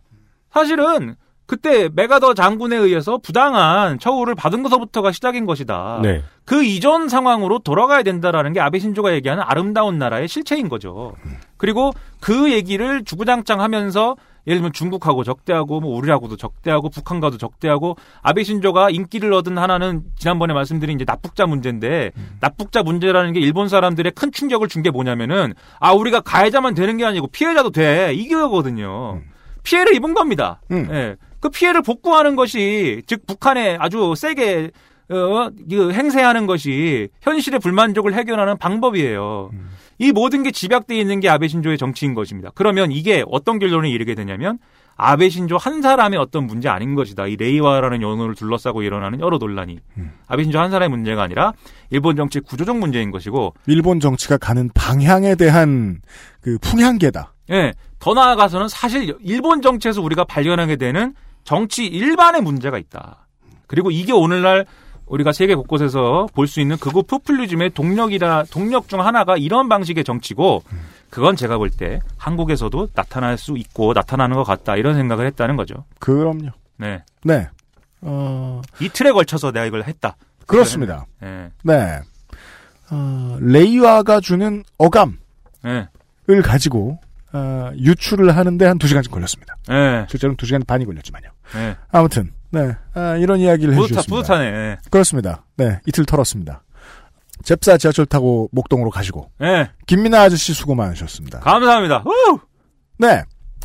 [0.53, 1.17] 사실은
[1.51, 5.99] 그때 메가더 장군에 의해서 부당한 처우를 받은 것부터가 시작인 것이다.
[6.01, 6.23] 네.
[6.45, 11.17] 그 이전 상황으로 돌아가야 된다라는 게 아베 신조가 얘기하는 아름다운 나라의 실체인 거죠.
[11.57, 11.91] 그리고
[12.21, 14.15] 그 얘기를 주구장창 하면서
[14.47, 20.55] 예를 들면 중국하고 적대하고 뭐 우리하고도 적대하고 북한과도 적대하고 아베 신조가 인기를 얻은 하나는 지난번에
[20.55, 25.95] 말씀드린 이제 납북자 문제인데 납북자 문제라는 게 일본 사람들의 큰 충격을 준 게 뭐냐면은 아
[25.95, 29.21] 우리가 가해자만 되는 게 아니고 피해자도 돼 이거거든요.
[29.65, 30.61] 피해를 입은 겁니다.
[30.93, 31.17] 예.
[31.41, 34.71] 그 피해를 복구하는 것이 즉 북한에 아주 세게
[35.11, 39.51] 어, 그 행세하는 것이 현실의 불만족을 해결하는 방법이에요.
[39.99, 42.51] 이 모든 게 집약되어 있는 게 아베 신조의 정치인 것입니다.
[42.55, 44.59] 그러면 이게 어떤 결론에 이르게 되냐면
[44.97, 47.27] 아베 신조 한 사람의 어떤 문제 아닌 것이다.
[47.27, 49.79] 이 레이와라는 연호를 둘러싸고 일어나는 여러 논란이
[50.27, 51.53] 아베 신조 한 사람의 문제가 아니라
[51.91, 56.01] 일본 정치 구조적 문제인 것이고 일본 정치가 가는 방향에 대한
[56.41, 57.35] 그 풍향계다.
[57.51, 61.15] 예, 더 나아가서는 사실 일본 정치에서 우리가 발견하게 되는
[61.45, 63.27] 정치 일반의 문제가 있다.
[63.67, 64.67] 그리고 이게 오늘날
[65.07, 70.63] 우리가 세계 곳곳에서 볼 수 있는 극우 포퓰리즘의 동력이라 동력 중 하나가 이런 방식의 정치고
[71.11, 75.85] 그건 제가 볼 때 한국에서도 나타날 수 있고 나타나는 것 같다 이런 생각을 했다는 거죠.
[75.99, 76.51] 그럼요.
[76.77, 77.03] 네.
[77.25, 77.49] 네.
[78.03, 80.17] 어, 이 틀에 걸쳐서 내가 이걸 했다.
[80.47, 81.07] 그렇습니다.
[81.21, 81.51] 네.
[81.65, 82.01] 네.
[82.91, 85.13] 어, 레이와가 주는 어감을
[85.63, 85.89] 네.
[86.45, 86.99] 가지고
[87.33, 89.57] 어, 유출을 하는데 한두 시간쯤 걸렸습니다.
[89.69, 90.07] 네.
[90.09, 91.29] 실제로는 두 시간 반이 걸렸지만요.
[91.55, 91.77] 네.
[91.91, 94.17] 아무튼 네 아, 이런 이야기를 뿌듯하, 해주셨습니다.
[94.17, 94.51] 뿌듯하네.
[94.51, 94.79] 네.
[94.91, 95.45] 그렇습니다.
[95.57, 96.63] 네 이틀 털었습니다.
[97.45, 99.69] 잽사 지하철 타고 목동으로 가시고 네.
[99.87, 101.41] 김민아 아저씨 수고 많으셨습니다.
[101.41, 101.99] 감사합니다.
[101.99, 102.41] 후!
[102.99, 103.23] 네.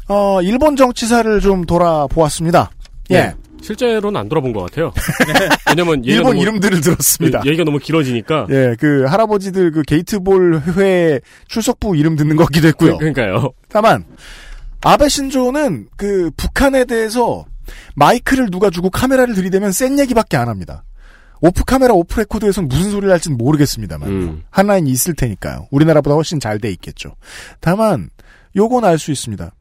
[0.08, 2.70] 어, 일본 정치사를 좀 돌아보았습니다.
[3.12, 3.34] 예.
[3.66, 3.68] 네.
[3.68, 4.92] 실제로는 안 돌아본 것 같아요.
[5.70, 7.42] 왜냐면 일본 너무- 이름들을 들었습니다.
[7.46, 8.48] 예, 얘기가 너무 길어지니까.
[8.52, 12.94] 예, 그 할아버지들 그 게이트볼 회 출석부 이름 듣는 것 같기도 했고요.
[12.94, 13.52] 그, 그러니까요.
[13.70, 14.06] 다만
[14.82, 17.46] 아베 신조는 그 북한에 대해서
[17.96, 20.84] 마이크를 누가 주고 카메라를 들이대면 센 얘기밖에 안 합니다.
[21.42, 24.44] off camera off record에선 무슨 소리를 할지는 모르겠습니다만 음.
[24.52, 25.68] 한 라인이 있을 테니까요.
[25.72, 27.16] 우리나라보다 훨씬 잘 돼 있겠죠.
[27.60, 28.10] 다만
[28.56, 29.52] 요건 알 수 있습니다.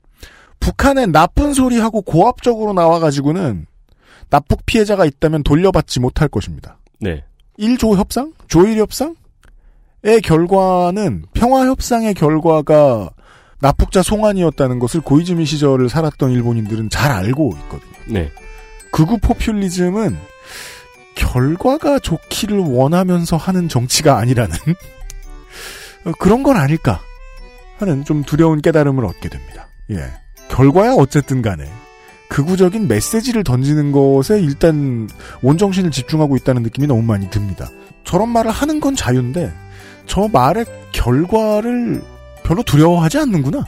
[0.60, 3.66] 북한에 나쁜 소리 하고 고압적으로 나와가지고는
[4.34, 6.78] 납북 피해자가 있다면 돌려받지 못할 것입니다.
[6.98, 7.22] 네.
[7.56, 8.32] 일조 협상?
[8.48, 9.14] 조일 협상의
[10.24, 13.10] 결과는 평화 협상의 결과가
[13.60, 17.92] 납북자 송환이었다는 것을 고이즈미 시절을 살았던 일본인들은 잘 알고 있거든요.
[18.08, 18.32] 네.
[18.90, 20.18] 극우 포퓰리즘은
[21.14, 24.56] 결과가 좋기를 원하면서 하는 정치가 아니라는
[26.06, 27.00] 어, 그런 건 아닐까
[27.78, 29.68] 하는 좀 두려운 깨달음을 얻게 됩니다.
[29.92, 30.10] 예.
[30.48, 31.70] 결과야 어쨌든 간에
[32.34, 35.08] 극우적인 메시지를 던지는 것에 일단
[35.40, 37.70] 온정신을 집중하고 있다는 느낌이 너무 많이 듭니다.
[38.02, 39.52] 저런 말을 하는 건 자유인데
[40.06, 42.02] 저 말의 결과를
[42.42, 43.64] 별로 두려워하지 않는구나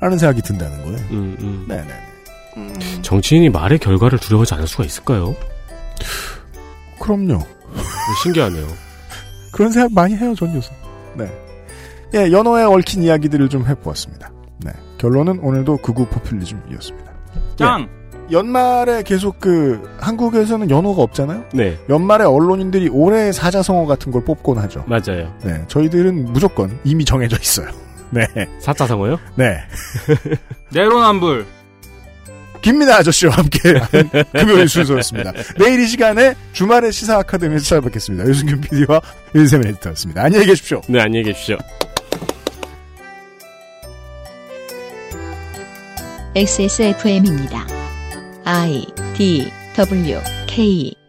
[0.00, 0.98] 라는 생각이 든다는 거예요.
[1.12, 1.66] 음, 음.
[1.68, 3.02] 네네.
[3.02, 5.36] 정치인이 말의 결과를 두려워하지 않을 수가 있을까요?
[6.98, 7.38] 그럼요.
[8.24, 8.66] 신기하네요.
[9.52, 10.72] 그런 생각 많이 해요, 전 요새.
[11.16, 11.32] 네.
[12.14, 14.32] 예, 연어에 얽힌 이야기들을 좀 해보았습니다.
[14.64, 14.72] 네.
[14.98, 17.13] 결론은 오늘도 극우 포퓰리즘이었습니다.
[17.56, 17.88] 짱!
[18.30, 21.44] 예, 연말에 계속 그, 한국에서는 연어가 없잖아요?
[21.52, 21.78] 네.
[21.88, 24.84] 연말에 언론인들이 올해 사자성어 같은 걸 뽑곤 하죠.
[24.86, 25.32] 맞아요.
[25.42, 25.62] 네.
[25.68, 27.68] 저희들은 무조건 이미 정해져 있어요.
[28.10, 28.26] 네.
[28.60, 29.18] 사자성어요?
[29.36, 29.58] 네.
[30.72, 31.46] 내로남불.
[32.62, 33.58] 김민아 아저씨와 함께
[34.32, 35.32] 금요일 순서였습니다.
[35.58, 38.26] 내일 이 시간에 주말의 시사 아카데미에서 찾아뵙겠습니다.
[38.26, 39.02] 유승균 PD와
[39.34, 40.22] 윤세민 에디터였습니다.
[40.22, 40.80] 안녕히 계십시오.
[40.88, 41.58] 네, 안녕히 계십시오.
[46.36, 47.64] XSFM입니다.
[48.44, 48.84] I
[49.16, 50.18] D W
[50.48, 51.03] K